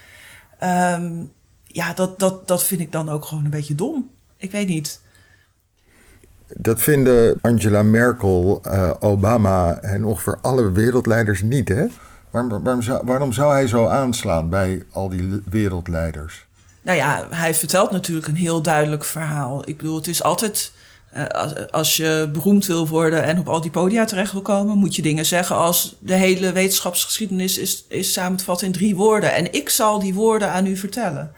Um, 0.64 1.32
ja, 1.64 1.94
dat, 1.94 2.20
dat, 2.20 2.48
dat 2.48 2.64
vind 2.64 2.82
ik 2.82 2.92
dan 2.92 3.10
ook 3.10 3.26
gewoon 3.26 3.44
een 3.44 3.50
beetje 3.50 3.76
dom. 3.76 4.10
Ik 4.38 4.52
weet 4.52 4.68
niet. 4.68 5.02
Dat 6.48 6.82
vinden 6.82 7.38
Angela 7.42 7.84
Merkel, 7.84 8.62
uh, 8.66 8.92
Obama 9.00 9.78
en 9.78 10.06
ongeveer 10.06 10.38
alle 10.42 10.72
wereldleiders 10.72 11.42
niet, 11.42 11.68
hè? 11.68 11.86
Waarom, 12.30 12.64
waarom, 12.64 12.82
zou, 12.82 13.02
waarom 13.06 13.34
zou 13.34 13.52
hij 13.52 13.68
zo 13.68 13.88
aanslaan 13.88 14.50
bij 14.50 14.84
al 14.92 15.10
die 15.10 15.42
wereldleiders? 15.50 16.46
Nou 16.82 16.98
ja, 16.98 17.28
hij 17.30 17.54
vertelt 17.54 17.92
natuurlijk 17.92 18.28
een 18.28 18.36
heel 18.36 18.62
duidelijk 18.62 19.04
verhaal. 19.04 19.70
Ik 19.70 19.78
bedoel, 19.78 19.96
het 19.96 20.08
is 20.08 20.24
altijd 20.24 20.72
als, 21.32 21.72
als, 21.72 21.98
je 21.98 22.30
beroemd 22.34 22.66
wil 22.66 22.88
worden 22.88 23.24
en 23.24 23.40
op 23.40 23.50
al 23.50 23.62
die 23.62 23.72
podia 23.72 24.06
terecht 24.06 24.32
wil 24.32 24.42
komen, 24.42 24.78
moet 24.78 24.96
je 24.96 25.02
dingen 25.02 25.26
zeggen 25.26 25.56
als 25.56 25.96
de 26.00 26.14
hele 26.14 26.52
wetenschapsgeschiedenis 26.52 27.58
is, 27.58 27.86
is 27.90 28.14
samen 28.14 28.38
te 28.38 28.44
vatten 28.44 28.68
in 28.68 28.74
drie 28.74 28.96
woorden. 28.96 29.34
En 29.34 29.54
ik 29.54 29.70
zal 29.70 30.00
die 30.00 30.14
woorden 30.14 30.52
aan 30.52 30.66
u 30.66 30.78
vertellen. 30.78 31.32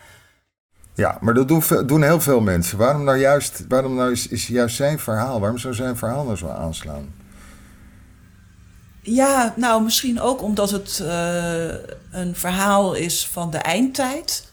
Ja, 0.93 1.17
maar 1.21 1.33
dat 1.33 1.47
doen, 1.47 1.63
doen 1.85 2.03
heel 2.03 2.21
veel 2.21 2.41
mensen. 2.41 2.77
Waarom 2.77 3.03
nou 3.03 3.17
juist, 3.17 3.65
waarom 3.67 3.95
nou 3.95 4.11
is, 4.11 4.27
is 4.27 4.47
juist 4.47 4.75
zijn 4.75 4.99
verhaal? 4.99 5.39
Waarom 5.39 5.57
zou 5.57 5.73
zijn 5.73 5.97
verhaal 5.97 6.23
nou 6.23 6.37
zo 6.37 6.47
aanslaan? 6.47 7.13
Ja, 9.01 9.53
nou 9.55 9.83
misschien 9.83 10.21
ook 10.21 10.41
omdat 10.41 10.69
het 10.69 10.99
uh, 11.01 11.73
een 12.11 12.35
verhaal 12.35 12.93
is 12.93 13.27
van 13.31 13.51
de 13.51 13.57
eindtijd. 13.57 14.48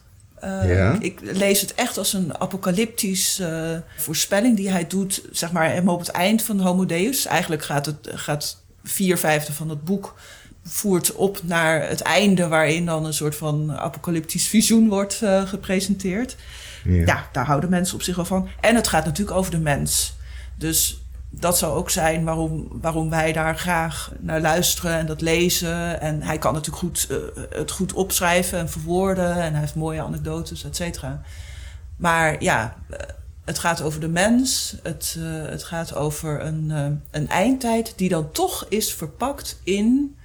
Uh, 0.47 0.77
ja. 0.77 0.97
Ik 1.01 1.21
lees 1.23 1.61
het 1.61 1.75
echt 1.75 1.99
als 1.99 2.13
een 2.13 2.41
apocalyptische 2.41 3.83
uh, 3.97 4.03
voorspelling 4.03 4.57
die 4.57 4.71
hij 4.71 4.87
doet, 4.87 5.23
zeg 5.31 5.53
maar, 5.53 5.69
helemaal 5.69 5.95
op 5.95 6.01
het 6.01 6.09
eind 6.09 6.43
van 6.43 6.61
Homo 6.61 6.87
Deus. 6.87 7.27
Eigenlijk 7.27 7.65
gaat, 7.65 7.87
het, 7.87 8.09
gaat 8.15 8.63
vier 8.85 9.19
vijfde 9.19 9.53
van 9.53 9.69
het 9.69 9.85
boek 9.85 10.15
voert 10.65 11.13
op 11.15 11.41
naar 11.43 11.89
het 11.89 12.01
einde, 12.01 12.49
waarin 12.49 12.87
dan 12.87 13.05
een 13.05 13.15
soort 13.15 13.37
van 13.37 13.73
apocalyptisch 13.77 14.49
visioen 14.49 14.89
wordt 14.89 15.21
uh, 15.23 15.49
gepresenteerd. 15.49 16.37
Ja. 16.85 17.05
ja, 17.07 17.29
daar 17.33 17.47
houden 17.47 17.71
mensen 17.71 17.95
op 17.95 18.03
zich 18.03 18.17
wel 18.17 18.25
van. 18.25 18.49
En 18.61 18.75
het 18.75 18.89
gaat 18.89 19.05
natuurlijk 19.05 19.37
over 19.37 19.51
de 19.51 19.59
mens. 19.59 20.17
Dus 20.55 21.01
dat 21.39 21.59
zou 21.59 21.77
ook 21.77 21.91
zijn 21.91 22.25
waarom, 22.25 22.69
waarom 22.71 23.11
wij 23.11 23.33
daar 23.33 23.59
graag 23.59 24.13
naar 24.19 24.41
luisteren 24.41 24.99
en 24.99 25.07
dat 25.07 25.21
lezen. 25.21 26.01
En 26.01 26.23
hij 26.23 26.39
kan 26.39 26.53
natuurlijk 26.53 26.83
goed, 26.83 27.07
uh, 27.11 27.17
het 27.51 27.71
goed 27.71 27.93
opschrijven 27.93 28.59
en 28.59 28.71
verwoorden. 28.71 29.35
En 29.35 29.53
hij 29.53 29.61
heeft 29.61 29.75
mooie 29.75 30.03
anekdotes, 30.03 30.65
et 30.65 30.77
cetera. 30.77 31.23
Maar 31.97 32.43
ja, 32.43 32.77
het 33.45 33.59
gaat 33.59 33.83
over 33.83 34.01
de 34.01 34.09
mens. 34.09 34.77
Het, 34.83 35.17
uh, 35.19 35.47
het 35.49 35.65
gaat 35.65 35.95
over 35.95 36.41
een, 36.41 36.71
een 37.11 37.29
eindtijd 37.29 37.93
die 37.97 38.09
dan 38.09 38.33
toch 38.33 38.67
is 38.69 38.95
verpakt 38.95 39.61
in 39.65 40.17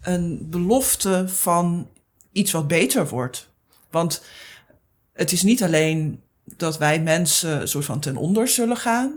een 0.00 0.46
belofte 0.50 1.24
van 1.28 1.88
iets 2.32 2.52
wat 2.52 2.68
beter 2.68 3.08
wordt. 3.08 3.48
Want 3.90 4.22
het 5.12 5.32
is 5.32 5.42
niet 5.42 5.62
alleen 5.62 6.22
dat 6.44 6.78
wij 6.78 7.00
mensen 7.00 7.68
soort 7.68 7.84
van 7.84 8.00
ten 8.00 8.16
onder 8.16 8.48
zullen 8.48 8.76
gaan. 8.76 9.12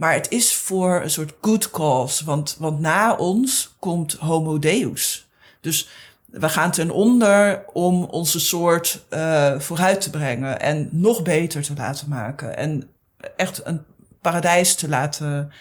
Maar 0.00 0.12
het 0.12 0.30
is 0.30 0.54
voor 0.54 1.02
een 1.02 1.10
soort 1.10 1.34
good 1.40 1.70
cause. 1.70 2.24
Want, 2.24 2.56
want 2.58 2.80
na 2.80 3.14
ons 3.14 3.74
komt 3.78 4.12
Homo 4.12 4.58
Deus. 4.58 5.28
Dus 5.60 5.88
we 6.26 6.48
gaan 6.48 6.70
ten 6.70 6.90
onder 6.90 7.64
om 7.72 8.04
onze 8.04 8.40
soort 8.40 9.04
uh, 9.10 9.58
vooruit 9.58 10.00
te 10.00 10.10
brengen. 10.10 10.60
En 10.60 10.88
nog 10.92 11.22
beter 11.22 11.62
te 11.62 11.74
laten 11.76 12.08
maken. 12.08 12.56
En 12.56 12.88
echt 13.36 13.66
een 13.66 13.84
paradijs 14.20 14.74
te 14.74 14.88
laten 14.88 15.52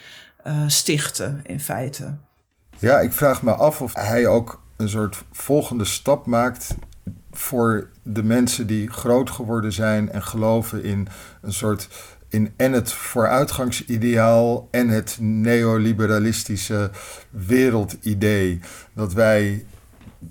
uh, 0.48 0.64
stichten, 0.68 1.42
in 1.44 1.60
feite. 1.60 2.16
Ja, 2.78 3.00
ik 3.00 3.14
vraag 3.14 3.42
me 3.42 3.54
af 3.54 3.82
of 3.82 3.94
hij 3.94 4.28
ook 4.28 4.62
een 4.78 4.90
soort 4.90 5.24
volgende 5.32 5.86
stap 5.86 6.26
maakt 6.26 6.76
voor 7.32 7.90
de 8.04 8.24
mensen 8.24 8.68
die 8.68 8.90
groot 8.90 9.30
geworden 9.30 9.74
zijn 9.74 10.12
en 10.12 10.24
geloven 10.24 10.84
in 10.84 11.08
een 11.42 11.54
soort 11.54 11.88
in 12.30 12.54
en 12.56 12.72
het 12.72 12.92
vooruitgangsideaal 12.92 14.68
en 14.72 14.88
het 14.88 15.18
neoliberalistische 15.20 16.92
wereldidee. 17.30 18.60
Dat 18.94 19.14
wij 19.14 19.66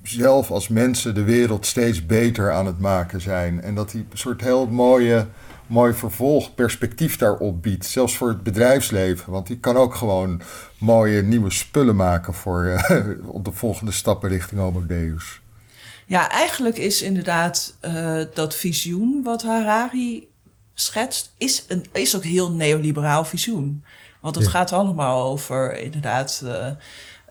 zelf 0.03 0.51
als 0.51 0.69
mensen 0.69 1.15
de 1.15 1.23
wereld 1.23 1.67
steeds 1.67 2.07
beter 2.07 2.53
aan 2.53 2.67
het 2.67 2.79
maken 2.79 3.21
zijn. 3.21 3.63
En 3.63 3.75
dat 3.75 3.91
die 3.91 4.07
een 4.11 4.19
soort 4.19 4.41
heel 4.41 4.67
mooie, 4.67 5.27
mooi 5.67 5.93
vervolgperspectief 5.93 7.17
daarop 7.17 7.63
biedt. 7.63 7.87
Zelfs 7.87 8.17
voor 8.17 8.29
het 8.29 8.43
bedrijfsleven. 8.43 9.33
Want 9.33 9.47
die 9.47 9.59
kan 9.59 9.77
ook 9.77 9.95
gewoon 9.95 10.41
mooie 10.79 11.23
nieuwe 11.23 11.51
spullen 11.51 11.97
maken 11.97 12.35
voor 12.35 12.65
uh, 12.65 13.01
op 13.37 13.45
de 13.45 13.53
volgende 13.53 13.93
stappen 13.93 14.29
richting 14.29 14.61
Homo 14.61 14.87
Deus. 14.87 15.41
Ja, 16.07 16.31
eigenlijk 16.31 16.79
is 16.79 17.03
inderdaad 17.03 17.77
uh, 17.85 18.21
dat 18.35 18.55
visioen 18.55 19.23
wat 19.23 19.43
Harari 19.43 20.28
schetst, 20.81 21.33
is, 21.37 21.65
een, 21.69 21.87
is 21.93 22.17
ook 22.17 22.25
heel 22.25 22.53
neoliberaal 22.53 23.25
visioen. 23.25 23.85
Want 24.21 24.35
het 24.35 24.49
gaat 24.49 24.73
allemaal 24.73 25.31
over 25.31 25.79
inderdaad 25.79 26.43
uh, 26.45 26.67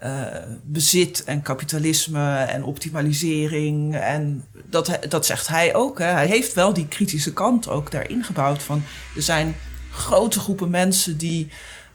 uh, 0.03 0.25
bezit 0.63 1.23
en 1.23 1.41
kapitalisme 1.41 2.37
en 2.39 2.63
optimalisering. 2.63 3.95
En 3.95 4.45
dat, 4.65 4.99
dat 5.09 5.25
zegt 5.25 5.47
hij 5.47 5.75
ook. 5.75 5.99
Hè. 5.99 6.05
Hij 6.05 6.27
heeft 6.27 6.53
wel 6.53 6.73
die 6.73 6.87
kritische 6.87 7.33
kant 7.33 7.69
ook 7.69 7.91
daarin 7.91 8.23
gebouwd. 8.23 8.63
Van, 8.63 8.83
er 9.15 9.21
zijn 9.21 9.55
grote 9.91 10.39
groepen 10.39 10.69
mensen 10.69 11.17
die 11.17 11.51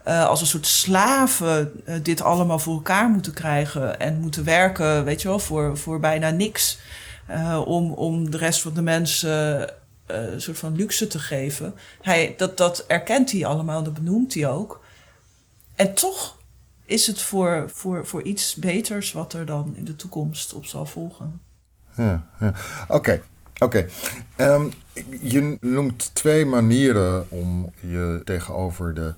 uh, 0.09 0.27
als 0.27 0.41
een 0.41 0.47
soort 0.47 0.67
slaven 0.67 1.73
dit 2.03 2.23
allemaal 2.23 2.59
voor 2.59 2.75
elkaar 2.75 3.09
moeten 3.09 3.33
krijgen 3.33 4.01
en 4.01 4.21
moeten 4.21 4.45
werken, 4.45 5.05
weet 5.05 5.23
je 5.23 5.29
wel, 5.29 5.39
voor, 5.39 5.79
voor 5.79 6.01
bijna 6.01 6.31
niks. 6.31 6.79
Om, 7.65 7.93
om 7.93 8.31
de 8.31 8.37
rest 8.37 8.61
van 8.61 8.75
de 8.75 8.83
mensen 8.83 9.69
een 10.07 10.41
soort 10.41 10.59
van 10.59 10.77
luxe 10.77 11.07
te 11.07 11.19
geven. 11.19 11.75
Hij, 12.01 12.35
dat, 12.37 12.57
dat 12.57 12.85
erkent 12.87 13.33
hij 13.33 13.45
allemaal, 13.45 13.83
dat 13.83 13.95
benoemt 13.95 14.35
hij 14.35 14.49
ook. 14.49 14.85
En 15.75 15.95
toch 15.95 16.37
is 16.85 17.07
het 17.07 17.23
voor, 17.23 17.71
voor, 17.75 18.07
voor 18.07 18.23
iets 18.23 18.55
beters 18.55 19.13
wat 19.13 19.33
er 19.33 19.47
dan 19.47 19.73
in 19.77 19.85
de 19.85 19.97
toekomst 19.97 20.53
op 20.53 20.65
zal 20.65 20.87
volgen. 20.87 21.41
Ja, 21.97 22.27
ja. 22.41 22.53
oké. 22.89 23.23
Oké, 23.59 23.87
um, 24.37 24.73
je 25.21 25.57
noemt 25.61 26.15
twee 26.15 26.47
manieren 26.47 27.31
om 27.31 27.73
je 27.81 28.21
tegenover 28.25 28.95
de 28.95 29.15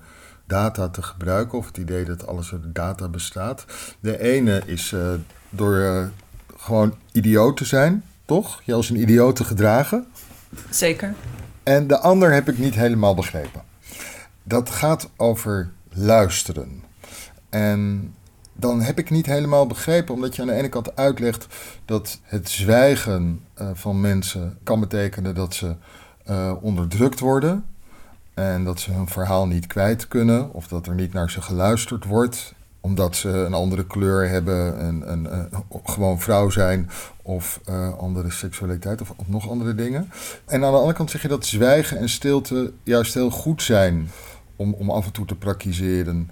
data 0.47 0.89
te 0.89 1.01
gebruiken, 1.01 1.57
of 1.57 1.65
het 1.65 1.77
idee 1.77 2.05
dat 2.05 2.27
alles 2.27 2.51
uit 2.51 2.61
data 2.75 3.07
bestaat. 3.07 3.65
De 3.99 4.19
ene 4.19 4.61
is 4.65 4.91
uh, 4.91 5.13
door 5.49 5.75
uh, 5.75 6.05
gewoon 6.57 6.95
idioot 7.11 7.57
te 7.57 7.65
zijn, 7.65 8.03
toch? 8.25 8.61
Je 8.65 8.73
als 8.73 8.89
een 8.89 9.01
idioot 9.01 9.35
te 9.35 9.43
gedragen. 9.43 10.07
Zeker. 10.69 11.13
En 11.63 11.87
de 11.87 11.99
ander 11.99 12.33
heb 12.33 12.49
ik 12.49 12.57
niet 12.57 12.75
helemaal 12.75 13.15
begrepen. 13.15 13.61
Dat 14.43 14.69
gaat 14.69 15.09
over 15.15 15.71
luisteren. 15.89 16.83
En 17.49 18.13
dan 18.53 18.81
heb 18.81 18.99
ik 18.99 19.09
niet 19.09 19.25
helemaal 19.25 19.67
begrepen, 19.67 20.13
omdat 20.13 20.35
je 20.35 20.41
aan 20.41 20.47
de 20.47 20.53
ene 20.53 20.69
kant 20.69 20.95
uitlegt 20.95 21.47
dat 21.85 22.19
het 22.23 22.49
zwijgen 22.49 23.41
uh, 23.61 23.69
van 23.73 24.01
mensen 24.01 24.57
kan 24.63 24.79
betekenen 24.79 25.35
dat 25.35 25.53
ze 25.53 25.75
uh, 26.29 26.53
onderdrukt 26.61 27.19
worden. 27.19 27.65
En 28.33 28.63
dat 28.63 28.79
ze 28.79 28.91
hun 28.91 29.07
verhaal 29.07 29.47
niet 29.47 29.67
kwijt 29.67 30.07
kunnen, 30.07 30.53
of 30.53 30.67
dat 30.67 30.87
er 30.87 30.95
niet 30.95 31.13
naar 31.13 31.31
ze 31.31 31.41
geluisterd 31.41 32.05
wordt, 32.05 32.53
omdat 32.85 33.15
ze 33.15 33.29
een 33.29 33.53
andere 33.53 33.87
kleur 33.87 34.29
hebben, 34.29 34.85
een, 34.85 35.11
een, 35.11 35.33
een 35.33 35.49
gewoon 35.83 36.19
vrouw 36.19 36.49
zijn, 36.49 36.89
of 37.21 37.59
uh, 37.69 37.97
andere 37.97 38.31
seksualiteit, 38.31 39.01
of, 39.01 39.13
of 39.15 39.27
nog 39.27 39.49
andere 39.49 39.75
dingen. 39.75 40.11
En 40.45 40.63
aan 40.63 40.71
de 40.71 40.77
andere 40.77 40.93
kant 40.93 41.11
zeg 41.11 41.21
je 41.21 41.27
dat 41.27 41.45
zwijgen 41.45 41.97
en 41.97 42.09
stilte 42.09 42.71
juist 42.83 43.13
heel 43.13 43.29
goed 43.29 43.61
zijn 43.61 44.09
om, 44.55 44.73
om 44.73 44.89
af 44.89 45.05
en 45.05 45.11
toe 45.11 45.25
te 45.25 45.35
praktiseren. 45.35 46.31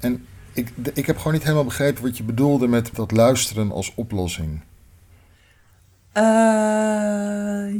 En 0.00 0.26
ik, 0.52 0.68
ik 0.94 1.06
heb 1.06 1.16
gewoon 1.16 1.32
niet 1.32 1.42
helemaal 1.42 1.64
begrepen 1.64 2.02
wat 2.02 2.16
je 2.16 2.22
bedoelde 2.22 2.66
met 2.66 2.90
dat 2.94 3.12
luisteren 3.12 3.72
als 3.72 3.92
oplossing. 3.94 4.60
Uh, 6.16 6.22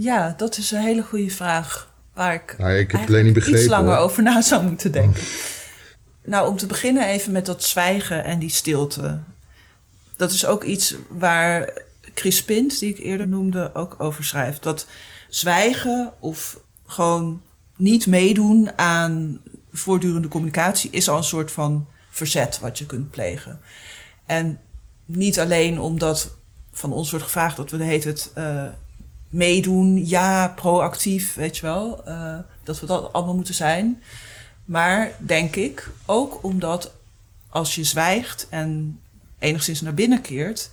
ja, 0.03 0.35
dat 0.37 0.59
is 0.59 0.71
een 0.71 0.81
hele 0.81 1.03
goede 1.03 1.31
vraag. 1.31 1.93
Waar 2.13 2.35
ik, 2.35 2.55
nou, 2.59 2.73
ik 2.73 2.91
heb 2.91 3.09
alleen 3.09 3.25
niet 3.25 3.35
begrepen, 3.35 3.61
iets 3.61 3.69
langer 3.69 3.97
over 3.97 4.23
na 4.23 4.41
zou 4.43 4.65
moeten 4.65 4.93
denken. 4.93 5.23
Nou, 6.25 6.49
om 6.49 6.57
te 6.57 6.67
beginnen 6.67 7.07
even 7.07 7.33
met 7.33 7.47
dat 7.47 7.65
zwijgen 7.65 8.25
en 8.25 8.39
die 8.39 8.51
stilte. 8.51 9.21
Dat 10.17 10.31
is 10.31 10.47
ook 10.47 10.65
iets 10.65 10.95
waar 11.09 11.83
Chris 12.15 12.45
Pint, 12.45 12.79
die 12.79 12.91
ik 12.91 12.99
eerder 12.99 13.29
noemde, 13.29 13.75
ook 13.75 13.95
over 13.99 14.25
schrijft. 14.25 14.63
Dat 14.63 14.87
zwijgen 15.29 16.13
of 16.21 16.59
gewoon 16.87 17.43
niet 17.77 18.07
meedoen 18.07 18.79
aan 18.79 19.41
voortdurende 19.73 20.29
communicatie 20.29 20.91
is 20.91 21.09
al 21.09 21.17
een 21.17 21.25
soort 21.25 21.53
van 21.53 21.87
verzet 22.11 22.61
wat 22.61 22.79
je 22.79 22.87
kunt 22.87 23.11
plegen. 23.11 23.61
En 24.27 24.61
niet 25.05 25.41
alleen 25.41 25.81
omdat 25.81 26.37
van 26.73 26.93
ons 26.93 27.11
wordt 27.11 27.25
gevraagd 27.25 27.57
dat 27.57 27.71
we 27.71 27.85
heet 27.85 28.05
het 28.05 28.33
uh, 28.39 28.65
meedoen, 29.29 30.07
ja, 30.07 30.49
proactief, 30.49 31.35
weet 31.35 31.57
je 31.57 31.63
wel, 31.63 32.09
uh, 32.09 32.39
dat 32.63 32.81
we 32.81 32.87
dat 32.87 33.13
allemaal 33.13 33.35
moeten 33.35 33.55
zijn. 33.55 34.03
Maar 34.65 35.11
denk 35.19 35.57
ik 35.57 35.91
ook 36.07 36.45
omdat 36.45 36.93
als 37.49 37.75
je 37.75 37.85
zwijgt 37.85 38.47
en 38.51 39.01
enigszins 39.39 39.81
naar 39.81 39.95
binnen 39.95 40.21
keert, 40.21 40.71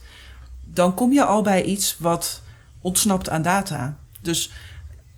dan 0.64 0.94
kom 0.94 1.14
je 1.14 1.24
al 1.24 1.42
bij 1.42 1.64
iets 1.64 1.96
wat 2.00 2.42
ontsnapt 2.82 3.30
aan 3.30 3.42
data. 3.42 3.98
Dus 4.22 4.52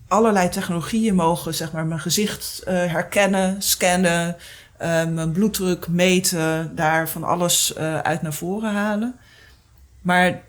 allerlei 0.07 0.49
technologieën 0.49 1.15
mogen 1.15 1.55
zeg 1.55 1.71
maar, 1.71 1.85
mijn 1.85 1.99
gezicht 1.99 2.61
uh, 2.61 2.73
herkennen, 2.73 3.61
scannen, 3.61 4.35
uh, 4.81 5.05
mijn 5.05 5.31
bloeddruk 5.31 5.87
meten, 5.87 6.75
daar 6.75 7.09
van 7.09 7.23
alles 7.23 7.73
uh, 7.77 7.99
uit 7.99 8.21
naar 8.21 8.33
voren 8.33 8.73
halen. 8.73 9.15
Maar 10.01 10.41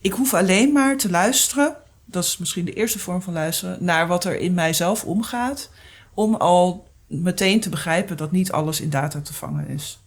ik 0.00 0.12
hoef 0.12 0.34
alleen 0.34 0.72
maar 0.72 0.96
te 0.96 1.10
luisteren, 1.10 1.76
dat 2.04 2.24
is 2.24 2.38
misschien 2.38 2.64
de 2.64 2.72
eerste 2.72 2.98
vorm 2.98 3.22
van 3.22 3.32
luisteren, 3.32 3.76
naar 3.80 4.06
wat 4.06 4.24
er 4.24 4.38
in 4.38 4.54
mijzelf 4.54 5.04
omgaat, 5.04 5.70
om 6.14 6.34
al 6.34 6.88
meteen 7.10 7.60
te 7.60 7.68
begrijpen 7.68 8.16
dat 8.16 8.32
niet 8.32 8.52
alles 8.52 8.80
in 8.80 8.90
data 8.90 9.20
te 9.20 9.34
vangen 9.34 9.68
is. 9.68 9.98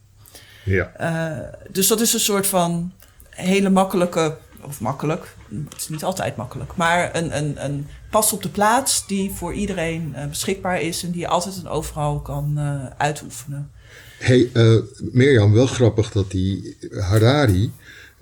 Ja. 0.66 0.92
dus 1.72 1.88
dat 1.88 2.02
is 2.02 2.14
een 2.14 2.20
soort 2.20 2.48
van 2.48 2.92
hele 3.30 3.70
makkelijke, 3.70 4.38
of 4.62 4.82
makkelijk, 4.82 5.36
het 5.70 5.82
is 5.82 5.90
niet 5.90 6.04
altijd 6.04 6.36
makkelijk, 6.36 6.76
maar 6.76 7.16
een, 7.16 7.38
een, 7.38 7.66
een 7.66 7.88
pas 8.10 8.34
op 8.34 8.44
de 8.44 8.50
plaats 8.50 9.08
die 9.08 9.32
voor 9.32 9.54
iedereen 9.54 10.14
uh, 10.16 10.26
beschikbaar 10.26 10.82
is 10.82 11.04
en 11.04 11.12
die 11.12 11.20
je 11.20 11.28
altijd 11.28 11.58
en 11.58 11.68
overal 11.68 12.22
kan 12.22 12.54
uh, 12.58 12.86
uitoefenen. 12.98 13.72
Hey, 14.20 14.50
Mirjam, 15.12 15.54
wel 15.54 15.68
grappig 15.68 16.12
dat 16.12 16.32
die 16.32 16.78
Harari 17.00 17.72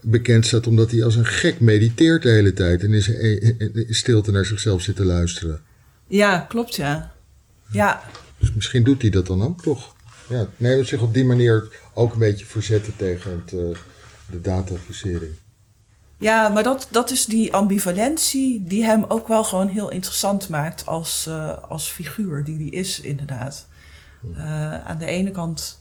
bekend 0.02 0.46
staat 0.46 0.68
omdat 0.68 0.92
hij 0.92 1.04
als 1.04 1.16
een 1.16 1.26
gek 1.26 1.60
mediteert 1.60 2.24
de 2.24 2.30
hele 2.30 2.54
tijd 2.54 2.84
en 2.84 2.94
in 2.94 3.86
stilte 3.90 4.32
naar 4.32 4.46
zichzelf 4.46 4.82
zit 4.82 4.96
te 4.96 5.06
luisteren. 5.06 5.62
Ja, 6.08 6.40
klopt 6.40 6.76
ja. 6.76 7.12
Ja. 7.72 8.04
Dus 8.42 8.54
misschien 8.54 8.84
doet 8.84 9.02
hij 9.02 9.12
dat 9.12 9.28
dan 9.28 9.44
ook 9.44 9.62
toch? 9.62 9.96
Ja, 10.30 10.48
nee, 10.58 10.84
zich 10.84 11.02
op 11.02 11.14
die 11.14 11.26
manier 11.26 11.80
ook 11.94 12.14
een 12.14 12.20
beetje 12.20 12.46
verzetten 12.46 12.96
tegen 12.96 13.32
het 13.32 13.78
de 14.32 14.42
dataficering. 14.42 15.32
Ja, 16.18 16.50
maar 16.50 16.64
dat, 16.64 16.88
dat 16.92 17.12
is 17.12 17.26
die 17.26 17.54
ambivalentie 17.54 18.64
die 18.64 18.84
hem 18.84 19.06
ook 19.08 19.28
wel 19.28 19.44
gewoon 19.44 19.68
heel 19.68 19.90
interessant 19.90 20.50
maakt 20.50 20.86
als, 20.86 21.26
uh, 21.28 21.58
als 21.70 21.88
figuur 21.88 22.44
die 22.44 22.58
die 22.58 22.72
is, 22.72 23.00
inderdaad. 23.00 23.68
Uh, 24.38 24.86
aan 24.86 24.98
de 24.98 25.06
ene 25.06 25.32
kant 25.32 25.80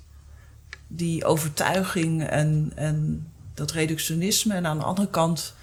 die 0.87 1.25
overtuiging 1.25 2.27
en, 2.27 2.73
en 2.75 3.27
dat 3.55 3.71
reductionisme, 3.71 4.55
en 4.55 4.67
aan 4.67 4.79
de 4.79 4.85
andere 4.85 5.09
kant 5.09 5.55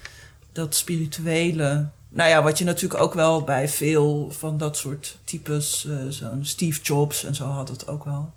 dat 0.52 0.76
spirituele. 0.76 1.88
Nou 2.10 2.30
ja, 2.30 2.44
wat 2.44 2.58
je 2.58 2.66
natuurlijk 2.66 3.02
ook 3.02 3.14
wel 3.14 3.44
bij 3.44 3.70
veel 3.70 4.32
van 4.32 4.58
dat 4.58 4.78
soort 4.78 5.18
types, 5.24 5.86
uh, 5.86 5.96
zo'n 6.10 6.46
Steve 6.46 6.82
Jobs 6.82 7.24
en 7.24 7.36
zo 7.36 7.46
had 7.46 7.70
het 7.70 7.88
ook 7.88 8.04
wel. 8.04 8.34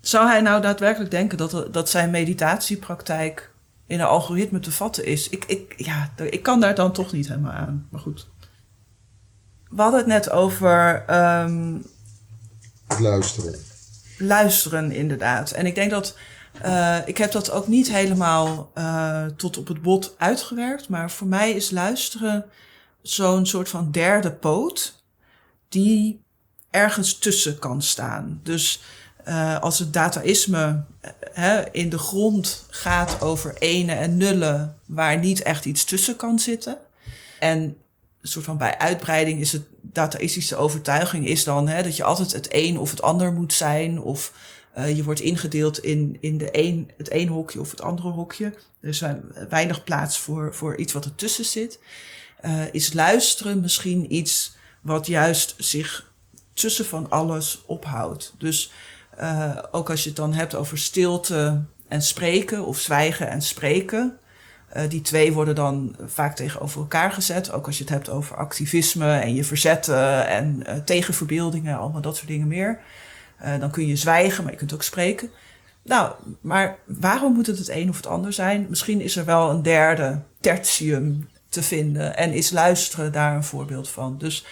Zou 0.00 0.28
hij 0.28 0.40
nou 0.40 0.62
daadwerkelijk 0.62 1.10
denken 1.10 1.38
dat, 1.38 1.68
dat 1.72 1.88
zijn 1.88 2.10
meditatiepraktijk 2.10 3.50
in 3.86 4.00
een 4.00 4.06
algoritme 4.06 4.60
te 4.60 4.72
vatten 4.72 5.04
is. 5.04 5.28
Ik, 5.28 5.44
ik, 5.44 5.74
ja, 5.76 6.10
ik 6.30 6.42
kan 6.42 6.60
daar 6.60 6.74
dan 6.74 6.92
toch 6.92 7.12
niet 7.12 7.28
helemaal 7.28 7.52
aan. 7.52 7.86
Maar 7.90 8.00
goed. 8.00 8.28
We 9.68 9.82
hadden 9.82 10.00
het 10.00 10.08
net 10.08 10.30
over. 10.30 11.04
Um, 11.42 11.84
luisteren. 12.98 13.54
Luisteren, 14.18 14.92
inderdaad. 14.92 15.50
En 15.50 15.66
ik 15.66 15.74
denk 15.74 15.90
dat. 15.90 16.16
Uh, 16.64 16.96
ik 17.04 17.18
heb 17.18 17.32
dat 17.32 17.50
ook 17.50 17.66
niet 17.66 17.90
helemaal 17.90 18.70
uh, 18.78 19.24
tot 19.36 19.58
op 19.58 19.68
het 19.68 19.82
bot 19.82 20.14
uitgewerkt. 20.18 20.88
Maar 20.88 21.10
voor 21.10 21.26
mij 21.26 21.50
is 21.50 21.70
luisteren 21.70 22.44
zo'n 23.02 23.46
soort 23.46 23.68
van 23.68 23.90
derde 23.90 24.32
poot. 24.32 25.02
Die 25.68 26.22
ergens 26.70 27.18
tussen 27.18 27.58
kan 27.58 27.82
staan. 27.82 28.40
Dus 28.42 28.82
uh, 29.28 29.60
als 29.60 29.78
het 29.78 29.92
dataïsme 29.92 30.84
uh, 31.38 31.58
in 31.72 31.88
de 31.88 31.98
grond 31.98 32.66
gaat 32.70 33.22
over 33.22 33.56
ene 33.58 33.92
en 33.92 34.16
nullen, 34.16 34.78
waar 34.86 35.18
niet 35.18 35.42
echt 35.42 35.64
iets 35.64 35.84
tussen 35.84 36.16
kan 36.16 36.38
zitten. 36.38 36.78
En 37.38 37.58
een 37.60 38.28
soort 38.28 38.44
van 38.44 38.58
bij 38.58 38.78
uitbreiding 38.78 39.40
is 39.40 39.52
het 39.52 39.62
dataïstische 39.80 40.56
overtuiging 40.56 41.26
is 41.26 41.44
dan 41.44 41.68
hè, 41.68 41.82
dat 41.82 41.96
je 41.96 42.04
altijd 42.04 42.32
het 42.32 42.48
een 42.50 42.78
of 42.78 42.90
het 42.90 43.02
ander 43.02 43.32
moet 43.32 43.52
zijn. 43.52 44.00
Of 44.00 44.32
uh, 44.78 44.96
je 44.96 45.04
wordt 45.04 45.20
ingedeeld 45.20 45.78
in, 45.78 46.16
in 46.20 46.38
de 46.38 46.48
een, 46.52 46.90
het 46.96 47.12
een 47.12 47.28
hokje 47.28 47.60
of 47.60 47.70
het 47.70 47.82
andere 47.82 48.08
hokje. 48.08 48.54
Er 48.80 48.88
is 48.88 49.02
weinig 49.48 49.84
plaats 49.84 50.18
voor, 50.18 50.54
voor 50.54 50.76
iets 50.76 50.92
wat 50.92 51.04
ertussen 51.04 51.44
zit. 51.44 51.78
Is 52.72 52.92
luisteren 52.92 53.60
misschien 53.60 54.14
iets 54.14 54.56
wat 54.80 55.06
juist 55.06 55.54
zich 55.58 56.10
tussen 56.52 56.84
van 56.84 57.10
alles 57.10 57.62
ophoudt. 57.66 58.34
Dus 58.38 58.72
uh, 59.20 59.58
ook 59.70 59.90
als 59.90 60.02
je 60.02 60.08
het 60.08 60.18
dan 60.18 60.32
hebt 60.32 60.54
over 60.54 60.78
stilte 60.78 61.60
en 61.88 62.02
spreken, 62.02 62.64
of 62.64 62.78
zwijgen 62.78 63.28
en 63.28 63.42
spreken. 63.42 64.18
Uh, 64.76 64.82
die 64.88 65.00
twee 65.00 65.32
worden 65.32 65.54
dan 65.54 65.96
vaak 66.06 66.36
tegenover 66.36 66.80
elkaar 66.80 67.12
gezet. 67.12 67.52
Ook 67.52 67.66
als 67.66 67.76
je 67.78 67.84
het 67.84 67.92
hebt 67.92 68.08
over 68.08 68.36
activisme 68.36 69.18
en 69.18 69.34
je 69.34 69.44
verzetten 69.44 70.26
en 70.26 70.62
uh, 70.66 70.74
tegenverbeeldingen, 70.84 71.78
allemaal 71.78 72.00
dat 72.00 72.16
soort 72.16 72.28
dingen 72.28 72.48
meer. 72.48 72.80
dan 73.60 73.70
kun 73.70 73.86
je 73.86 73.96
zwijgen, 73.96 74.42
maar 74.42 74.52
je 74.52 74.58
kunt 74.58 74.74
ook 74.74 74.82
spreken. 74.82 75.30
Nou, 75.82 76.12
maar 76.40 76.78
waarom 76.84 77.32
moet 77.32 77.46
het 77.46 77.58
het 77.58 77.68
een 77.68 77.88
of 77.88 77.96
het 77.96 78.06
ander 78.06 78.32
zijn? 78.32 78.66
Misschien 78.68 79.00
is 79.00 79.16
er 79.16 79.24
wel 79.24 79.50
een 79.50 79.62
derde 79.62 80.20
tertium 80.40 81.28
te 81.50 81.62
vinden 81.62 82.16
en 82.16 82.32
is 82.32 82.50
luisteren 82.50 83.12
daar 83.12 83.36
een 83.36 83.44
voorbeeld 83.44 83.88
van. 83.88 84.18
Dus 84.18 84.44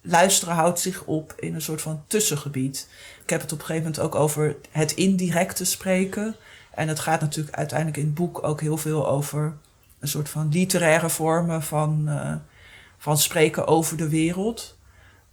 luisteren 0.00 0.54
houdt 0.54 0.80
zich 0.80 1.04
op 1.04 1.34
in 1.36 1.54
een 1.54 1.62
soort 1.62 1.82
van 1.82 2.02
tussengebied. 2.06 2.88
Ik 3.22 3.30
heb 3.30 3.40
het 3.40 3.52
op 3.52 3.58
een 3.58 3.64
gegeven 3.64 3.90
moment 3.90 4.02
ook 4.02 4.14
over 4.14 4.56
het 4.70 4.92
indirecte 4.92 5.64
spreken. 5.64 6.36
En 6.70 6.88
het 6.88 6.98
gaat 6.98 7.20
natuurlijk 7.20 7.56
uiteindelijk 7.56 7.98
in 7.98 8.04
het 8.04 8.14
boek 8.14 8.42
ook 8.42 8.60
heel 8.60 8.76
veel 8.76 9.08
over 9.08 9.56
een 9.98 10.08
soort 10.08 10.28
van 10.28 10.48
literaire 10.48 11.10
vormen 11.10 11.62
van, 11.62 12.04
uh, 12.06 12.34
van 12.98 13.18
spreken 13.18 13.66
over 13.66 13.96
de 13.96 14.08
wereld. 14.08 14.76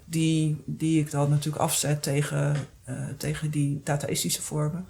Die, 0.06 0.64
die 0.66 1.00
ik 1.00 1.12
dan 1.12 1.30
natuurlijk 1.30 1.64
afzet 1.64 2.04
tegen, 2.04 2.56
uh, 2.90 2.96
tegen 3.18 3.50
die 3.50 3.82
dataïstische 3.84 4.42
vormen. 4.42 4.88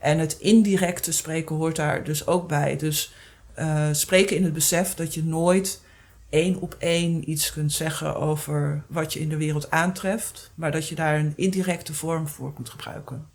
En 0.00 0.18
het 0.18 0.38
indirecte 0.38 1.12
spreken 1.12 1.56
hoort 1.56 1.76
daar 1.76 2.04
dus 2.04 2.26
ook 2.26 2.48
bij. 2.48 2.76
Dus 2.76 3.14
uh, 3.58 3.88
spreken 3.92 4.36
in 4.36 4.44
het 4.44 4.52
besef 4.52 4.94
dat 4.94 5.14
je 5.14 5.24
nooit 5.24 5.80
één 6.30 6.60
op 6.60 6.76
één 6.78 7.30
iets 7.30 7.52
kunt 7.52 7.72
zeggen 7.72 8.16
over 8.16 8.82
wat 8.86 9.12
je 9.12 9.20
in 9.20 9.28
de 9.28 9.36
wereld 9.36 9.70
aantreft, 9.70 10.50
maar 10.54 10.72
dat 10.72 10.88
je 10.88 10.94
daar 10.94 11.18
een 11.18 11.32
indirecte 11.36 11.94
vorm 11.94 12.28
voor 12.28 12.52
moet 12.56 12.68
gebruiken. 12.68 13.26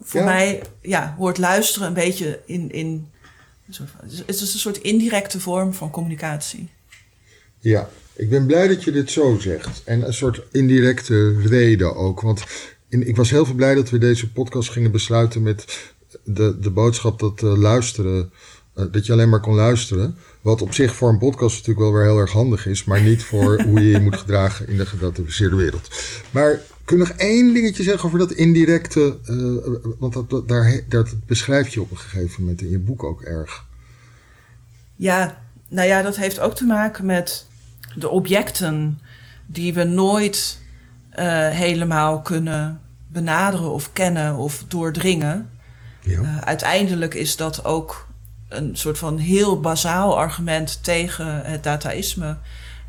Voor 0.00 0.24
mij 0.24 0.62
ja, 0.80 1.14
hoort 1.18 1.38
luisteren 1.38 1.88
een 1.88 1.94
beetje 1.94 2.40
in. 2.46 2.70
in 2.70 3.08
het 3.66 4.22
is 4.26 4.40
een 4.40 4.46
soort 4.46 4.78
indirecte 4.78 5.40
vorm 5.40 5.74
van 5.74 5.90
communicatie. 5.90 6.68
Ja, 7.58 7.88
ik 8.12 8.30
ben 8.30 8.46
blij 8.46 8.68
dat 8.68 8.84
je 8.84 8.90
dit 8.90 9.10
zo 9.10 9.38
zegt. 9.38 9.82
En 9.84 10.06
een 10.06 10.12
soort 10.12 10.42
indirecte 10.52 11.40
reden 11.40 11.96
ook. 11.96 12.20
Want 12.20 12.44
ik 12.88 13.16
was 13.16 13.30
heel 13.30 13.44
veel 13.44 13.54
blij 13.54 13.74
dat 13.74 13.90
we 13.90 13.98
deze 13.98 14.32
podcast 14.32 14.70
gingen 14.70 14.90
besluiten 14.90 15.42
met 15.42 15.92
de, 16.24 16.58
de 16.58 16.70
boodschap 16.70 17.18
dat 17.18 17.42
uh, 17.42 17.56
luisteren, 17.56 18.32
dat 18.90 19.06
je 19.06 19.12
alleen 19.12 19.28
maar 19.28 19.40
kon 19.40 19.54
luisteren. 19.54 20.16
Wat 20.40 20.62
op 20.62 20.74
zich 20.74 20.94
voor 20.94 21.08
een 21.08 21.18
podcast 21.18 21.56
natuurlijk 21.56 21.78
wel 21.78 21.92
weer 21.92 22.04
heel 22.04 22.18
erg 22.18 22.32
handig 22.32 22.66
is, 22.66 22.84
maar 22.84 23.02
niet 23.02 23.22
voor 23.22 23.60
hoe 23.66 23.80
je 23.80 23.90
je 23.90 24.00
moet 24.00 24.16
gedragen 24.16 24.68
in 24.68 24.76
de 24.76 24.86
gedatoriseerde 24.86 25.56
wereld. 25.56 25.88
Maar 26.30 26.60
kun 26.84 26.98
je 26.98 27.04
nog 27.04 27.16
één 27.16 27.54
dingetje 27.54 27.82
zeggen 27.82 28.06
over 28.06 28.18
dat 28.18 28.32
indirecte, 28.32 29.18
uh, 29.30 29.94
want 29.98 30.12
dat, 30.12 30.30
dat, 30.30 30.48
daar, 30.48 30.80
dat 30.88 31.14
beschrijf 31.26 31.68
je 31.68 31.80
op 31.80 31.90
een 31.90 31.98
gegeven 31.98 32.40
moment 32.40 32.60
in 32.60 32.70
je 32.70 32.78
boek 32.78 33.04
ook 33.04 33.22
erg. 33.22 33.64
Ja, 34.96 35.38
nou 35.68 35.88
ja, 35.88 36.02
dat 36.02 36.16
heeft 36.16 36.40
ook 36.40 36.54
te 36.54 36.64
maken 36.64 37.06
met 37.06 37.46
de 37.94 38.08
objecten 38.08 39.00
die 39.46 39.74
we 39.74 39.84
nooit 39.84 40.58
uh, 41.18 41.48
helemaal 41.48 42.20
kunnen 42.22 42.80
benaderen 43.06 43.70
of 43.70 43.92
kennen 43.92 44.36
of 44.36 44.64
doordringen. 44.68 45.50
Ja. 46.00 46.20
Uh, 46.20 46.38
uiteindelijk 46.38 47.14
is 47.14 47.36
dat 47.36 47.64
ook 47.64 48.07
een 48.48 48.76
soort 48.76 48.98
van 48.98 49.18
heel 49.18 49.60
bazaal 49.60 50.18
argument 50.18 50.84
tegen 50.84 51.44
het 51.44 51.62
dataïsme 51.62 52.36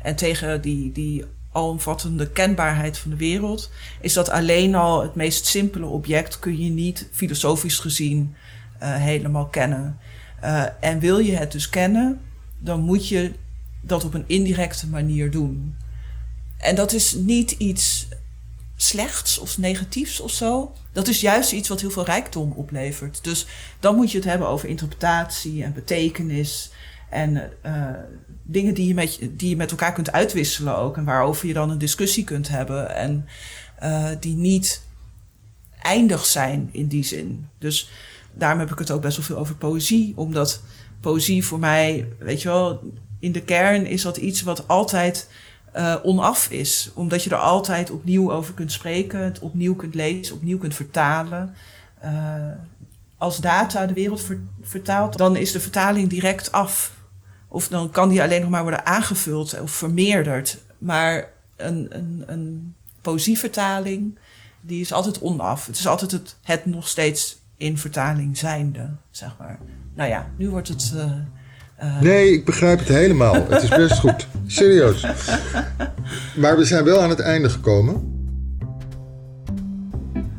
en 0.02 0.16
tegen 0.16 0.60
die, 0.60 0.92
die 0.92 1.24
alomvattende 1.52 2.30
kenbaarheid 2.30 2.98
van 2.98 3.10
de 3.10 3.16
wereld. 3.16 3.70
Is 4.00 4.12
dat 4.12 4.30
alleen 4.30 4.74
al 4.74 5.02
het 5.02 5.14
meest 5.14 5.46
simpele 5.46 5.86
object 5.86 6.38
kun 6.38 6.64
je 6.64 6.70
niet 6.70 7.08
filosofisch 7.12 7.78
gezien 7.78 8.34
uh, 8.82 8.94
helemaal 8.94 9.46
kennen. 9.46 9.98
en 10.80 10.98
wil 10.98 11.18
je 11.18 11.36
het 11.36 11.52
dus 11.52 11.68
kennen, 11.68 12.20
dan 12.58 12.80
moet 12.80 13.08
je 13.08 13.32
dat 13.80 14.04
op 14.04 14.14
een 14.14 14.24
indirecte 14.26 14.86
manier 14.86 15.30
doen. 15.30 15.76
En 16.58 16.74
dat 16.74 16.92
is 16.92 17.14
niet 17.14 17.50
iets 17.50 18.08
slechts 18.76 19.38
of 19.38 19.58
negatiefs 19.58 20.20
of 20.20 20.30
zo. 20.30 20.72
Dat 20.92 21.08
is 21.08 21.20
juist 21.20 21.52
iets 21.52 21.68
wat 21.68 21.80
heel 21.80 21.90
veel 21.90 22.04
rijkdom 22.04 22.52
oplevert. 22.52 23.24
Dus 23.24 23.46
dan 23.80 23.96
moet 23.96 24.10
je 24.10 24.18
het 24.18 24.26
hebben 24.26 24.48
over 24.48 24.68
interpretatie 24.68 25.64
en 25.64 25.72
betekenis. 25.72 26.70
En 27.10 27.50
uh, 27.66 27.86
dingen 28.42 28.74
die 28.74 28.86
je, 28.86 28.94
met, 28.94 29.18
die 29.30 29.48
je 29.48 29.56
met 29.56 29.70
elkaar 29.70 29.92
kunt 29.92 30.12
uitwisselen 30.12 30.76
ook. 30.76 30.96
En 30.96 31.04
waarover 31.04 31.46
je 31.46 31.52
dan 31.52 31.70
een 31.70 31.78
discussie 31.78 32.24
kunt 32.24 32.48
hebben. 32.48 32.94
En 32.94 33.28
uh, 33.82 34.08
die 34.20 34.36
niet 34.36 34.82
eindig 35.82 36.26
zijn 36.26 36.68
in 36.72 36.86
die 36.86 37.04
zin. 37.04 37.48
Dus 37.58 37.90
daarom 38.34 38.58
heb 38.58 38.70
ik 38.70 38.78
het 38.78 38.90
ook 38.90 39.02
best 39.02 39.16
wel 39.16 39.26
veel 39.26 39.36
over 39.38 39.54
poëzie. 39.54 40.12
Omdat 40.16 40.62
poëzie 41.00 41.44
voor 41.44 41.58
mij, 41.58 42.08
weet 42.18 42.42
je 42.42 42.48
wel, 42.48 42.92
in 43.18 43.32
de 43.32 43.42
kern 43.42 43.86
is 43.86 44.02
dat 44.02 44.16
iets 44.16 44.42
wat 44.42 44.68
altijd 44.68 45.28
uh, 45.76 45.96
onaf 46.02 46.50
is. 46.50 46.90
Omdat 46.94 47.24
je 47.24 47.30
er 47.30 47.36
altijd 47.36 47.90
opnieuw 47.90 48.32
over 48.32 48.54
kunt 48.54 48.72
spreken, 48.72 49.20
het 49.20 49.38
opnieuw 49.38 49.74
kunt 49.74 49.94
lezen, 49.94 50.34
opnieuw 50.34 50.58
kunt 50.58 50.74
vertalen. 50.74 51.54
Uh, 52.04 52.34
als 53.18 53.38
data 53.38 53.86
de 53.86 53.94
wereld 53.94 54.22
ver 54.22 54.38
vertaalt, 54.62 55.16
dan 55.16 55.36
is 55.36 55.52
de 55.52 55.60
vertaling 55.60 56.08
direct 56.08 56.52
af. 56.52 56.92
Of 57.48 57.68
dan 57.68 57.90
kan 57.90 58.08
die 58.08 58.22
alleen 58.22 58.40
nog 58.40 58.50
maar 58.50 58.62
worden 58.62 58.86
aangevuld 58.86 59.60
of 59.60 59.70
vermeerderd. 59.70 60.58
Maar 60.78 61.28
een, 61.56 61.86
een, 61.90 62.24
een 62.26 62.74
poëzievertaling, 63.00 64.18
die 64.60 64.80
is 64.80 64.92
altijd 64.92 65.20
onaf. 65.20 65.66
Het 65.66 65.76
is 65.76 65.86
altijd 65.86 66.10
het, 66.10 66.36
het 66.42 66.66
nog 66.66 66.88
steeds 66.88 67.38
in 67.56 67.78
vertaling 67.78 68.38
zijnde, 68.38 68.90
zeg 69.10 69.36
maar. 69.38 69.58
Nou 69.94 70.08
ja, 70.08 70.30
nu 70.36 70.50
wordt 70.50 70.68
het... 70.68 70.92
Uh, 70.94 71.04
uh... 71.82 72.00
Nee, 72.00 72.32
ik 72.32 72.44
begrijp 72.44 72.78
het 72.78 72.88
helemaal. 72.88 73.34
het 73.48 73.62
is 73.62 73.68
best 73.68 73.98
goed. 73.98 74.26
Serieus. 74.50 75.06
Maar 76.36 76.56
we 76.56 76.64
zijn 76.64 76.84
wel 76.84 77.00
aan 77.00 77.10
het 77.10 77.18
einde 77.18 77.48
gekomen. 77.50 78.18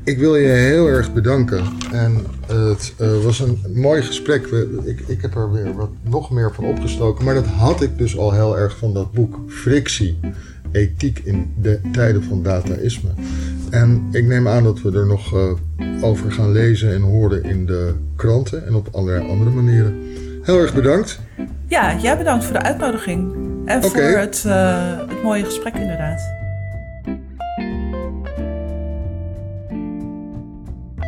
Ik 0.03 0.17
wil 0.17 0.35
je 0.35 0.47
heel 0.47 0.87
erg 0.87 1.13
bedanken. 1.13 1.63
En 1.91 2.25
het 2.47 2.93
uh, 3.01 3.23
was 3.23 3.39
een 3.39 3.59
mooi 3.73 4.01
gesprek. 4.01 4.45
Ik, 4.83 4.99
ik 5.07 5.21
heb 5.21 5.35
er 5.35 5.51
weer 5.51 5.73
wat 5.73 5.89
nog 6.03 6.31
meer 6.31 6.53
van 6.53 6.65
opgestoken. 6.65 7.25
Maar 7.25 7.33
dat 7.33 7.45
had 7.45 7.81
ik 7.81 7.97
dus 7.97 8.17
al 8.17 8.31
heel 8.31 8.57
erg 8.57 8.77
van 8.77 8.93
dat 8.93 9.11
boek. 9.11 9.39
Frictie. 9.47 10.19
Ethiek 10.71 11.19
in 11.19 11.53
de 11.61 11.79
tijden 11.91 12.23
van 12.23 12.43
dataïsme. 12.43 13.09
En 13.69 14.07
ik 14.11 14.25
neem 14.25 14.47
aan 14.47 14.63
dat 14.63 14.81
we 14.81 14.91
er 14.91 15.07
nog 15.07 15.33
uh, 15.33 16.03
over 16.03 16.31
gaan 16.31 16.51
lezen 16.51 16.93
en 16.93 17.01
horen 17.01 17.43
in 17.43 17.65
de 17.65 17.93
kranten 18.15 18.67
en 18.67 18.73
op 18.73 18.87
allerlei 18.91 19.29
andere 19.29 19.49
manieren. 19.49 19.95
Heel 20.51 20.61
erg 20.61 20.73
bedankt. 20.73 21.19
Ja, 21.67 21.95
jij 21.95 22.17
bedankt 22.17 22.43
voor 22.43 22.53
de 22.53 22.61
uitnodiging. 22.61 23.33
En 23.65 23.83
voor 23.83 24.01
het, 24.01 24.43
uh, 24.47 24.97
het 25.07 25.23
mooie 25.23 25.43
gesprek 25.43 25.75
inderdaad. 25.75 26.33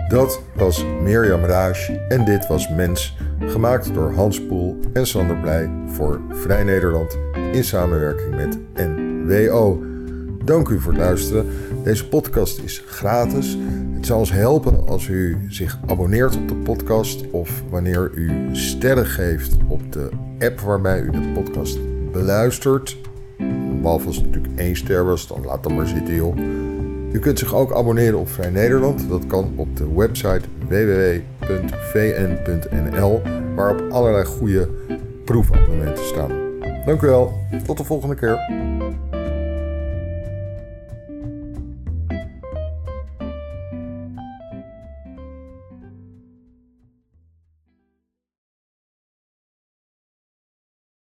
Dat 0.08 0.42
was 0.56 0.86
Mirjam 1.02 1.44
Raas 1.44 1.92
en 2.08 2.26
dit 2.26 2.48
was 2.48 2.70
Mens, 2.70 3.18
gemaakt 3.40 3.94
door 3.94 4.14
Hans 4.14 4.46
Poel 4.46 4.80
en 4.94 5.08
Sander 5.08 5.38
Blij 5.38 5.70
voor 5.88 6.22
Vrij 6.30 6.64
Nederland 6.64 7.18
in 7.52 7.64
samenwerking 7.64 8.36
met 8.36 8.60
NWO. 8.76 9.84
Dank 10.46 10.68
u 10.68 10.80
voor 10.80 10.92
het 10.92 11.02
luisteren. 11.02 11.46
Deze 11.84 12.08
podcast 12.08 12.60
is 12.60 12.84
gratis. 12.86 13.58
Het 14.04 14.12
zal 14.12 14.22
ons 14.22 14.32
helpen 14.32 14.88
als 14.88 15.08
u 15.08 15.38
zich 15.50 15.80
abonneert 15.88 16.36
op 16.36 16.48
de 16.48 16.56
podcast 16.56 17.30
of 17.32 17.64
wanneer 17.70 18.12
u 18.16 18.56
sterren 18.56 19.06
geeft 19.06 19.58
op 19.68 19.92
de 19.92 20.10
app 20.40 20.60
waarbij 20.60 21.02
u 21.02 21.12
de 21.12 21.32
podcast 21.34 21.78
beluistert. 22.12 22.98
Behalve 23.82 24.08
als 24.08 24.16
het 24.16 24.26
natuurlijk 24.26 24.60
één 24.60 24.76
ster 24.76 25.06
was, 25.06 25.28
dan 25.28 25.46
laat 25.46 25.64
dat 25.64 25.72
maar 25.72 25.88
zitten 25.88 26.16
joh. 26.16 26.38
U 27.12 27.20
kunt 27.20 27.40
zich 27.40 27.56
ook 27.56 27.74
abonneren 27.74 28.20
op 28.20 28.30
Vrij 28.30 28.50
Nederland. 28.50 29.10
Dat 29.10 29.28
kan 29.28 29.54
op 29.56 29.78
de 29.78 29.94
website 29.94 30.42
www.vn.nl 30.68 32.02
waarop 33.56 33.92
allerlei 33.92 34.26
goede 34.26 34.70
proefabonnementen 35.26 36.06
staan. 36.06 36.32
Dank 36.86 37.02
u 37.02 37.08
wel. 37.08 37.34
Tot 37.66 37.78
de 37.78 37.84
volgende 37.84 38.16
keer. 38.16 38.40